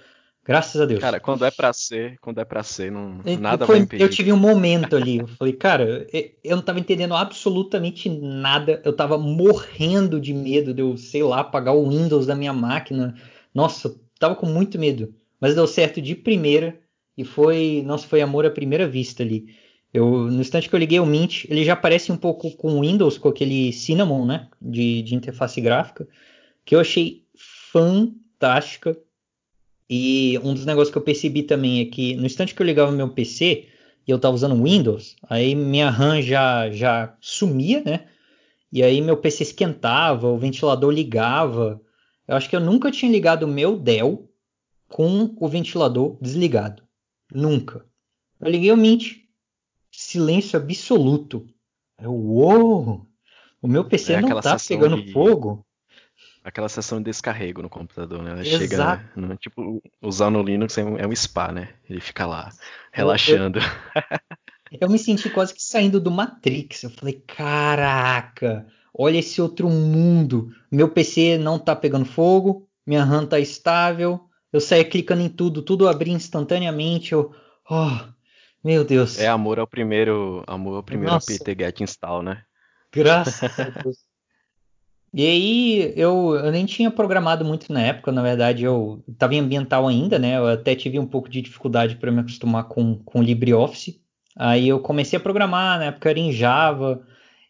Graças 0.52 0.82
a 0.82 0.86
Deus. 0.86 1.00
Cara, 1.00 1.18
quando 1.18 1.46
é 1.46 1.50
para 1.50 1.72
ser, 1.72 2.18
quando 2.20 2.42
é 2.42 2.44
para 2.44 2.62
ser, 2.62 2.92
não, 2.92 3.22
nada 3.40 3.66
foi, 3.66 3.78
vai 3.78 3.84
impedir. 3.84 4.04
Eu 4.04 4.10
tive 4.10 4.34
um 4.34 4.38
momento 4.38 4.98
ali, 4.98 5.20
eu 5.20 5.28
falei, 5.28 5.54
cara, 5.54 6.06
eu 6.44 6.58
não 6.58 6.62
tava 6.62 6.78
entendendo 6.78 7.16
absolutamente 7.16 8.10
nada, 8.10 8.82
eu 8.84 8.92
tava 8.92 9.18
morrendo 9.18 10.20
de 10.20 10.34
medo 10.34 10.74
de 10.74 10.82
eu, 10.82 10.98
sei 10.98 11.24
lá, 11.24 11.40
apagar 11.40 11.74
o 11.74 11.88
Windows 11.88 12.26
da 12.26 12.36
minha 12.36 12.52
máquina. 12.52 13.16
Nossa, 13.56 13.88
eu 13.88 14.00
tava 14.20 14.36
com 14.36 14.46
muito 14.46 14.78
medo, 14.78 15.16
mas 15.40 15.56
deu 15.56 15.66
certo 15.66 16.02
de 16.02 16.16
primeira 16.16 16.78
e 17.18 17.24
foi, 17.24 17.82
nossa, 17.86 18.06
foi 18.06 18.22
amor 18.22 18.46
à 18.46 18.52
primeira 18.52 18.86
vista 18.86 19.24
ali. 19.24 19.56
Eu, 19.94 20.06
no 20.06 20.42
instante 20.42 20.68
que 20.68 20.76
eu 20.76 20.80
liguei 20.80 21.00
o 21.00 21.06
Mint, 21.06 21.46
ele 21.46 21.64
já 21.64 21.78
parece 21.78 22.12
um 22.12 22.18
pouco 22.18 22.52
com 22.58 22.74
o 22.74 22.82
Windows, 22.82 23.18
com 23.18 23.30
aquele 23.30 23.72
Cinnamon, 23.72 24.26
né, 24.26 24.50
de, 24.62 25.02
de 25.02 25.16
interface 25.16 25.62
gráfica, 25.62 26.06
que 26.66 26.76
eu 26.76 26.82
achei 26.82 27.24
fantástica 27.72 28.98
e 29.94 30.40
um 30.42 30.54
dos 30.54 30.66
negócios 30.66 30.90
que 30.90 30.98
eu 30.98 31.02
percebi 31.02 31.44
também 31.44 31.82
é 31.82 31.86
que 31.86 32.16
no 32.16 32.26
instante 32.26 32.56
que 32.56 32.62
eu 32.62 32.66
ligava 32.66 32.94
meu 32.94 33.10
PC 33.10 33.68
e 34.08 34.10
eu 34.10 34.16
estava 34.16 34.34
usando 34.34 34.64
Windows, 34.64 35.18
aí 35.24 35.54
minha 35.54 35.90
RAM 35.90 36.22
já, 36.22 36.72
já 36.72 37.14
sumia, 37.20 37.84
né? 37.84 38.08
E 38.72 38.82
aí 38.82 39.02
meu 39.02 39.18
PC 39.18 39.44
esquentava, 39.44 40.30
o 40.30 40.38
ventilador 40.38 40.90
ligava. 40.92 41.82
Eu 42.26 42.38
acho 42.38 42.50
que 42.50 42.56
eu 42.56 42.62
nunca 42.62 42.90
tinha 42.90 43.12
ligado 43.12 43.44
o 43.44 43.50
meu 43.50 43.78
Dell 43.78 44.32
com 44.88 45.36
o 45.38 45.48
ventilador 45.50 46.18
desligado. 46.22 46.84
Nunca. 47.30 47.86
Eu 48.40 48.50
liguei 48.50 48.72
o 48.72 48.78
Mint. 48.78 49.18
Silêncio 49.92 50.58
absoluto. 50.58 51.46
Eu, 52.02 52.14
uou! 52.14 53.06
O 53.62 53.68
meu 53.68 53.84
PC 53.84 54.14
é 54.14 54.22
não 54.22 54.40
tá 54.40 54.56
pegando 54.66 55.12
fogo. 55.12 55.66
Aquela 56.44 56.70
sessão 56.70 56.98
de 57.00 57.06
descarrego 57.06 57.62
no 57.62 57.70
computador, 57.70 58.22
né? 58.24 58.32
Ela 58.32 58.42
Exato. 58.42 58.58
chega, 58.58 59.12
no, 59.16 59.36
tipo, 59.38 59.82
usando 60.02 60.40
o 60.40 60.44
Linux 60.44 60.78
é 60.78 60.84
um, 60.84 60.98
é 60.98 61.08
um 61.08 61.16
spa, 61.16 61.52
né? 61.52 61.70
Ele 61.90 62.02
fica 62.02 62.26
lá, 62.26 62.50
relaxando. 62.92 63.60
Eu, 63.60 63.64
eu, 63.64 64.80
eu, 64.82 64.90
me 64.90 64.98
senti 64.98 65.30
quase 65.30 65.54
que 65.54 65.62
saindo 65.62 66.00
do 66.00 66.12
Matrix. 66.12 66.84
Eu 66.84 66.90
falei, 66.90 67.24
caraca, 67.28 68.66
olha 68.94 69.18
esse 69.18 69.42
outro 69.42 69.70
mundo. 69.70 70.54
Meu 70.72 70.90
PC 70.90 71.38
não 71.38 71.60
tá 71.60 71.76
pegando 71.76 72.06
fogo, 72.06 72.68
minha 72.86 73.04
RAM 73.04 73.26
tá 73.26 73.40
estável, 73.40 74.28
eu 74.52 74.60
saí 74.60 74.84
clicando 74.84 75.22
em 75.22 75.30
tudo, 75.30 75.62
tudo 75.62 75.88
abria 75.88 76.14
instantaneamente, 76.14 77.14
eu, 77.14 77.34
oh, 77.70 77.92
meu 78.64 78.84
Deus. 78.84 79.20
É 79.20 79.28
amor 79.28 79.60
ao 79.60 79.68
primeiro, 79.68 80.44
amor 80.48 80.78
ao 80.78 80.84
primeiro 80.84 81.14
Nossa. 81.14 81.34
apt 81.34 81.56
get 81.58 81.80
install, 81.82 82.22
né? 82.22 82.44
Graças 82.92 83.60
a 83.60 83.70
Deus. 83.70 83.98
E 85.14 85.26
aí, 85.26 85.94
eu, 85.98 86.36
eu 86.36 86.52
nem 86.52 86.66
tinha 86.66 86.90
programado 86.90 87.44
muito 87.44 87.72
na 87.74 87.82
época, 87.82 88.14
na 88.14 88.22
verdade, 88.22 88.64
eu 88.64 89.04
estava 89.10 89.36
em 89.36 89.40
ambiental 89.40 89.86
ainda, 89.88 90.18
né? 90.18 90.38
Eu 90.38 90.48
até 90.48 90.74
tive 90.74 90.98
um 91.00 91.06
pouco 91.06 91.28
de 91.30 91.42
dificuldade 91.42 91.98
para 91.98 92.12
me 92.12 92.22
acostumar 92.22 92.66
com, 92.70 92.96
com 93.04 93.22
LibreOffice. 93.22 94.02
Aí 94.38 94.70
eu 94.70 94.80
comecei 94.80 95.18
a 95.18 95.22
programar, 95.22 95.80
na 95.80 95.86
época 95.86 96.10
era 96.10 96.20
em 96.20 96.32
Java, 96.32 97.06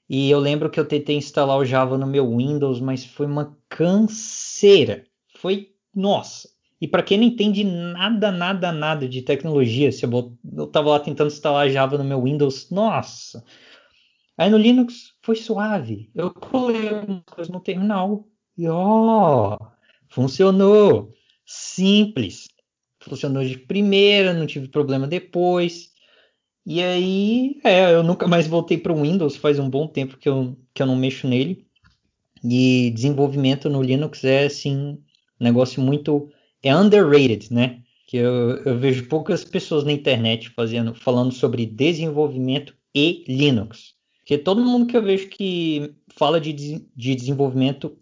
e 0.10 0.30
eu 0.32 0.40
lembro 0.40 0.70
que 0.72 0.80
eu 0.80 0.86
tentei 0.86 1.16
instalar 1.16 1.58
o 1.58 1.66
Java 1.66 1.98
no 1.98 2.08
meu 2.08 2.36
Windows, 2.36 2.80
mas 2.82 3.06
foi 3.06 3.28
uma 3.28 3.56
canseira. 3.70 5.04
Foi, 5.38 5.70
nossa. 5.96 6.50
E 6.82 6.88
para 6.88 7.04
quem 7.04 7.20
não 7.20 7.26
entende 7.26 7.64
nada, 7.64 8.32
nada, 8.32 8.72
nada 8.72 9.08
de 9.08 9.22
tecnologia, 9.22 9.92
se 9.92 10.04
eu, 10.04 10.36
eu 10.58 10.66
tava 10.66 10.90
lá 10.90 11.00
tentando 11.00 11.28
instalar 11.28 11.70
Java 11.70 11.96
no 11.98 12.04
meu 12.04 12.24
Windows, 12.24 12.72
nossa. 12.72 13.44
Aí 14.42 14.50
no 14.50 14.58
Linux 14.58 15.14
foi 15.22 15.36
suave. 15.36 16.10
Eu 16.16 16.32
colei 16.34 16.90
algumas 16.90 17.22
coisas 17.28 17.54
no 17.54 17.60
terminal 17.60 18.28
e 18.58 18.68
ó, 18.68 19.56
funcionou. 20.10 21.14
Simples. 21.46 22.48
Funcionou 23.00 23.46
de 23.46 23.56
primeira, 23.56 24.34
não 24.34 24.48
tive 24.48 24.68
problema 24.68 25.06
depois. 25.06 25.92
E 26.66 26.82
aí, 26.82 27.60
é, 27.64 27.94
eu 27.94 28.02
nunca 28.02 28.28
mais 28.28 28.48
voltei 28.48 28.80
para 28.80 28.92
o 28.92 29.04
Windows, 29.04 29.36
faz 29.36 29.60
um 29.60 29.70
bom 29.70 29.86
tempo 29.86 30.18
que 30.18 30.28
eu, 30.28 30.58
que 30.74 30.82
eu 30.82 30.88
não 30.88 30.96
mexo 30.96 31.28
nele. 31.28 31.68
E 32.44 32.90
desenvolvimento 32.96 33.70
no 33.70 33.84
Linux 33.84 34.24
é 34.24 34.46
assim, 34.46 34.76
um 35.40 35.44
negócio 35.44 35.80
muito 35.84 36.32
é 36.64 36.76
underrated, 36.76 37.54
né? 37.54 37.84
Que 38.08 38.18
eu, 38.18 38.58
eu, 38.66 38.80
vejo 38.80 39.08
poucas 39.08 39.44
pessoas 39.44 39.84
na 39.84 39.92
internet 39.92 40.50
fazendo, 40.50 40.96
falando 40.96 41.32
sobre 41.32 41.64
desenvolvimento 41.68 42.76
e 42.96 43.24
Linux. 43.28 44.01
Porque 44.22 44.38
todo 44.38 44.64
mundo 44.64 44.86
que 44.86 44.96
eu 44.96 45.02
vejo 45.02 45.28
que 45.30 45.94
fala 46.16 46.40
de, 46.40 46.54
de 46.96 47.16
desenvolvimento, 47.16 47.98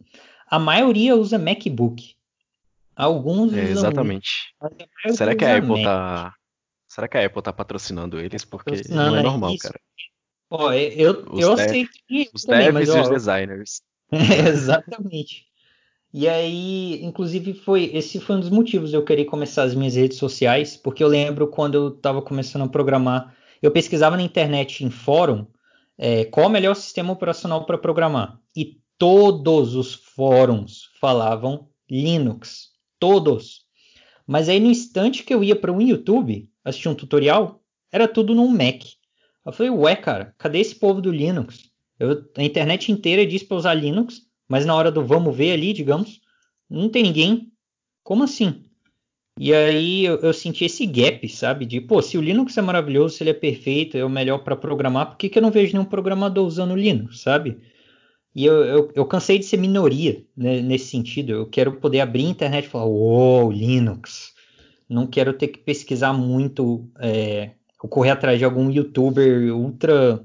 a 0.45 0.59
maioria 0.59 1.15
usa 1.15 1.39
MacBook. 1.39 2.15
Alguns 2.95 3.53
é, 3.53 3.63
usam 3.63 3.71
Exatamente. 3.71 4.29
Será 5.11 5.33
que 5.33 5.45
a 5.45 5.57
Apple 5.57 5.69
Mac. 5.69 5.83
tá. 5.83 6.33
Será 6.87 7.07
que 7.07 7.17
a 7.17 7.25
Apple 7.25 7.41
tá 7.41 7.53
patrocinando 7.53 8.19
eles? 8.19 8.43
Porque 8.43 8.81
não, 8.89 9.11
não 9.11 9.15
é 9.15 9.23
normal, 9.23 9.51
isso. 9.53 9.63
cara. 9.63 9.79
Ó, 10.49 10.73
eu, 10.73 11.25
os 11.31 11.39
eu 11.39 11.53
aceito 11.53 11.91
isso 12.09 12.31
os 12.33 12.43
também, 12.43 12.71
mas, 12.71 12.89
ó, 12.89 12.97
e 12.97 13.01
os 13.01 13.09
designers. 13.09 13.81
exatamente. 14.11 15.45
E 16.11 16.27
aí, 16.27 16.99
inclusive, 17.03 17.53
foi 17.53 17.91
esse 17.93 18.19
foi 18.19 18.35
um 18.35 18.39
dos 18.39 18.49
motivos 18.49 18.89
de 18.89 18.95
eu 18.97 19.05
querer 19.05 19.25
começar 19.25 19.63
as 19.63 19.75
minhas 19.75 19.95
redes 19.95 20.17
sociais, 20.17 20.75
porque 20.75 21.03
eu 21.03 21.07
lembro 21.07 21.47
quando 21.47 21.75
eu 21.75 21.87
estava 21.89 22.21
começando 22.21 22.63
a 22.63 22.67
programar, 22.67 23.35
eu 23.61 23.71
pesquisava 23.71 24.17
na 24.17 24.23
internet 24.23 24.83
em 24.83 24.89
fórum 24.89 25.45
é, 26.01 26.23
qual 26.23 26.47
o 26.47 26.49
melhor 26.49 26.75
sistema 26.75 27.11
operacional 27.11 27.65
para 27.65 27.77
programar. 27.77 28.39
E 28.55 28.79
todos 28.97 29.75
os 29.75 29.93
fóruns 29.93 30.89
falavam 30.99 31.67
Linux. 31.91 32.69
Todos. 32.97 33.65
Mas 34.25 34.47
aí 34.47 34.61
no 34.61 34.71
instante 34.71 35.23
que 35.23 35.33
eu 35.33 35.43
ia 35.43 35.55
para 35.55 35.73
um 35.73 35.81
YouTube 35.81 36.49
assistir 36.63 36.87
um 36.87 36.95
tutorial, 36.95 37.61
era 37.91 38.07
tudo 38.07 38.33
num 38.33 38.47
Mac. 38.47 38.83
Eu 39.45 39.51
falei, 39.51 39.71
ué, 39.71 39.95
cara, 39.95 40.33
cadê 40.37 40.59
esse 40.59 40.75
povo 40.75 41.01
do 41.01 41.11
Linux? 41.11 41.69
Eu, 41.99 42.23
a 42.37 42.43
internet 42.43 42.91
inteira 42.91 43.25
diz 43.25 43.43
para 43.43 43.57
usar 43.57 43.73
Linux, 43.73 44.21
mas 44.47 44.65
na 44.65 44.75
hora 44.75 44.91
do 44.91 45.03
vamos 45.05 45.35
ver 45.35 45.51
ali, 45.51 45.73
digamos, 45.73 46.21
não 46.69 46.87
tem 46.87 47.03
ninguém. 47.03 47.51
Como 48.03 48.23
assim? 48.23 48.68
E 49.41 49.53
aí 49.53 50.03
eu, 50.03 50.17
eu, 50.19 50.33
senti 50.33 50.65
esse 50.65 50.85
gap, 50.85 51.27
sabe? 51.29 51.65
De, 51.65 51.79
pô, 51.79 52.01
se 52.01 52.17
o 52.17 52.21
Linux 52.21 52.57
é 52.57 52.61
maravilhoso, 52.61 53.15
se 53.15 53.23
ele 53.23 53.29
é 53.29 53.33
perfeito, 53.33 53.97
é 53.97 54.03
o 54.03 54.09
melhor 54.09 54.39
para 54.39 54.53
programar, 54.53 55.07
por 55.07 55.17
que, 55.17 55.29
que 55.29 55.37
eu 55.37 55.41
não 55.41 55.49
vejo 55.49 55.71
nenhum 55.71 55.85
programador 55.85 56.45
usando 56.45 56.75
Linux, 56.75 57.21
sabe? 57.21 57.57
E 58.35 58.45
eu, 58.45 58.65
eu, 58.65 58.91
eu 58.93 59.05
cansei 59.05 59.39
de 59.39 59.45
ser 59.45 59.55
minoria 59.55 60.25
né, 60.35 60.61
nesse 60.61 60.87
sentido. 60.87 61.31
Eu 61.31 61.45
quero 61.49 61.79
poder 61.79 62.01
abrir 62.01 62.25
a 62.25 62.29
internet 62.29 62.65
e 62.65 62.67
falar, 62.67 62.87
uou, 62.87 63.47
oh, 63.47 63.51
Linux. 63.51 64.33
Não 64.89 65.07
quero 65.07 65.31
ter 65.31 65.47
que 65.47 65.59
pesquisar 65.59 66.11
muito, 66.11 66.91
é, 66.99 67.51
correr 67.77 68.09
atrás 68.11 68.39
de 68.39 68.43
algum 68.43 68.69
youtuber 68.69 69.55
ultra 69.55 70.21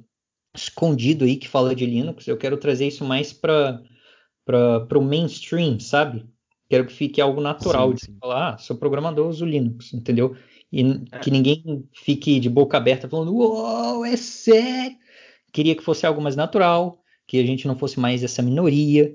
escondido 0.53 1.25
aí 1.25 1.37
que 1.37 1.49
fala 1.49 1.73
de 1.73 1.87
Linux. 1.87 2.27
Eu 2.27 2.37
quero 2.37 2.57
trazer 2.57 2.89
isso 2.89 3.05
mais 3.05 3.33
para 3.33 3.81
o 4.93 5.01
mainstream, 5.01 5.79
sabe? 5.79 6.27
Quero 6.69 6.87
que 6.87 6.93
fique 6.93 7.21
algo 7.21 7.41
natural 7.41 7.91
sim, 7.91 7.95
de 7.95 8.01
sim. 8.07 8.17
falar, 8.21 8.55
ah, 8.55 8.59
sou 8.59 8.77
programador, 8.77 9.29
uso 9.29 9.45
Linux, 9.45 9.93
entendeu? 9.93 10.35
E 10.73 10.83
é. 11.13 11.19
que 11.19 11.31
ninguém 11.31 11.89
fique 11.93 12.41
de 12.41 12.49
boca 12.49 12.77
aberta 12.77 13.09
falando, 13.09 13.35
uou, 13.35 14.05
é 14.05 14.17
sério. 14.17 14.97
Queria 15.53 15.77
que 15.77 15.85
fosse 15.85 16.05
algo 16.05 16.21
mais 16.21 16.35
natural, 16.35 17.01
que 17.27 17.39
a 17.39 17.47
gente 17.47 17.67
não 17.69 17.77
fosse 17.77 18.01
mais 18.01 18.25
essa 18.25 18.43
minoria. 18.43 19.15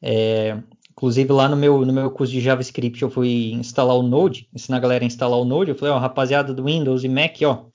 É, 0.00 0.56
inclusive 0.90 1.30
lá 1.32 1.48
no 1.48 1.56
meu, 1.56 1.84
no 1.84 1.92
meu 1.92 2.10
curso 2.10 2.32
de 2.32 2.40
JavaScript 2.40 3.02
eu 3.02 3.10
fui 3.10 3.52
instalar 3.52 3.96
o 3.96 4.02
Node, 4.02 4.48
ensinar 4.54 4.78
a 4.78 4.80
galera 4.80 5.04
a 5.04 5.06
instalar 5.06 5.38
o 5.38 5.44
Node. 5.44 5.70
Eu 5.70 5.76
falei, 5.76 5.92
ó, 5.92 5.98
rapaziada 5.98 6.54
do 6.54 6.64
Windows 6.64 7.04
e 7.04 7.08
Mac, 7.08 7.36
ó, 7.44 7.66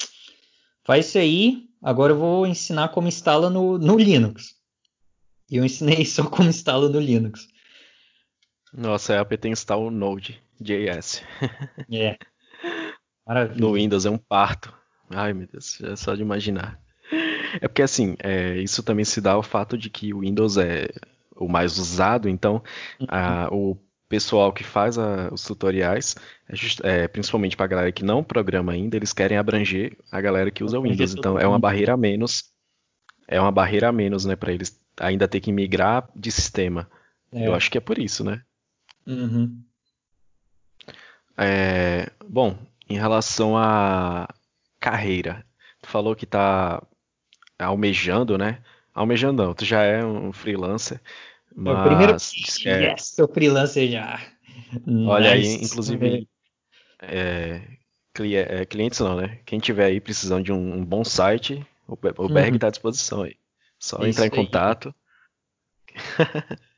faz 0.84 1.08
isso 1.08 1.19
aí. 1.19 1.69
Agora 1.82 2.13
eu 2.13 2.17
vou 2.17 2.47
ensinar 2.47 2.89
como 2.89 3.08
instala 3.08 3.50
no, 3.50 3.78
no 3.78 3.97
Linux. 3.97 4.56
E 5.50 5.58
eu 5.58 5.65
ensinei 5.65 6.06
só 6.06 6.24
como 6.24 6.50
instalo 6.50 6.89
no 6.89 7.00
Linux. 7.00 7.47
Nossa, 8.73 9.13
é 9.13 9.19
apt 9.19 9.47
install 9.47 9.91
Node.js. 9.91 11.23
É. 11.91 12.17
Maravilha. 13.25 13.60
No 13.60 13.73
Windows 13.73 14.05
é 14.05 14.10
um 14.10 14.17
parto. 14.17 14.73
Ai, 15.10 15.34
meu 15.34 15.47
Deus, 15.47 15.81
é 15.81 15.95
só 15.95 16.15
de 16.15 16.21
imaginar. 16.21 16.79
É 17.60 17.67
porque 17.67 17.81
assim, 17.81 18.15
é, 18.19 18.57
isso 18.57 18.81
também 18.81 19.03
se 19.03 19.19
dá 19.19 19.34
ao 19.34 19.43
fato 19.43 19.77
de 19.77 19.89
que 19.89 20.13
o 20.13 20.19
Windows 20.19 20.57
é 20.57 20.88
o 21.36 21.49
mais 21.49 21.77
usado, 21.77 22.29
então 22.29 22.63
uhum. 22.99 23.07
a, 23.10 23.49
o 23.51 23.77
pessoal 24.07 24.53
que 24.53 24.63
faz 24.63 24.97
a, 24.97 25.29
os 25.31 25.43
tutoriais, 25.43 26.15
é 26.47 26.55
just, 26.55 26.79
é, 26.84 27.07
principalmente 27.07 27.57
para 27.57 27.65
a 27.65 27.69
galera 27.69 27.91
que 27.91 28.03
não 28.03 28.23
programa 28.23 28.71
ainda, 28.71 28.95
eles 28.95 29.13
querem 29.13 29.38
abranger 29.38 29.97
a 30.12 30.21
galera 30.21 30.51
que 30.51 30.63
usa 30.63 30.79
o 30.79 30.84
Windows. 30.84 31.15
Então 31.15 31.39
é 31.39 31.47
uma 31.47 31.60
barreira 31.60 31.93
a 31.93 31.97
menos. 31.97 32.45
É 33.27 33.39
uma 33.39 33.51
barreira 33.51 33.89
a 33.89 33.91
menos, 33.91 34.25
né, 34.25 34.36
para 34.36 34.51
eles 34.51 34.77
ainda 34.99 35.27
ter 35.27 35.39
que 35.39 35.51
migrar 35.51 36.10
de 36.15 36.31
sistema. 36.31 36.89
É. 37.31 37.47
Eu 37.47 37.55
acho 37.55 37.71
que 37.71 37.77
é 37.77 37.81
por 37.81 37.97
isso, 37.97 38.23
né? 38.23 38.41
Uhum. 39.05 39.61
É, 41.37 42.11
bom, 42.27 42.57
em 42.89 42.97
relação 42.97 43.57
à 43.57 44.27
carreira, 44.79 45.45
tu 45.81 45.89
falou 45.89 46.15
que 46.15 46.25
tá 46.25 46.83
almejando, 47.57 48.37
né? 48.37 48.61
Almejando 48.93 49.43
não, 49.43 49.53
tu 49.53 49.65
já 49.65 49.83
é 49.83 50.05
um 50.05 50.31
freelancer, 50.33 50.99
mas... 51.55 51.79
O 51.79 51.83
primeiro... 51.83 52.15
É... 52.65 52.91
Yes, 52.91 53.13
sou 53.15 53.27
freelancer 53.27 53.89
já. 53.89 54.19
Olha 55.07 55.35
nice. 55.35 55.57
aí, 55.57 55.63
inclusive, 55.63 56.27
é, 57.01 57.61
é, 58.19 58.65
clientes 58.65 58.99
não, 58.99 59.15
né? 59.15 59.39
Quem 59.45 59.59
tiver 59.59 59.85
aí 59.85 59.99
precisando 59.99 60.43
de 60.43 60.51
um, 60.51 60.75
um 60.75 60.85
bom 60.85 61.03
site, 61.03 61.65
o, 61.87 61.93
o 61.93 62.29
Berg 62.29 62.55
está 62.55 62.67
uhum. 62.67 62.69
à 62.69 62.71
disposição 62.71 63.21
aí. 63.23 63.35
Só 63.79 63.97
Isso 63.97 64.09
entrar 64.09 64.27
em 64.27 64.29
contato. 64.29 64.93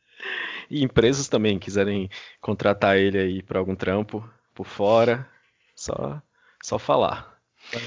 e 0.70 0.84
empresas 0.84 1.28
também 1.28 1.60
quiserem 1.60 2.10
contratar 2.42 2.98
ele 2.98 3.18
aí 3.18 3.44
para 3.44 3.60
algum 3.60 3.76
trampo 3.76 4.28
por 4.54 4.66
fora, 4.66 5.28
só 5.76 6.22
só 6.62 6.80
falar. 6.80 7.38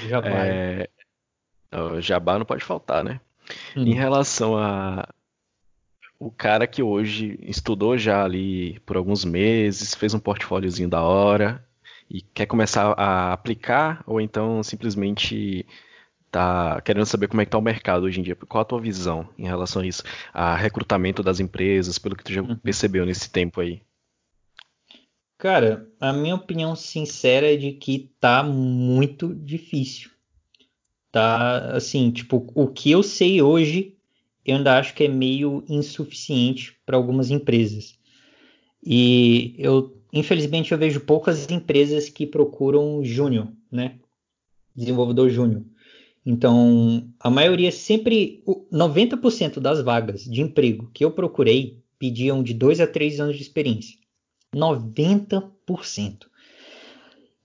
Jabá. 0.07 0.29
É, 0.29 0.89
o 1.71 1.99
jabá 2.01 2.37
não 2.37 2.45
pode 2.45 2.63
faltar, 2.63 3.03
né? 3.03 3.19
Hum. 3.75 3.83
Em 3.83 3.93
relação 3.93 4.57
a 4.57 5.07
o 6.19 6.31
cara 6.31 6.65
que 6.65 6.81
hoje 6.81 7.39
estudou 7.43 7.97
já 7.97 8.23
ali 8.23 8.79
por 8.79 8.97
alguns 8.97 9.23
meses, 9.23 9.93
fez 9.93 10.13
um 10.13 10.19
portfóliozinho 10.19 10.89
da 10.89 11.01
hora 11.01 11.63
e 12.09 12.21
quer 12.21 12.45
começar 12.47 12.93
a 12.97 13.33
aplicar 13.33 14.03
ou 14.07 14.19
então 14.19 14.63
simplesmente 14.63 15.65
tá 16.37 16.79
querendo 16.81 17.05
saber 17.07 17.27
como 17.27 17.41
é 17.41 17.45
que 17.45 17.51
tá 17.51 17.57
o 17.57 17.61
mercado 17.61 18.03
hoje 18.03 18.19
em 18.19 18.23
dia. 18.23 18.35
Qual 18.35 18.61
a 18.61 18.65
tua 18.65 18.79
visão 18.79 19.27
em 19.39 19.45
relação 19.45 19.81
a 19.81 19.87
isso? 19.87 20.03
A 20.31 20.55
recrutamento 20.55 21.23
das 21.23 21.39
empresas, 21.39 21.97
pelo 21.97 22.15
que 22.15 22.23
tu 22.23 22.31
já 22.31 22.41
uhum. 22.41 22.55
percebeu 22.57 23.05
nesse 23.05 23.27
tempo 23.29 23.59
aí? 23.59 23.81
Cara, 25.35 25.87
a 25.99 26.13
minha 26.13 26.35
opinião 26.35 26.75
sincera 26.75 27.51
é 27.51 27.55
de 27.55 27.71
que 27.71 28.11
tá 28.19 28.43
muito 28.43 29.33
difícil. 29.33 30.11
Tá, 31.11 31.71
assim, 31.75 32.11
tipo, 32.11 32.51
o 32.53 32.67
que 32.67 32.91
eu 32.91 33.01
sei 33.01 33.41
hoje, 33.41 33.95
eu 34.45 34.57
ainda 34.57 34.77
acho 34.77 34.93
que 34.93 35.05
é 35.05 35.07
meio 35.07 35.63
insuficiente 35.67 36.77
para 36.85 36.97
algumas 36.97 37.31
empresas. 37.31 37.97
E 38.83 39.55
eu, 39.57 39.97
infelizmente, 40.13 40.71
eu 40.71 40.77
vejo 40.77 40.99
poucas 40.99 41.49
empresas 41.49 42.09
que 42.09 42.27
procuram 42.27 43.03
júnior, 43.03 43.47
né? 43.71 43.95
Desenvolvedor 44.75 45.29
júnior. 45.29 45.63
Então, 46.29 47.07
a 47.21 47.29
maioria 47.29 47.71
sempre, 47.71 48.43
90% 48.69 49.61
das 49.61 49.81
vagas 49.81 50.25
de 50.25 50.41
emprego 50.41 50.91
que 50.93 51.05
eu 51.05 51.09
procurei 51.09 51.81
pediam 51.97 52.43
de 52.43 52.53
2 52.53 52.81
a 52.81 52.85
3 52.85 53.21
anos 53.21 53.37
de 53.37 53.41
experiência. 53.41 53.97
90%. 54.53 56.25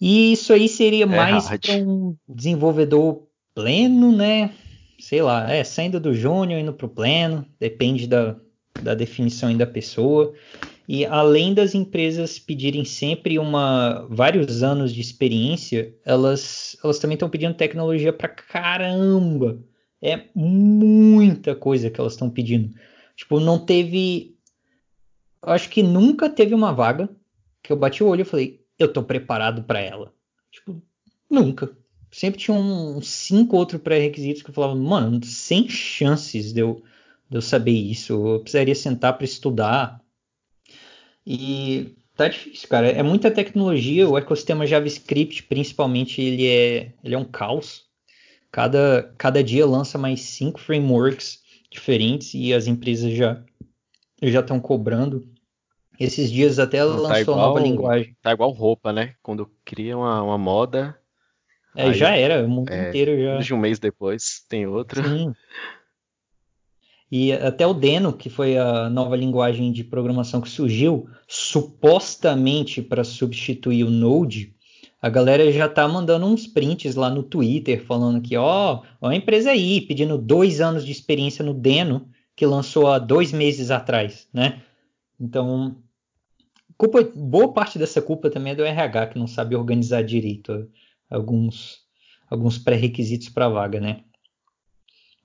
E 0.01 0.33
isso 0.33 0.53
aí 0.53 0.69
seria 0.69 1.05
é 1.05 1.07
mais 1.07 1.47
para 1.47 1.75
um 1.77 2.17
desenvolvedor 2.29 3.29
pleno, 3.55 4.11
né? 4.11 4.53
Sei 4.99 5.23
lá, 5.23 5.49
é 5.49 5.63
saindo 5.63 6.01
do 6.01 6.13
júnior 6.13 6.59
indo 6.59 6.73
para 6.73 6.87
o 6.87 6.91
pleno, 6.91 7.47
depende 7.61 8.09
da, 8.09 8.35
da 8.83 8.97
definição 8.97 9.57
da 9.57 9.67
pessoa. 9.67 10.35
E 10.93 11.07
além 11.07 11.55
das 11.55 11.75
empresas 11.75 12.39
pedirem 12.39 12.85
sempre 12.85 13.39
uma 13.39 14.07
vários 14.11 14.63
anos 14.63 14.93
de 14.93 15.01
experiência, 15.01 15.97
elas, 16.05 16.77
elas 16.85 16.99
também 16.99 17.15
estão 17.15 17.31
pedindo 17.31 17.55
tecnologia 17.55 18.13
para 18.13 18.29
caramba. 18.29 19.59
É 20.03 20.25
muita 20.35 21.57
coisa 21.57 21.89
que 21.89 21.99
elas 21.99 22.13
estão 22.13 22.29
pedindo. 22.29 22.75
Tipo, 23.17 23.41
não 23.41 23.59
teve. 23.59 24.37
Acho 25.41 25.71
que 25.71 25.83
nunca 25.83 26.29
teve 26.29 26.55
uma 26.55 26.75
vaga 26.75 27.09
que 27.63 27.73
eu 27.73 27.77
bati 27.79 28.05
o 28.05 28.09
olho 28.09 28.21
e 28.21 28.27
falei, 28.27 28.63
eu 28.79 28.93
tô 28.93 29.03
preparado 29.03 29.63
para 29.63 29.81
ela. 29.81 30.13
Tipo, 30.51 30.83
nunca. 31.31 31.75
Sempre 32.11 32.39
tinha 32.39 32.55
uns 32.55 33.09
cinco 33.09 33.57
outros 33.57 33.81
pré-requisitos 33.81 34.43
que 34.43 34.51
eu 34.51 34.55
falava, 34.55 34.75
mano, 34.75 35.25
sem 35.25 35.67
chances 35.71 36.53
de 36.53 36.61
eu, 36.61 36.83
de 37.31 37.39
eu 37.39 37.41
saber 37.41 37.73
isso. 37.73 38.13
Eu 38.13 38.41
precisaria 38.41 38.75
sentar 38.75 39.17
para 39.17 39.25
estudar. 39.25 40.02
E 41.27 41.95
tá 42.17 42.29
difícil, 42.29 42.69
cara. 42.69 42.89
É 42.89 43.03
muita 43.03 43.31
tecnologia. 43.31 44.09
O 44.09 44.19
ecossistema 44.19 44.67
JavaScript, 44.67 45.45
principalmente, 45.45 46.21
ele 46.21 46.47
é, 46.47 46.93
ele 47.03 47.15
é 47.15 47.19
um 47.19 47.25
caos. 47.25 47.85
Cada, 48.51 49.15
cada 49.17 49.43
dia 49.43 49.67
lança 49.67 49.97
mais 49.97 50.21
cinco 50.21 50.61
frameworks 50.61 51.41
diferentes 51.71 52.35
e 52.35 52.53
as 52.53 52.67
empresas 52.67 53.13
já 53.13 53.43
já 54.23 54.41
estão 54.41 54.61
cobrando. 54.61 55.27
Esses 55.99 56.31
dias 56.31 56.59
até 56.59 56.79
ela 56.79 56.95
tá 56.95 57.01
lançou 57.01 57.21
igual, 57.21 57.39
nova 57.39 57.61
linguagem. 57.61 58.17
Tá 58.23 58.33
igual 58.33 58.51
roupa, 58.51 58.93
né? 58.93 59.15
Quando 59.23 59.51
cria 59.65 59.97
uma, 59.97 60.23
uma 60.23 60.39
moda. 60.39 60.97
É, 61.75 61.89
aí, 61.89 61.95
já 61.95 62.15
era, 62.15 62.45
o 62.45 62.49
mundo 62.49 62.71
é, 62.71 62.89
inteiro 62.89 63.21
já. 63.21 63.39
De 63.39 63.55
um 63.55 63.59
mês 63.59 63.79
depois 63.79 64.45
tem 64.49 64.67
outra. 64.67 65.03
Sim. 65.03 65.33
E 67.15 67.31
até 67.31 67.67
o 67.67 67.75
Deno, 67.75 68.15
que 68.15 68.31
foi 68.31 68.57
a 68.57 68.89
nova 68.89 69.15
linguagem 69.15 69.71
de 69.71 69.85
programação 69.85 70.41
que 70.41 70.49
surgiu, 70.49 71.11
supostamente 71.29 72.81
para 72.81 73.05
substituir 73.05 73.85
o 73.85 73.91
Node, 73.91 74.55
a 75.01 75.11
galera 75.11 75.53
já 75.53 75.69
tá 75.69 75.87
mandando 75.87 76.25
uns 76.25 76.47
prints 76.47 76.95
lá 76.95 77.11
no 77.11 77.23
Twitter 77.23 77.85
falando 77.85 78.23
que, 78.23 78.35
ó, 78.35 78.81
ó 78.99 79.09
a 79.09 79.15
empresa 79.15 79.51
aí 79.51 79.83
pedindo 79.83 80.17
dois 80.17 80.63
anos 80.63 80.87
de 80.87 80.91
experiência 80.91 81.45
no 81.45 81.53
Deno, 81.53 82.09
que 82.35 82.47
lançou 82.47 82.87
há 82.87 82.99
dois 82.99 83.31
meses 83.31 83.71
atrás, 83.71 84.27
né? 84.33 84.63
Então, 85.21 85.77
culpa, 86.79 87.07
boa 87.15 87.53
parte 87.53 87.79
dessa 87.79 88.01
culpa 88.01 88.31
também 88.31 88.55
é 88.55 88.57
do 88.57 88.65
RH, 88.65 89.09
que 89.09 89.19
não 89.19 89.27
sabe 89.27 89.55
organizar 89.55 90.03
direito 90.03 90.67
alguns, 91.11 91.81
alguns 92.31 92.57
pré-requisitos 92.57 93.29
para 93.29 93.51
vaga, 93.51 93.79
né? 93.79 94.01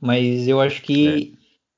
Mas 0.01 0.49
eu 0.49 0.59
acho 0.59 0.81
que 0.81 1.31
é. 1.33 1.36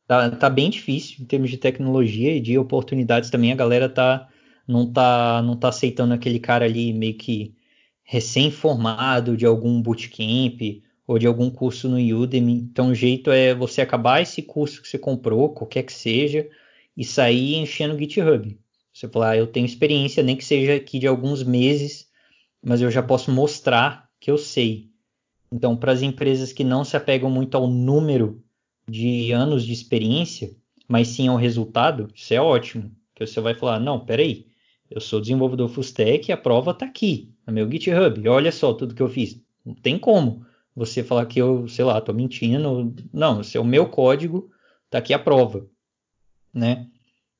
Tá, 0.09 0.27
tá 0.31 0.49
bem 0.49 0.71
difícil 0.71 1.17
em 1.21 1.25
termos 1.25 1.51
de 1.51 1.57
tecnologia 1.57 2.35
e 2.35 2.39
de 2.39 2.57
oportunidades 2.57 3.29
também. 3.29 3.51
A 3.51 3.55
galera 3.55 3.87
tá, 3.87 4.27
não, 4.67 4.91
tá, 4.91 5.39
não 5.43 5.55
tá 5.55 5.69
aceitando 5.69 6.15
aquele 6.15 6.39
cara 6.39 6.65
ali 6.65 6.91
meio 6.91 7.15
que 7.15 7.53
recém-formado 8.01 9.37
de 9.37 9.45
algum 9.45 9.79
bootcamp 9.79 10.81
ou 11.05 11.19
de 11.19 11.27
algum 11.27 11.51
curso 11.51 11.87
no 11.87 11.97
Udemy. 11.97 12.53
Então, 12.53 12.89
o 12.89 12.95
jeito 12.95 13.29
é 13.29 13.53
você 13.53 13.81
acabar 13.81 14.19
esse 14.19 14.41
curso 14.41 14.81
que 14.81 14.87
você 14.87 14.97
comprou, 14.97 15.53
qualquer 15.53 15.83
que 15.83 15.93
seja, 15.93 16.49
e 16.97 17.05
sair 17.05 17.57
enchendo 17.57 17.93
o 17.93 17.99
GitHub. 17.99 18.59
Você 18.91 19.07
falar, 19.07 19.29
ah, 19.29 19.37
eu 19.37 19.45
tenho 19.45 19.67
experiência, 19.67 20.23
nem 20.23 20.35
que 20.35 20.43
seja 20.43 20.73
aqui 20.73 20.97
de 20.97 21.05
alguns 21.05 21.43
meses, 21.43 22.07
mas 22.63 22.81
eu 22.81 22.89
já 22.89 23.03
posso 23.03 23.29
mostrar 23.31 24.09
que 24.19 24.31
eu 24.31 24.39
sei. 24.39 24.89
Então, 25.53 25.77
para 25.77 25.91
as 25.91 26.01
empresas 26.01 26.51
que 26.51 26.63
não 26.63 26.83
se 26.83 26.97
apegam 26.97 27.29
muito 27.29 27.55
ao 27.55 27.67
número 27.67 28.43
de 28.89 29.31
anos 29.31 29.65
de 29.65 29.73
experiência, 29.73 30.51
mas 30.87 31.09
sim 31.09 31.27
ao 31.27 31.37
resultado, 31.37 32.07
isso 32.13 32.33
é 32.33 32.41
ótimo. 32.41 32.91
Que 33.13 33.25
você 33.25 33.39
vai 33.39 33.53
falar, 33.53 33.79
não, 33.79 33.99
peraí, 33.99 34.47
eu 34.89 34.99
sou 34.99 35.21
desenvolvedor 35.21 35.69
full 35.69 35.83
stack 35.83 36.29
e 36.29 36.31
a 36.31 36.37
prova 36.37 36.71
está 36.71 36.85
aqui, 36.85 37.31
no 37.45 37.53
meu 37.53 37.69
GitHub. 37.69 38.27
Olha 38.27 38.51
só 38.51 38.73
tudo 38.73 38.95
que 38.95 39.01
eu 39.01 39.09
fiz. 39.09 39.39
Não 39.63 39.75
tem 39.75 39.99
como 39.99 40.45
você 40.75 41.03
falar 41.03 41.25
que 41.25 41.39
eu, 41.39 41.67
sei 41.67 41.85
lá, 41.85 41.99
estou 41.99 42.15
mentindo. 42.15 42.93
Não, 43.13 43.41
esse 43.41 43.57
é 43.57 43.59
o 43.59 43.65
meu 43.65 43.87
código, 43.87 44.49
está 44.85 44.97
aqui 44.97 45.13
a 45.13 45.19
prova, 45.19 45.67
né? 46.53 46.87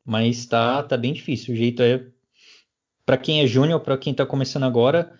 Mas 0.06 0.46
tá, 0.46 0.84
tá 0.84 0.98
bem 0.98 1.14
difícil. 1.14 1.54
O 1.54 1.58
jeito 1.58 1.82
é 1.82 2.06
para 3.06 3.18
quem 3.18 3.42
é 3.42 3.48
júnior, 3.48 3.80
para 3.80 3.98
quem 3.98 4.12
está 4.12 4.26
começando 4.26 4.64
agora, 4.64 5.18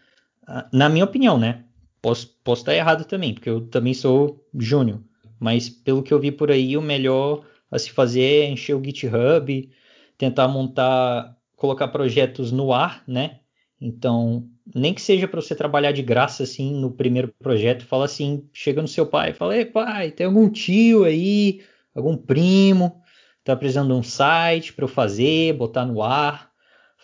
na 0.72 0.90
minha 0.90 1.06
opinião, 1.06 1.38
né? 1.40 1.66
Posso, 2.02 2.28
posso 2.44 2.62
estar 2.62 2.76
errado 2.76 3.06
também, 3.06 3.34
porque 3.34 3.50
eu 3.50 3.62
também 3.68 3.94
sou 3.94 4.46
júnior. 4.56 5.02
Mas 5.40 5.70
pelo 5.70 6.04
que 6.04 6.14
eu 6.14 6.20
vi 6.20 6.32
por 6.32 6.52
aí, 6.52 6.76
o 6.76 6.82
melhor 6.82 7.46
a 7.72 7.80
se 7.80 7.92
fazer 7.92 8.22
é 8.22 8.50
encher 8.50 8.76
o 8.76 8.84
GitHub, 8.84 9.70
tentar 10.18 10.48
montar, 10.48 11.38
colocar 11.56 11.88
projetos 11.88 12.52
no 12.52 12.74
ar, 12.74 13.04
né? 13.08 13.40
Então, 13.80 14.50
nem 14.76 14.94
que 14.94 15.02
seja 15.02 15.28
para 15.28 15.42
você 15.42 15.56
trabalhar 15.56 15.92
de 15.92 16.02
graça 16.02 16.44
assim 16.44 16.74
no 16.74 16.92
primeiro 16.92 17.34
projeto, 17.40 17.86
fala 17.86 18.06
assim, 18.06 18.48
chega 18.52 18.82
no 18.82 18.88
seu 18.88 19.06
pai, 19.06 19.34
fala: 19.34 19.56
"Ei, 19.56 19.66
pai, 19.66 20.12
tem 20.12 20.26
algum 20.26 20.50
tio 20.50 21.06
aí, 21.06 21.62
algum 21.96 22.18
primo, 22.18 23.02
tá 23.44 23.56
precisando 23.56 23.94
de 23.94 24.00
um 24.00 24.04
site 24.04 24.74
para 24.74 24.84
eu 24.84 24.90
fazer, 24.90 25.54
botar 25.54 25.86
no 25.86 26.02
ar?" 26.02 26.50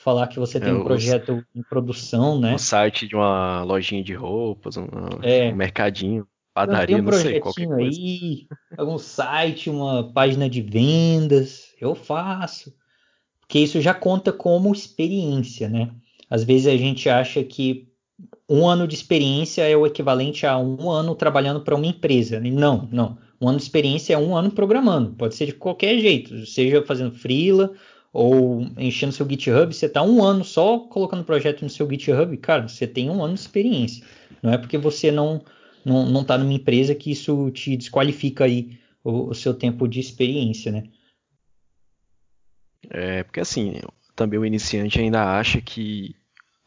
falar 0.06 0.28
que 0.28 0.38
você 0.38 0.60
tem 0.60 0.70
é, 0.70 0.74
um 0.74 0.84
projeto 0.84 1.34
os, 1.34 1.44
em 1.56 1.64
produção, 1.64 2.40
né? 2.40 2.54
Um 2.54 2.58
site 2.60 3.08
de 3.08 3.16
uma 3.16 3.64
lojinha 3.64 4.04
de 4.04 4.14
roupas, 4.14 4.78
um, 4.78 4.86
é, 5.24 5.52
um 5.52 5.56
mercadinho. 5.56 6.28
Padaria, 6.56 6.96
um 6.96 7.02
não 7.02 7.12
sei, 7.12 7.42
qualquer 7.42 7.68
coisa. 7.68 8.00
aí, 8.00 8.48
algum 8.78 8.98
site, 8.98 9.70
uma 9.70 10.10
página 10.14 10.50
de 10.50 10.62
vendas, 10.62 11.74
eu 11.82 11.94
faço. 11.94 12.74
Porque 13.42 13.60
isso 13.60 13.82
já 13.82 13.94
conta 13.94 14.32
como 14.32 14.72
experiência, 14.72 15.68
né? 15.68 15.92
Às 16.30 16.46
vezes 16.46 16.68
a 16.68 16.78
gente 16.78 17.10
acha 17.10 17.44
que 17.44 17.90
um 18.50 18.66
ano 18.66 18.88
de 18.88 18.96
experiência 18.96 19.64
é 19.64 19.76
o 19.76 19.86
equivalente 19.86 20.48
a 20.48 20.58
um 20.58 20.90
ano 20.90 21.14
trabalhando 21.14 21.60
para 21.60 21.76
uma 21.76 21.88
empresa. 21.88 22.40
Não, 22.40 22.88
não. 22.90 23.18
Um 23.42 23.50
ano 23.50 23.58
de 23.58 23.64
experiência 23.64 24.14
é 24.14 24.18
um 24.18 24.34
ano 24.34 24.50
programando. 24.50 25.12
Pode 25.12 25.36
ser 25.36 25.48
de 25.48 25.54
qualquer 25.54 26.00
jeito, 26.00 26.46
seja 26.46 26.82
fazendo 26.84 27.12
freela 27.12 27.74
ou 28.14 28.66
enchendo 28.78 29.12
seu 29.12 29.28
GitHub. 29.30 29.76
Você 29.76 29.88
está 29.88 30.02
um 30.02 30.24
ano 30.24 30.46
só 30.46 30.80
colocando 30.80 31.26
projeto 31.26 31.64
no 31.64 31.70
seu 31.70 31.86
GitHub, 31.90 32.38
cara, 32.38 32.66
você 32.66 32.88
tem 32.88 33.10
um 33.10 33.22
ano 33.22 33.34
de 33.34 33.42
experiência. 33.42 34.06
Não 34.42 34.54
é 34.54 34.58
porque 34.58 34.78
você 34.78 35.12
não 35.12 35.42
não, 35.86 36.06
não 36.10 36.24
tá 36.24 36.38
numa 36.38 36.52
empresa 36.52 36.96
que 36.96 37.12
isso 37.12 37.52
te 37.52 37.78
desqualifica 37.78 38.46
aí 38.46 38.80
o, 39.04 39.30
o 39.30 39.36
seu 39.36 39.54
tempo 39.54 39.88
de 39.88 40.00
experiência, 40.00 40.72
né? 40.72 40.84
É, 42.90 43.24
porque 43.24 43.40
assim, 43.40 43.80
também 44.16 44.40
o 44.40 44.46
iniciante 44.46 45.00
ainda 45.00 45.38
acha 45.38 45.62
que 45.62 46.16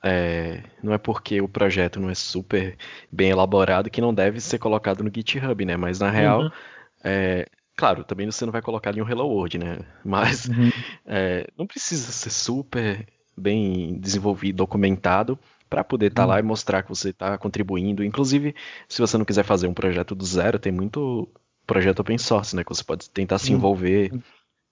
é, 0.04 0.62
não 0.82 0.92
é 0.92 0.98
porque 0.98 1.40
o 1.40 1.48
projeto 1.48 1.98
não 1.98 2.08
é 2.08 2.14
super 2.14 2.76
bem 3.10 3.30
elaborado 3.30 3.90
que 3.90 4.00
não 4.00 4.14
deve 4.14 4.40
ser 4.40 4.58
colocado 4.58 5.02
no 5.02 5.10
GitHub, 5.12 5.64
né? 5.64 5.76
Mas 5.76 5.98
na 5.98 6.10
real, 6.10 6.42
uhum. 6.42 6.50
é, 7.02 7.46
claro, 7.76 8.04
também 8.04 8.26
você 8.26 8.44
não 8.44 8.52
vai 8.52 8.62
colocar 8.62 8.90
ali 8.90 9.02
um 9.02 9.08
Hello 9.08 9.26
World, 9.26 9.58
né? 9.58 9.78
Mas 10.04 10.46
uhum. 10.46 10.70
é, 11.04 11.46
não 11.58 11.66
precisa 11.66 12.12
ser 12.12 12.30
super 12.30 13.04
bem 13.36 13.98
desenvolvido, 13.98 14.56
documentado 14.56 15.38
para 15.68 15.84
poder 15.84 16.06
estar 16.06 16.22
tá 16.22 16.26
lá 16.26 16.38
e 16.38 16.42
mostrar 16.42 16.82
que 16.82 16.88
você 16.88 17.10
está 17.10 17.36
contribuindo. 17.38 18.04
Inclusive, 18.04 18.54
se 18.88 19.00
você 19.00 19.16
não 19.18 19.24
quiser 19.24 19.44
fazer 19.44 19.66
um 19.66 19.74
projeto 19.74 20.14
do 20.14 20.24
zero, 20.24 20.58
tem 20.58 20.72
muito 20.72 21.28
projeto 21.66 22.00
open 22.00 22.18
source, 22.18 22.56
né? 22.56 22.64
Que 22.64 22.74
você 22.74 22.84
pode 22.84 23.08
tentar 23.10 23.38
se 23.38 23.52
envolver, 23.52 24.10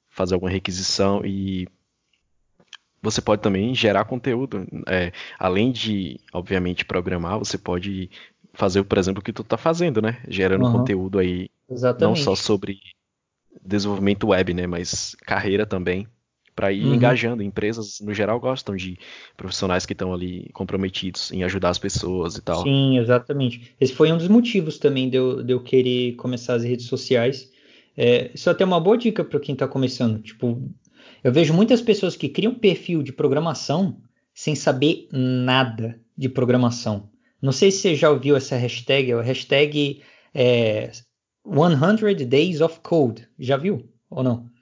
fazer 0.09 0.35
alguma 0.35 0.51
requisição 0.51 1.25
e 1.25 1.69
você 3.03 3.21
pode 3.21 3.43
também 3.43 3.75
gerar 3.75 4.05
conteúdo. 4.05 4.67
É, 4.89 5.13
além 5.39 5.71
de, 5.71 6.19
obviamente, 6.33 6.85
programar, 6.85 7.39
você 7.39 7.59
pode 7.59 8.11
fazer, 8.55 8.83
por 8.83 8.99
exemplo, 8.99 9.21
o 9.21 9.25
que 9.25 9.33
tu 9.33 9.43
está 9.43 9.57
fazendo, 9.57 10.01
né? 10.01 10.21
Gerando 10.27 10.65
uhum. 10.65 10.73
conteúdo 10.73 11.19
aí, 11.19 11.51
Exatamente. 11.71 12.03
não 12.03 12.17
só 12.17 12.35
sobre 12.35 12.79
desenvolvimento 13.63 14.29
web, 14.29 14.55
né? 14.55 14.67
Mas 14.67 15.15
carreira 15.27 15.67
também 15.67 16.09
para 16.57 16.73
ir 16.73 16.85
uhum. 16.85 16.95
engajando. 16.95 17.43
Empresas, 17.43 18.01
no 18.01 18.15
geral, 18.15 18.41
gostam 18.41 18.75
de 18.75 18.99
profissionais 19.37 19.85
que 19.85 19.93
estão 19.93 20.13
ali 20.13 20.49
comprometidos 20.55 21.31
em 21.31 21.45
ajudar 21.45 21.69
as 21.69 21.79
pessoas 21.79 22.37
e 22.37 22.43
tal. 22.43 22.63
Sim, 22.63 22.99
exatamente. 22.99 23.75
Esse 23.79 23.93
foi 23.93 24.11
um 24.11 24.17
dos 24.17 24.29
motivos 24.29 24.79
também 24.79 25.11
de 25.11 25.19
eu, 25.19 25.43
de 25.43 25.53
eu 25.53 25.63
querer 25.63 26.15
começar 26.15 26.55
as 26.55 26.65
redes 26.65 26.87
sociais. 26.87 27.53
É, 27.95 28.31
isso 28.35 28.49
é 28.49 28.53
até 28.53 28.65
uma 28.65 28.81
boa 28.81 28.97
dica 28.97 29.23
para 29.23 29.39
quem 29.39 29.53
está 29.53 29.69
começando. 29.69 30.21
Tipo, 30.23 30.61
Eu 31.23 31.31
vejo 31.31 31.53
muitas 31.53 31.83
pessoas 31.83 32.17
que 32.17 32.29
criam 32.29 32.55
perfil 32.55 33.03
de 33.03 33.13
programação 33.13 34.01
sem 34.35 34.55
saber 34.55 35.09
nada 35.13 36.01
de 36.17 36.29
programação. 36.29 37.11
Não 37.41 37.53
sei 37.53 37.71
se 37.71 37.79
você 37.79 37.95
já 37.95 38.11
ouviu 38.11 38.35
essa 38.35 38.57
hashtag, 38.57 39.13
a 39.13 39.21
hashtag 39.21 40.03
é 40.35 40.91
100 41.45 42.27
Days 42.27 42.61
of 42.61 42.81
Code. 42.81 43.29
Já 43.39 43.57
viu 43.57 43.89
ou 44.11 44.23
não? 44.23 44.56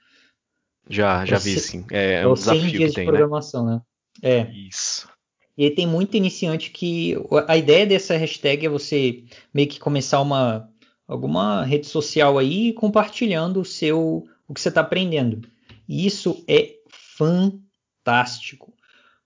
Já, 0.88 1.24
já 1.24 1.38
vi 1.38 1.58
sim. 1.58 1.84
É, 1.90 2.22
é 2.22 2.28
um 2.28 2.34
desafio 2.34 2.70
dias 2.70 2.90
que 2.90 2.96
tem, 2.96 3.04
de 3.04 3.10
programação, 3.10 3.64
né? 3.64 3.80
né? 4.22 4.30
É. 4.30 4.50
Isso. 4.52 5.08
E 5.56 5.64
aí 5.64 5.70
tem 5.70 5.86
muito 5.86 6.16
iniciante 6.16 6.70
que 6.70 7.16
a 7.46 7.56
ideia 7.56 7.86
dessa 7.86 8.16
hashtag 8.16 8.66
é 8.66 8.68
você 8.68 9.22
meio 9.52 9.68
que 9.68 9.78
começar 9.78 10.20
uma 10.20 10.68
alguma 11.06 11.64
rede 11.64 11.86
social 11.86 12.38
aí 12.38 12.72
compartilhando 12.72 13.60
o 13.60 13.64
seu 13.64 14.24
o 14.48 14.54
que 14.54 14.60
você 14.60 14.68
está 14.68 14.80
aprendendo. 14.80 15.46
E 15.88 16.06
isso 16.06 16.42
é 16.48 16.74
fantástico 16.88 18.74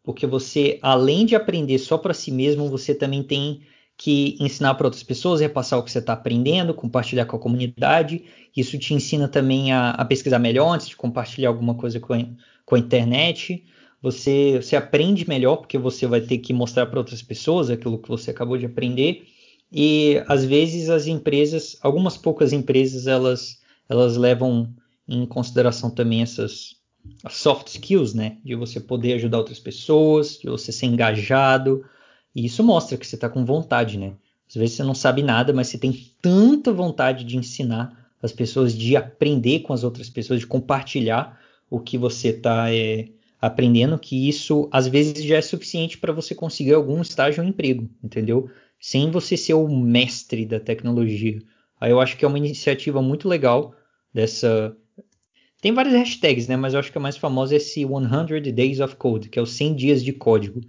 porque 0.08 0.26
você, 0.26 0.78
além 0.80 1.26
de 1.26 1.36
aprender 1.36 1.78
só 1.78 1.98
para 1.98 2.14
si 2.14 2.30
mesmo, 2.30 2.70
você 2.70 2.94
também 2.94 3.22
tem 3.22 3.60
que 3.98 4.36
ensinar 4.38 4.74
para 4.74 4.86
outras 4.86 5.02
pessoas, 5.02 5.40
repassar 5.40 5.76
o 5.76 5.82
que 5.82 5.90
você 5.90 5.98
está 5.98 6.12
aprendendo, 6.12 6.72
compartilhar 6.72 7.26
com 7.26 7.36
a 7.36 7.40
comunidade. 7.40 8.24
Isso 8.56 8.78
te 8.78 8.94
ensina 8.94 9.26
também 9.26 9.72
a, 9.72 9.90
a 9.90 10.04
pesquisar 10.04 10.38
melhor 10.38 10.72
antes 10.72 10.88
de 10.88 10.96
compartilhar 10.96 11.48
alguma 11.48 11.74
coisa 11.74 11.98
com 11.98 12.14
a, 12.14 12.24
com 12.64 12.76
a 12.76 12.78
internet. 12.78 13.64
Você, 14.00 14.60
você 14.62 14.76
aprende 14.76 15.28
melhor 15.28 15.56
porque 15.56 15.76
você 15.76 16.06
vai 16.06 16.20
ter 16.20 16.38
que 16.38 16.54
mostrar 16.54 16.86
para 16.86 17.00
outras 17.00 17.20
pessoas 17.20 17.68
aquilo 17.68 17.98
que 17.98 18.08
você 18.08 18.30
acabou 18.30 18.56
de 18.56 18.66
aprender. 18.66 19.26
E 19.70 20.22
às 20.28 20.44
vezes 20.44 20.88
as 20.88 21.08
empresas, 21.08 21.76
algumas 21.82 22.16
poucas 22.16 22.52
empresas, 22.52 23.08
elas, 23.08 23.60
elas 23.88 24.16
levam 24.16 24.72
em 25.08 25.26
consideração 25.26 25.90
também 25.90 26.22
essas, 26.22 26.78
soft 27.28 27.66
skills, 27.68 28.14
né? 28.14 28.38
De 28.44 28.54
você 28.54 28.78
poder 28.78 29.14
ajudar 29.14 29.38
outras 29.38 29.58
pessoas, 29.58 30.38
de 30.38 30.48
você 30.48 30.70
ser 30.70 30.86
engajado. 30.86 31.84
E 32.38 32.44
isso 32.44 32.62
mostra 32.62 32.96
que 32.96 33.04
você 33.04 33.16
está 33.16 33.28
com 33.28 33.44
vontade, 33.44 33.98
né? 33.98 34.12
Às 34.48 34.54
vezes 34.54 34.76
você 34.76 34.84
não 34.84 34.94
sabe 34.94 35.24
nada, 35.24 35.52
mas 35.52 35.66
você 35.66 35.76
tem 35.76 35.92
tanta 36.22 36.72
vontade 36.72 37.24
de 37.24 37.36
ensinar 37.36 38.08
as 38.22 38.30
pessoas, 38.30 38.72
de 38.72 38.96
aprender 38.96 39.60
com 39.60 39.72
as 39.72 39.82
outras 39.82 40.08
pessoas, 40.08 40.38
de 40.38 40.46
compartilhar 40.46 41.36
o 41.68 41.80
que 41.80 41.98
você 41.98 42.28
está 42.28 42.72
é, 42.72 43.08
aprendendo, 43.40 43.98
que 43.98 44.28
isso 44.28 44.68
às 44.70 44.86
vezes 44.86 45.24
já 45.24 45.34
é 45.34 45.42
suficiente 45.42 45.98
para 45.98 46.12
você 46.12 46.32
conseguir 46.32 46.74
algum 46.74 47.02
estágio 47.02 47.42
ou 47.42 47.48
emprego, 47.48 47.90
entendeu? 48.04 48.48
Sem 48.78 49.10
você 49.10 49.36
ser 49.36 49.54
o 49.54 49.68
mestre 49.68 50.46
da 50.46 50.60
tecnologia. 50.60 51.42
Aí 51.80 51.90
eu 51.90 52.00
acho 52.00 52.16
que 52.16 52.24
é 52.24 52.28
uma 52.28 52.38
iniciativa 52.38 53.02
muito 53.02 53.28
legal 53.28 53.74
dessa 54.14 54.76
tem 55.60 55.72
várias 55.72 55.94
hashtags, 55.94 56.46
né? 56.46 56.56
Mas 56.56 56.72
eu 56.72 56.78
acho 56.78 56.92
que 56.92 56.98
a 56.98 57.00
mais 57.00 57.16
famosa 57.16 57.54
é 57.54 57.56
esse 57.56 57.84
100 57.84 58.52
Days 58.54 58.78
of 58.78 58.94
Code, 58.94 59.28
que 59.28 59.40
é 59.40 59.42
os 59.42 59.50
100 59.54 59.74
dias 59.74 60.04
de 60.04 60.12
código. 60.12 60.60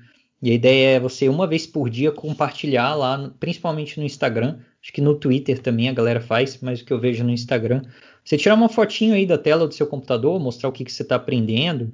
E 0.42 0.52
a 0.52 0.54
ideia 0.54 0.96
é 0.96 1.00
você, 1.00 1.28
uma 1.28 1.46
vez 1.46 1.68
por 1.68 1.90
dia, 1.90 2.12
compartilhar 2.12 2.96
lá, 2.96 3.32
principalmente 3.40 4.00
no 4.00 4.06
Instagram. 4.06 4.60
Acho 4.82 4.94
que 4.94 5.02
no 5.02 5.16
Twitter 5.16 5.60
também 5.62 5.90
a 5.90 5.94
galera 5.94 6.22
faz, 6.22 6.60
mas 6.62 6.80
o 6.80 6.86
que 6.86 6.94
eu 6.94 7.00
vejo 7.00 7.24
no 7.24 7.32
Instagram. 7.32 7.82
Você 8.24 8.38
tirar 8.38 8.56
uma 8.56 8.70
fotinho 8.70 9.14
aí 9.14 9.26
da 9.26 9.38
tela 9.38 9.68
do 9.68 9.74
seu 9.74 9.86
computador, 9.86 10.40
mostrar 10.40 10.70
o 10.70 10.72
que, 10.72 10.86
que 10.86 10.92
você 10.92 11.04
está 11.04 11.16
aprendendo. 11.16 11.94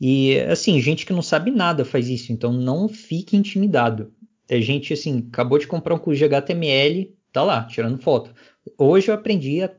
E, 0.00 0.38
assim, 0.40 0.80
gente 0.80 1.04
que 1.04 1.12
não 1.12 1.22
sabe 1.22 1.50
nada 1.50 1.84
faz 1.84 2.08
isso, 2.08 2.32
então 2.32 2.52
não 2.52 2.88
fique 2.88 3.36
intimidado. 3.36 4.12
É 4.48 4.60
gente, 4.60 4.92
assim, 4.92 5.26
acabou 5.32 5.58
de 5.58 5.66
comprar 5.66 5.94
um 5.94 5.98
curso 5.98 6.18
de 6.18 6.24
HTML, 6.24 7.14
tá 7.32 7.42
lá, 7.42 7.64
tirando 7.64 7.98
foto. 7.98 8.34
Hoje 8.78 9.10
eu 9.10 9.14
aprendi 9.14 9.62
a, 9.62 9.70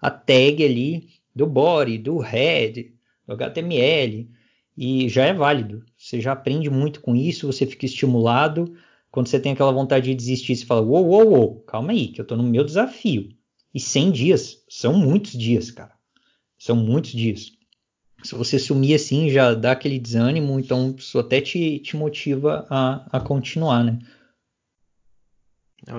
a 0.00 0.10
tag 0.10 0.64
ali, 0.64 1.08
do 1.34 1.46
body, 1.46 1.98
do 1.98 2.18
head, 2.18 2.92
do 3.26 3.34
HTML, 3.34 4.28
e 4.76 5.08
já 5.08 5.26
é 5.26 5.32
válido. 5.32 5.84
Você 6.06 6.20
já 6.20 6.30
aprende 6.30 6.70
muito 6.70 7.00
com 7.00 7.16
isso, 7.16 7.48
você 7.48 7.66
fica 7.66 7.84
estimulado. 7.84 8.72
Quando 9.10 9.26
você 9.26 9.40
tem 9.40 9.50
aquela 9.50 9.72
vontade 9.72 10.06
de 10.06 10.14
desistir, 10.14 10.54
você 10.54 10.64
fala: 10.64 10.80
Uou, 10.80 11.04
uou, 11.04 11.28
uou, 11.30 11.60
calma 11.62 11.90
aí, 11.90 12.06
que 12.06 12.20
eu 12.20 12.22
estou 12.22 12.38
no 12.38 12.44
meu 12.44 12.62
desafio. 12.62 13.28
E 13.74 13.80
100 13.80 14.12
dias 14.12 14.64
são 14.68 14.96
muitos 14.96 15.32
dias, 15.32 15.72
cara. 15.72 15.92
São 16.56 16.76
muitos 16.76 17.10
dias. 17.10 17.50
Se 18.22 18.36
você 18.36 18.56
sumir 18.56 18.94
assim, 18.94 19.28
já 19.30 19.52
dá 19.52 19.72
aquele 19.72 19.98
desânimo, 19.98 20.60
então 20.60 20.94
isso 20.96 21.18
até 21.18 21.40
te, 21.40 21.80
te 21.80 21.96
motiva 21.96 22.64
a, 22.70 23.18
a 23.18 23.20
continuar, 23.20 23.82
né? 23.82 23.98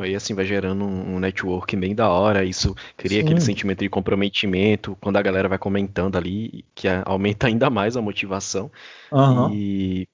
E 0.06 0.16
assim 0.16 0.34
vai 0.34 0.46
gerando 0.46 0.84
um, 0.84 1.18
network 1.18 1.74
bem 1.78 1.96
da 1.96 2.10
hora, 2.10 2.44
isso 2.44 2.76
cria 2.98 3.20
Sim. 3.20 3.26
aquele 3.26 3.40
sentimento 3.40 3.80
de 3.80 3.90
comprometimento 3.90 4.98
quando 5.00 5.16
a 5.16 5.22
galera 5.22 5.48
vai 5.48 5.58
comentando 5.58 6.18
ali, 6.18 6.66
que 6.76 6.88
aumenta 7.06 7.48
ainda 7.48 7.70
mais 7.70 7.96
a 7.96 8.02
motivação. 8.02 8.70
Uhum. 9.12 9.54
E, 9.54 10.08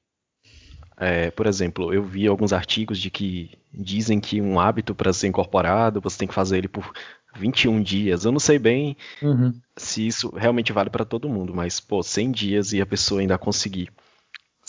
é, 0.97 1.31
por 1.31 1.47
exemplo, 1.47 1.91
eu 1.91 2.03
vi 2.03 2.27
alguns 2.27 2.53
artigos 2.53 2.99
de 2.99 3.09
que 3.09 3.51
dizem 3.73 4.19
que 4.19 4.39
um 4.39 4.59
hábito 4.59 4.93
para 4.93 5.11
ser 5.11 5.27
incorporado, 5.27 5.99
você 5.99 6.19
tem 6.19 6.27
que 6.27 6.35
fazer 6.35 6.59
ele 6.59 6.67
por 6.67 6.93
21 7.35 7.81
dias. 7.81 8.25
Eu 8.25 8.31
não 8.31 8.39
sei 8.39 8.59
bem 8.59 8.95
uhum. 9.23 9.53
se 9.75 10.05
isso 10.05 10.29
realmente 10.35 10.71
vale 10.71 10.91
para 10.91 11.03
todo 11.03 11.27
mundo, 11.27 11.51
mas, 11.51 11.79
pô, 11.79 12.03
100 12.03 12.31
dias 12.31 12.73
e 12.73 12.81
a 12.81 12.85
pessoa 12.85 13.21
ainda 13.21 13.39
conseguir 13.39 13.89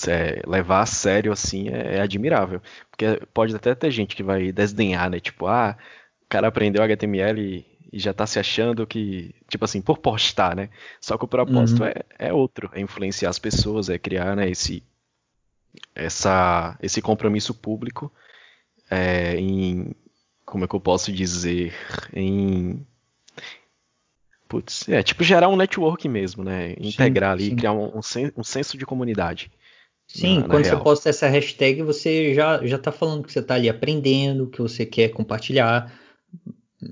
é, 0.08 0.42
levar 0.46 0.82
a 0.82 0.86
sério 0.86 1.32
assim 1.32 1.68
é, 1.68 1.96
é, 1.96 2.00
admirável. 2.00 2.60
Porque 2.90 3.20
pode 3.32 3.54
até 3.54 3.74
ter 3.74 3.90
gente 3.90 4.16
que 4.16 4.22
vai 4.22 4.52
desdenhar, 4.52 5.10
né? 5.10 5.20
Tipo, 5.20 5.46
ah, 5.46 5.76
o 6.22 6.26
cara 6.28 6.48
aprendeu 6.48 6.82
HTML 6.82 7.40
e, 7.40 7.66
e 7.92 7.98
já 7.98 8.12
tá 8.12 8.26
se 8.26 8.38
achando 8.38 8.86
que, 8.86 9.34
tipo 9.48 9.64
assim, 9.64 9.80
por 9.80 9.98
postar, 9.98 10.56
né? 10.56 10.68
Só 11.00 11.16
que 11.16 11.24
o 11.24 11.28
propósito 11.28 11.82
uhum. 11.82 11.88
é, 11.88 11.94
é 12.18 12.32
outro, 12.32 12.70
é 12.74 12.80
influenciar 12.80 13.30
as 13.30 13.38
pessoas, 13.38 13.88
é 13.88 13.98
criar 13.98 14.36
né, 14.36 14.48
esse, 14.50 14.82
essa, 15.94 16.76
esse 16.82 17.00
compromisso 17.00 17.54
público 17.54 18.12
é, 18.90 19.36
em, 19.36 19.94
como 20.44 20.64
é 20.64 20.68
que 20.68 20.74
eu 20.74 20.80
posso 20.80 21.12
dizer, 21.12 21.74
em 22.12 22.84
Putz, 24.46 24.88
é 24.88 25.02
tipo 25.02 25.24
gerar 25.24 25.48
um 25.48 25.56
network 25.56 26.08
mesmo, 26.08 26.44
né? 26.44 26.74
Integrar 26.78 27.36
sim, 27.36 27.42
ali, 27.42 27.50
sim. 27.50 27.56
criar 27.56 27.72
um, 27.72 27.98
um, 28.36 28.44
senso 28.44 28.76
de 28.76 28.84
comunidade. 28.86 29.50
Sim, 30.06 30.40
na, 30.40 30.48
quando 30.48 30.64
na 30.64 30.70
você 30.70 30.76
posta 30.76 31.08
essa 31.08 31.28
hashtag, 31.28 31.82
você 31.82 32.34
já, 32.34 32.64
já 32.66 32.78
tá 32.78 32.92
falando 32.92 33.24
que 33.24 33.32
você 33.32 33.42
tá 33.42 33.54
ali 33.54 33.68
aprendendo, 33.68 34.48
que 34.48 34.60
você 34.60 34.84
quer 34.84 35.08
compartilhar. 35.08 35.92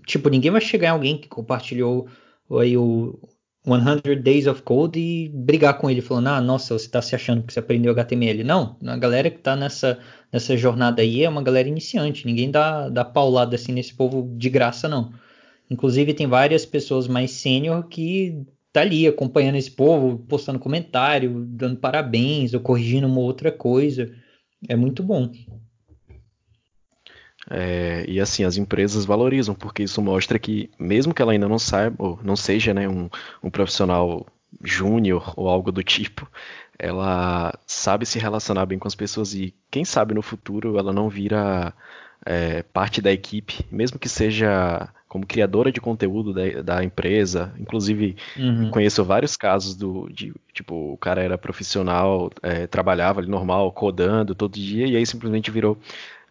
Tipo, 0.06 0.28
ninguém 0.28 0.50
vai 0.50 0.60
chegar 0.60 0.88
em 0.88 0.92
alguém 0.92 1.18
que 1.18 1.28
compartilhou 1.28 2.08
aí 2.50 2.76
o 2.76 3.18
100 3.64 4.20
Days 4.22 4.46
of 4.46 4.62
Code 4.62 4.98
e 4.98 5.28
brigar 5.28 5.78
com 5.78 5.88
ele, 5.88 6.00
falando, 6.00 6.28
ah, 6.28 6.40
nossa, 6.40 6.76
você 6.76 6.88
tá 6.88 7.00
se 7.00 7.14
achando 7.14 7.42
que 7.42 7.52
você 7.52 7.60
aprendeu 7.60 7.92
HTML. 7.92 8.42
Não, 8.42 8.76
a 8.84 8.96
galera 8.96 9.30
que 9.30 9.38
tá 9.38 9.54
nessa, 9.54 9.98
nessa 10.32 10.56
jornada 10.56 11.00
aí 11.00 11.22
é 11.22 11.28
uma 11.28 11.42
galera 11.42 11.68
iniciante. 11.68 12.26
Ninguém 12.26 12.50
dá, 12.50 12.88
dá 12.88 13.04
paulada 13.04 13.54
assim 13.54 13.72
nesse 13.72 13.94
povo 13.94 14.28
de 14.36 14.50
graça, 14.50 14.88
não. 14.88 15.12
Inclusive, 15.70 16.12
tem 16.12 16.26
várias 16.26 16.66
pessoas 16.66 17.06
mais 17.06 17.30
sênior 17.30 17.86
que 17.88 18.44
tá 18.72 18.80
ali 18.80 19.06
acompanhando 19.06 19.56
esse 19.56 19.70
povo, 19.70 20.18
postando 20.26 20.58
comentário, 20.58 21.44
dando 21.46 21.76
parabéns 21.76 22.54
ou 22.54 22.60
corrigindo 22.60 23.06
uma 23.06 23.20
outra 23.20 23.52
coisa. 23.52 24.10
É 24.68 24.74
muito 24.74 25.02
bom. 25.02 25.30
É, 27.50 28.04
e 28.08 28.20
assim, 28.20 28.44
as 28.44 28.56
empresas 28.56 29.04
valorizam, 29.04 29.54
porque 29.54 29.82
isso 29.82 30.00
mostra 30.00 30.38
que, 30.38 30.70
mesmo 30.78 31.12
que 31.12 31.20
ela 31.20 31.32
ainda 31.32 31.48
não 31.48 31.58
saiba, 31.58 31.96
ou 31.98 32.18
não 32.22 32.36
seja 32.36 32.72
né, 32.72 32.88
um, 32.88 33.10
um 33.42 33.50
profissional 33.50 34.26
júnior 34.62 35.34
ou 35.36 35.48
algo 35.48 35.72
do 35.72 35.82
tipo, 35.82 36.30
ela 36.78 37.52
sabe 37.66 38.06
se 38.06 38.18
relacionar 38.18 38.66
bem 38.66 38.78
com 38.78 38.88
as 38.88 38.94
pessoas 38.94 39.34
e, 39.34 39.54
quem 39.70 39.84
sabe, 39.84 40.14
no 40.14 40.22
futuro 40.22 40.78
ela 40.78 40.92
não 40.92 41.08
vira 41.08 41.74
é, 42.24 42.62
parte 42.62 43.00
da 43.00 43.12
equipe, 43.12 43.64
mesmo 43.70 43.98
que 43.98 44.08
seja 44.08 44.88
como 45.08 45.26
criadora 45.26 45.70
de 45.70 45.80
conteúdo 45.80 46.32
da, 46.32 46.62
da 46.62 46.84
empresa. 46.84 47.52
Inclusive, 47.58 48.16
uhum. 48.36 48.70
conheço 48.70 49.04
vários 49.04 49.36
casos 49.36 49.76
do 49.76 50.08
de 50.10 50.32
tipo 50.54 50.94
o 50.94 50.96
cara 50.96 51.22
era 51.22 51.36
profissional, 51.36 52.30
é, 52.42 52.66
trabalhava 52.66 53.20
ali 53.20 53.28
normal, 53.28 53.70
codando 53.72 54.34
todo 54.34 54.54
dia 54.54 54.86
e 54.86 54.96
aí 54.96 55.04
simplesmente 55.04 55.50
virou 55.50 55.76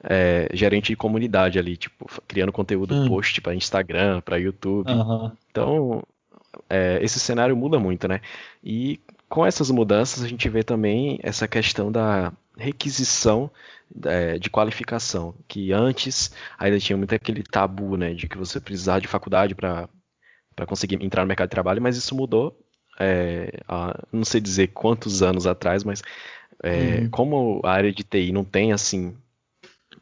é, 0.03 0.49
gerente 0.51 0.87
de 0.87 0.95
comunidade 0.95 1.59
ali, 1.59 1.77
tipo 1.77 2.07
criando 2.27 2.51
conteúdo 2.51 2.95
uhum. 2.95 3.07
post 3.07 3.39
para 3.41 3.53
Instagram, 3.53 4.21
para 4.21 4.37
YouTube. 4.37 4.91
Uhum. 4.91 5.31
Então 5.51 6.03
é, 6.69 6.99
esse 7.03 7.19
cenário 7.19 7.55
muda 7.55 7.79
muito, 7.79 8.07
né? 8.07 8.19
E 8.63 8.99
com 9.29 9.45
essas 9.45 9.69
mudanças 9.69 10.23
a 10.23 10.27
gente 10.27 10.49
vê 10.49 10.63
também 10.63 11.19
essa 11.21 11.47
questão 11.47 11.91
da 11.91 12.33
requisição 12.57 13.49
é, 14.05 14.37
de 14.37 14.49
qualificação, 14.49 15.35
que 15.47 15.71
antes 15.71 16.31
ainda 16.57 16.79
tinha 16.79 16.97
muito 16.97 17.13
aquele 17.13 17.43
tabu, 17.43 17.97
né, 17.97 18.13
de 18.13 18.27
que 18.27 18.37
você 18.37 18.59
precisava 18.59 19.01
de 19.01 19.07
faculdade 19.07 19.55
para 19.55 19.89
conseguir 20.67 21.03
entrar 21.03 21.23
no 21.23 21.27
mercado 21.27 21.47
de 21.47 21.51
trabalho, 21.51 21.81
mas 21.81 21.97
isso 21.97 22.15
mudou, 22.15 22.57
é, 22.99 23.51
há, 23.67 23.99
não 24.11 24.23
sei 24.23 24.39
dizer 24.39 24.67
quantos 24.67 25.21
anos 25.21 25.47
atrás, 25.47 25.83
mas 25.83 26.01
é, 26.63 27.01
uhum. 27.01 27.09
como 27.09 27.61
a 27.63 27.71
área 27.71 27.91
de 27.91 28.03
TI 28.03 28.31
não 28.31 28.43
tem 28.43 28.71
assim 28.71 29.15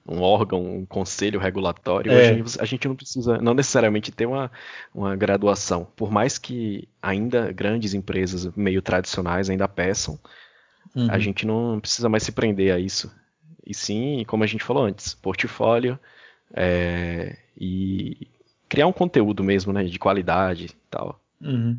um 0.07 0.21
órgão, 0.21 0.77
um 0.77 0.85
conselho 0.85 1.39
regulatório. 1.39 2.11
É. 2.11 2.31
A 2.59 2.65
gente 2.65 2.87
não 2.87 2.95
precisa, 2.95 3.37
não 3.37 3.53
necessariamente 3.53 4.11
ter 4.11 4.25
uma, 4.25 4.51
uma 4.93 5.15
graduação. 5.15 5.87
Por 5.95 6.11
mais 6.11 6.37
que 6.37 6.89
ainda 7.01 7.51
grandes 7.51 7.93
empresas 7.93 8.47
meio 8.55 8.81
tradicionais 8.81 9.49
ainda 9.49 9.67
peçam, 9.67 10.19
uhum. 10.95 11.11
a 11.11 11.19
gente 11.19 11.45
não 11.45 11.79
precisa 11.79 12.09
mais 12.09 12.23
se 12.23 12.31
prender 12.31 12.73
a 12.73 12.79
isso. 12.79 13.13
E 13.69 13.73
sim, 13.73 14.25
como 14.27 14.43
a 14.43 14.47
gente 14.47 14.63
falou 14.63 14.83
antes, 14.83 15.13
portfólio 15.13 15.97
é, 16.53 17.37
e 17.55 18.27
criar 18.67 18.87
um 18.87 18.91
conteúdo 18.91 19.43
mesmo, 19.43 19.71
né, 19.71 19.83
de 19.83 19.99
qualidade 19.99 20.65
e 20.65 20.75
tal. 20.89 21.21
Uhum. 21.39 21.77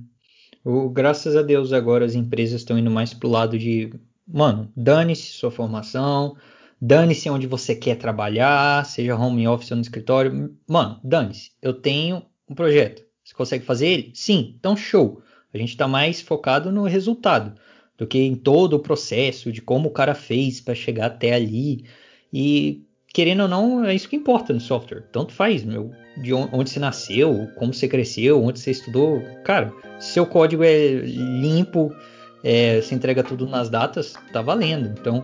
O, 0.64 0.88
graças 0.88 1.34
a 1.34 1.42
Deus 1.42 1.72
agora 1.72 2.04
as 2.04 2.14
empresas 2.14 2.60
estão 2.60 2.78
indo 2.78 2.90
mais 2.90 3.12
pro 3.12 3.28
lado 3.28 3.58
de, 3.58 3.92
mano, 4.26 4.70
dane-se 4.76 5.32
sua 5.32 5.50
formação, 5.50 6.36
Dane-se 6.82 7.28
onde 7.28 7.46
você 7.46 7.74
quer 7.74 7.96
trabalhar, 7.96 8.86
seja 8.86 9.14
home 9.14 9.46
office 9.46 9.70
ou 9.70 9.76
no 9.76 9.82
escritório. 9.82 10.56
Mano, 10.66 10.98
dane-se. 11.04 11.50
Eu 11.60 11.74
tenho 11.74 12.22
um 12.48 12.54
projeto. 12.54 13.04
Você 13.22 13.34
consegue 13.34 13.66
fazer 13.66 13.86
ele? 13.86 14.12
Sim. 14.14 14.54
Então, 14.58 14.74
show. 14.74 15.22
A 15.52 15.58
gente 15.58 15.70
está 15.70 15.86
mais 15.86 16.22
focado 16.22 16.72
no 16.72 16.84
resultado 16.84 17.54
do 18.00 18.06
que 18.06 18.18
em 18.18 18.34
todo 18.34 18.72
o 18.72 18.80
processo 18.80 19.52
de 19.52 19.60
como 19.60 19.90
o 19.90 19.92
cara 19.92 20.14
fez 20.14 20.58
para 20.58 20.74
chegar 20.74 21.06
até 21.06 21.34
ali. 21.34 21.84
E 22.32 22.82
querendo 23.12 23.42
ou 23.42 23.48
não, 23.48 23.84
é 23.84 23.94
isso 23.94 24.08
que 24.08 24.16
importa 24.16 24.54
no 24.54 24.60
software. 24.60 25.02
Tanto 25.12 25.34
faz, 25.34 25.62
meu, 25.62 25.90
de 26.16 26.32
onde 26.32 26.70
você 26.70 26.80
nasceu, 26.80 27.46
como 27.56 27.74
você 27.74 27.86
cresceu, 27.86 28.42
onde 28.42 28.58
você 28.58 28.70
estudou. 28.70 29.22
Cara, 29.44 29.70
se 29.98 30.14
seu 30.14 30.24
código 30.24 30.64
é 30.64 30.94
limpo, 31.04 31.94
é, 32.42 32.80
você 32.80 32.94
entrega 32.94 33.22
tudo 33.22 33.46
nas 33.46 33.68
datas, 33.68 34.14
tá 34.32 34.40
valendo. 34.40 34.94
Então, 34.98 35.22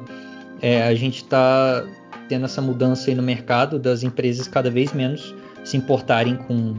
é, 0.60 0.82
a 0.82 0.94
gente 0.94 1.22
está 1.22 1.82
tendo 2.28 2.44
essa 2.44 2.60
mudança 2.60 3.10
aí 3.10 3.14
no 3.14 3.22
mercado 3.22 3.78
das 3.78 4.02
empresas 4.02 4.46
cada 4.46 4.70
vez 4.70 4.92
menos 4.92 5.34
se 5.64 5.78
importarem 5.78 6.36
com, 6.36 6.76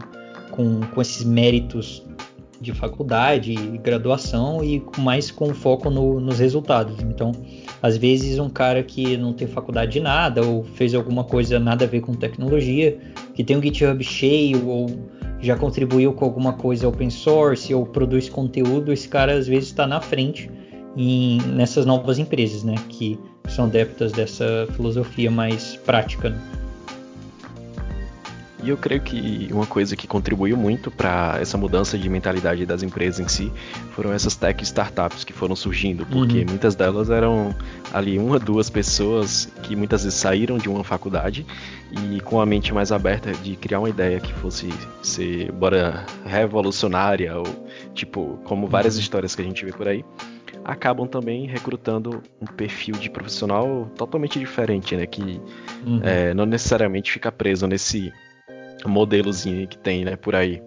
com, 0.52 0.82
com 0.82 1.02
esses 1.02 1.24
méritos 1.24 2.06
de 2.60 2.74
faculdade 2.74 3.52
e 3.52 3.78
graduação 3.78 4.64
e 4.64 4.84
mais 4.98 5.30
com 5.30 5.54
foco 5.54 5.90
no, 5.90 6.20
nos 6.20 6.40
resultados. 6.40 7.02
Então, 7.04 7.32
às 7.82 7.98
vezes 7.98 8.40
um 8.40 8.50
cara 8.50 8.82
que 8.84 9.18
não 9.18 9.34
tem 9.34 9.48
faculdade 9.48 9.94
de 9.94 10.00
nada 10.00 10.46
ou 10.46 10.64
fez 10.64 10.94
alguma 10.94 11.24
coisa 11.24 11.60
nada 11.60 11.86
a 11.86 11.88
ver 11.88 12.02
com 12.02 12.14
tecnologia, 12.14 12.98
que 13.34 13.44
tem 13.44 13.58
um 13.58 13.62
GitHub 13.62 14.04
cheio 14.04 14.68
ou 14.68 14.88
já 15.40 15.56
contribuiu 15.56 16.14
com 16.14 16.26
alguma 16.26 16.54
coisa 16.54 16.88
open 16.88 17.10
source 17.10 17.74
ou 17.74 17.86
produz 17.86 18.28
conteúdo, 18.28 18.92
esse 18.92 19.08
cara 19.08 19.34
às 19.34 19.48
vezes 19.48 19.70
está 19.70 19.86
na 19.86 20.02
frente 20.02 20.50
em, 20.96 21.40
nessas 21.54 21.86
novas 21.86 22.18
empresas, 22.18 22.64
né? 22.64 22.76
Que 22.90 23.20
são 23.48 23.66
adeptas 23.66 24.12
dessa 24.12 24.68
filosofia 24.74 25.30
mais 25.30 25.76
prática. 25.86 26.30
Né? 26.32 26.57
E 28.68 28.70
eu 28.70 28.76
creio 28.76 29.00
que 29.00 29.48
uma 29.50 29.66
coisa 29.66 29.96
que 29.96 30.06
contribuiu 30.06 30.58
muito 30.58 30.92
para 30.92 31.38
essa 31.40 31.58
mudança 31.58 31.98
de 31.98 32.10
mentalidade 32.10 32.66
das 32.66 32.84
empresas 32.84 33.18
em 33.22 33.28
si 33.30 33.50
foram 33.92 34.12
essas 34.12 34.36
tech 34.36 34.62
startups 34.62 35.24
que 35.24 35.32
foram 35.32 35.56
surgindo, 35.56 36.06
porque 36.06 36.40
uhum. 36.40 36.48
muitas 36.50 36.76
delas 36.76 37.10
eram 37.10 37.56
ali 37.94 38.20
uma, 38.20 38.38
duas 38.38 38.70
pessoas 38.70 39.50
que 39.64 39.74
muitas 39.74 40.04
vezes 40.04 40.20
saíram 40.20 40.58
de 40.58 40.68
uma 40.68 40.84
faculdade 40.84 41.46
e 41.94 42.20
com 42.20 42.42
a 42.42 42.46
mente 42.46 42.74
mais 42.74 42.92
aberta 42.92 43.32
de 43.32 43.56
criar 43.56 43.80
uma 43.80 43.88
ideia 43.88 44.20
que 44.20 44.34
fosse 44.34 44.68
ser, 45.02 45.50
bora, 45.54 46.06
revolucionária 46.26 47.38
ou 47.38 47.46
tipo, 47.94 48.38
como 48.44 48.68
várias 48.68 48.96
uhum. 48.96 49.02
histórias 49.02 49.34
que 49.34 49.42
a 49.42 49.46
gente 49.46 49.64
vê 49.64 49.72
por 49.72 49.88
aí 49.88 50.04
acabam 50.66 51.08
também 51.08 51.48
recrutando 51.48 52.22
um 52.42 52.46
perfil 52.46 52.96
de 52.96 53.10
profissional 53.10 53.90
totalmente 53.96 54.38
diferente, 54.38 54.98
né? 54.98 55.06
Que 55.06 55.40
uhum. 55.86 56.02
é, 56.04 56.34
não 56.34 56.46
necessariamente 56.46 57.10
fica 57.10 57.32
preso 57.32 57.66
nesse 57.66 58.12
modelozinho 58.86 59.68
que 59.68 59.78
tem, 59.78 60.06
né, 60.06 60.16
por 60.16 60.36
aí. 60.36 60.62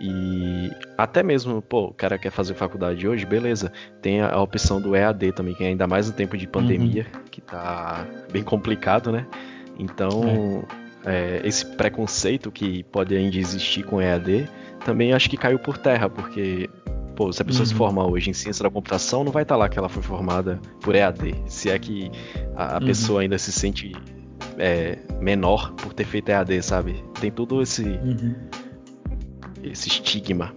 E 0.00 0.70
até 0.96 1.22
mesmo, 1.22 1.60
pô, 1.60 1.86
o 1.86 1.92
cara 1.92 2.16
quer 2.16 2.30
fazer 2.30 2.54
faculdade 2.54 3.06
hoje, 3.06 3.26
beleza. 3.26 3.72
Tem 4.00 4.20
a, 4.20 4.40
opção 4.40 4.80
do 4.80 4.94
EAD 4.94 5.32
também, 5.32 5.54
que 5.54 5.64
é 5.64 5.68
ainda 5.68 5.86
mais 5.86 6.06
no 6.06 6.12
tempo 6.12 6.36
de 6.36 6.46
pandemia, 6.46 7.06
uhum. 7.12 7.20
que 7.30 7.40
tá 7.40 8.06
bem 8.32 8.44
complicado, 8.44 9.10
né? 9.10 9.26
Então, 9.76 10.64
é. 11.04 11.38
É, 11.38 11.40
esse 11.44 11.66
preconceito 11.66 12.50
que 12.50 12.84
pode 12.84 13.16
ainda 13.16 13.36
existir 13.36 13.82
com 13.82 14.00
EAD, 14.00 14.48
também 14.84 15.12
acho 15.12 15.28
que 15.28 15.36
caiu 15.36 15.58
por 15.58 15.76
terra, 15.76 16.08
porque 16.08 16.70
Pô, 17.18 17.32
se 17.32 17.42
a 17.42 17.44
pessoa 17.44 17.62
uhum. 17.64 17.66
se 17.66 17.74
formar 17.74 18.06
hoje 18.06 18.30
em 18.30 18.32
ciência 18.32 18.62
da 18.62 18.70
computação, 18.70 19.24
não 19.24 19.32
vai 19.32 19.42
estar 19.42 19.56
tá 19.56 19.58
lá 19.58 19.68
que 19.68 19.76
ela 19.76 19.88
foi 19.88 20.04
formada 20.04 20.60
por 20.80 20.94
EAD. 20.94 21.34
Se 21.46 21.68
é 21.68 21.76
que 21.76 22.12
a, 22.54 22.76
a 22.76 22.78
uhum. 22.78 22.86
pessoa 22.86 23.22
ainda 23.22 23.36
se 23.36 23.50
sente 23.50 23.92
é, 24.58 24.98
menor 25.20 25.72
por 25.72 25.92
ter 25.92 26.04
feito 26.04 26.28
EAD, 26.30 26.62
sabe? 26.62 27.02
Tem 27.20 27.30
todo 27.30 27.62
esse, 27.62 27.82
uhum. 27.82 28.34
esse 29.62 29.88
estigma. 29.88 30.52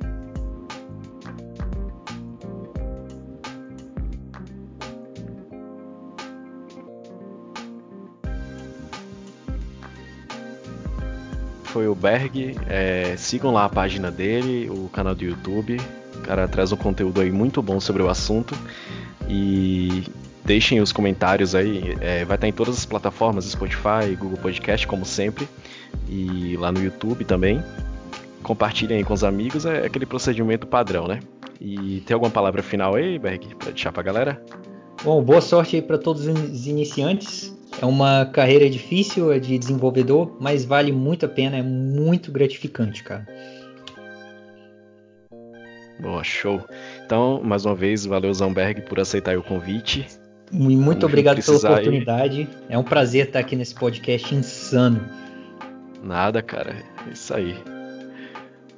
Foi 11.64 11.88
o 11.88 11.96
Berg. 11.96 12.58
É, 12.68 13.16
sigam 13.18 13.52
lá 13.52 13.64
a 13.64 13.70
página 13.70 14.12
dele, 14.12 14.70
o 14.70 14.90
canal 14.90 15.16
do 15.16 15.24
YouTube. 15.24 15.80
O 16.16 16.20
cara 16.20 16.48
traz 16.48 16.72
um 16.74 16.78
conteúdo 16.78 17.22
aí 17.22 17.32
muito 17.32 17.62
bom 17.62 17.80
sobre 17.80 18.04
o 18.04 18.10
assunto. 18.10 18.54
E 19.30 20.04
deixem 20.46 20.80
os 20.80 20.92
comentários 20.92 21.56
aí. 21.56 21.96
É, 22.02 22.26
vai 22.26 22.36
estar 22.36 22.48
em 22.48 22.52
todas 22.52 22.78
as 22.78 22.86
plataformas, 22.86 23.46
Spotify, 23.46 24.16
Google 24.18 24.38
Podcast, 24.38 24.86
como 24.88 25.06
sempre. 25.06 25.48
E 26.08 26.56
lá 26.58 26.72
no 26.72 26.84
YouTube 26.84 27.26
também. 27.26 27.64
Compartilhem 28.44 28.98
aí 28.98 29.04
com 29.04 29.14
os 29.14 29.24
amigos, 29.24 29.66
é 29.66 29.86
aquele 29.86 30.06
procedimento 30.06 30.66
padrão, 30.66 31.08
né? 31.08 31.20
E 31.60 32.02
tem 32.08 32.16
alguma 32.16 32.32
palavra 32.32 32.64
final 32.64 32.96
aí, 32.96 33.20
Berg, 33.20 33.56
para 33.56 33.70
deixar 33.70 33.92
pra 33.92 34.02
galera? 34.02 34.44
Bom, 35.04 35.24
boa 35.24 35.42
sorte 35.42 35.76
aí 35.76 35.82
para 35.82 35.98
todos 35.98 36.26
os 36.26 36.66
iniciantes. 36.66 37.56
É 37.80 37.86
uma 37.86 38.26
carreira 38.26 38.70
difícil, 38.70 39.32
é 39.32 39.40
de 39.40 39.58
desenvolvedor, 39.58 40.36
mas 40.40 40.66
vale 40.66 40.92
muito 40.92 41.26
a 41.26 41.30
pena, 41.30 41.58
é 41.58 41.64
muito 41.64 42.32
gratificante, 42.32 43.04
cara. 43.04 43.28
Boa, 46.00 46.24
show. 46.24 46.60
Então, 47.06 47.42
mais 47.44 47.64
uma 47.64 47.76
vez, 47.76 48.06
valeu 48.06 48.34
Zamberg 48.34 48.82
por 48.82 49.00
aceitar 49.00 49.38
o 49.38 49.44
convite. 49.44 50.08
Muito 50.52 51.06
obrigado 51.06 51.42
pela 51.44 51.58
oportunidade. 51.58 52.48
É 52.68 52.78
um 52.78 52.84
prazer 52.84 53.28
estar 53.28 53.40
aqui 53.40 53.56
nesse 53.56 53.74
podcast 53.74 54.36
insano. 54.36 55.02
Nada, 56.04 56.42
cara. 56.42 56.76
É 57.08 57.14
isso 57.14 57.34
aí. 57.34 57.56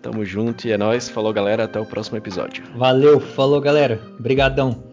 Tamo 0.02 0.26
junto 0.26 0.68
e 0.68 0.72
é 0.72 0.78
nóis. 0.78 1.10
Falou, 1.10 1.34
galera. 1.34 1.64
Até 1.64 1.80
o 1.80 1.86
próximo 1.86 2.18
episódio. 2.18 2.64
Valeu. 2.76 3.20
Falou, 3.20 3.60
galera. 3.60 4.00
Obrigadão. 4.20 4.93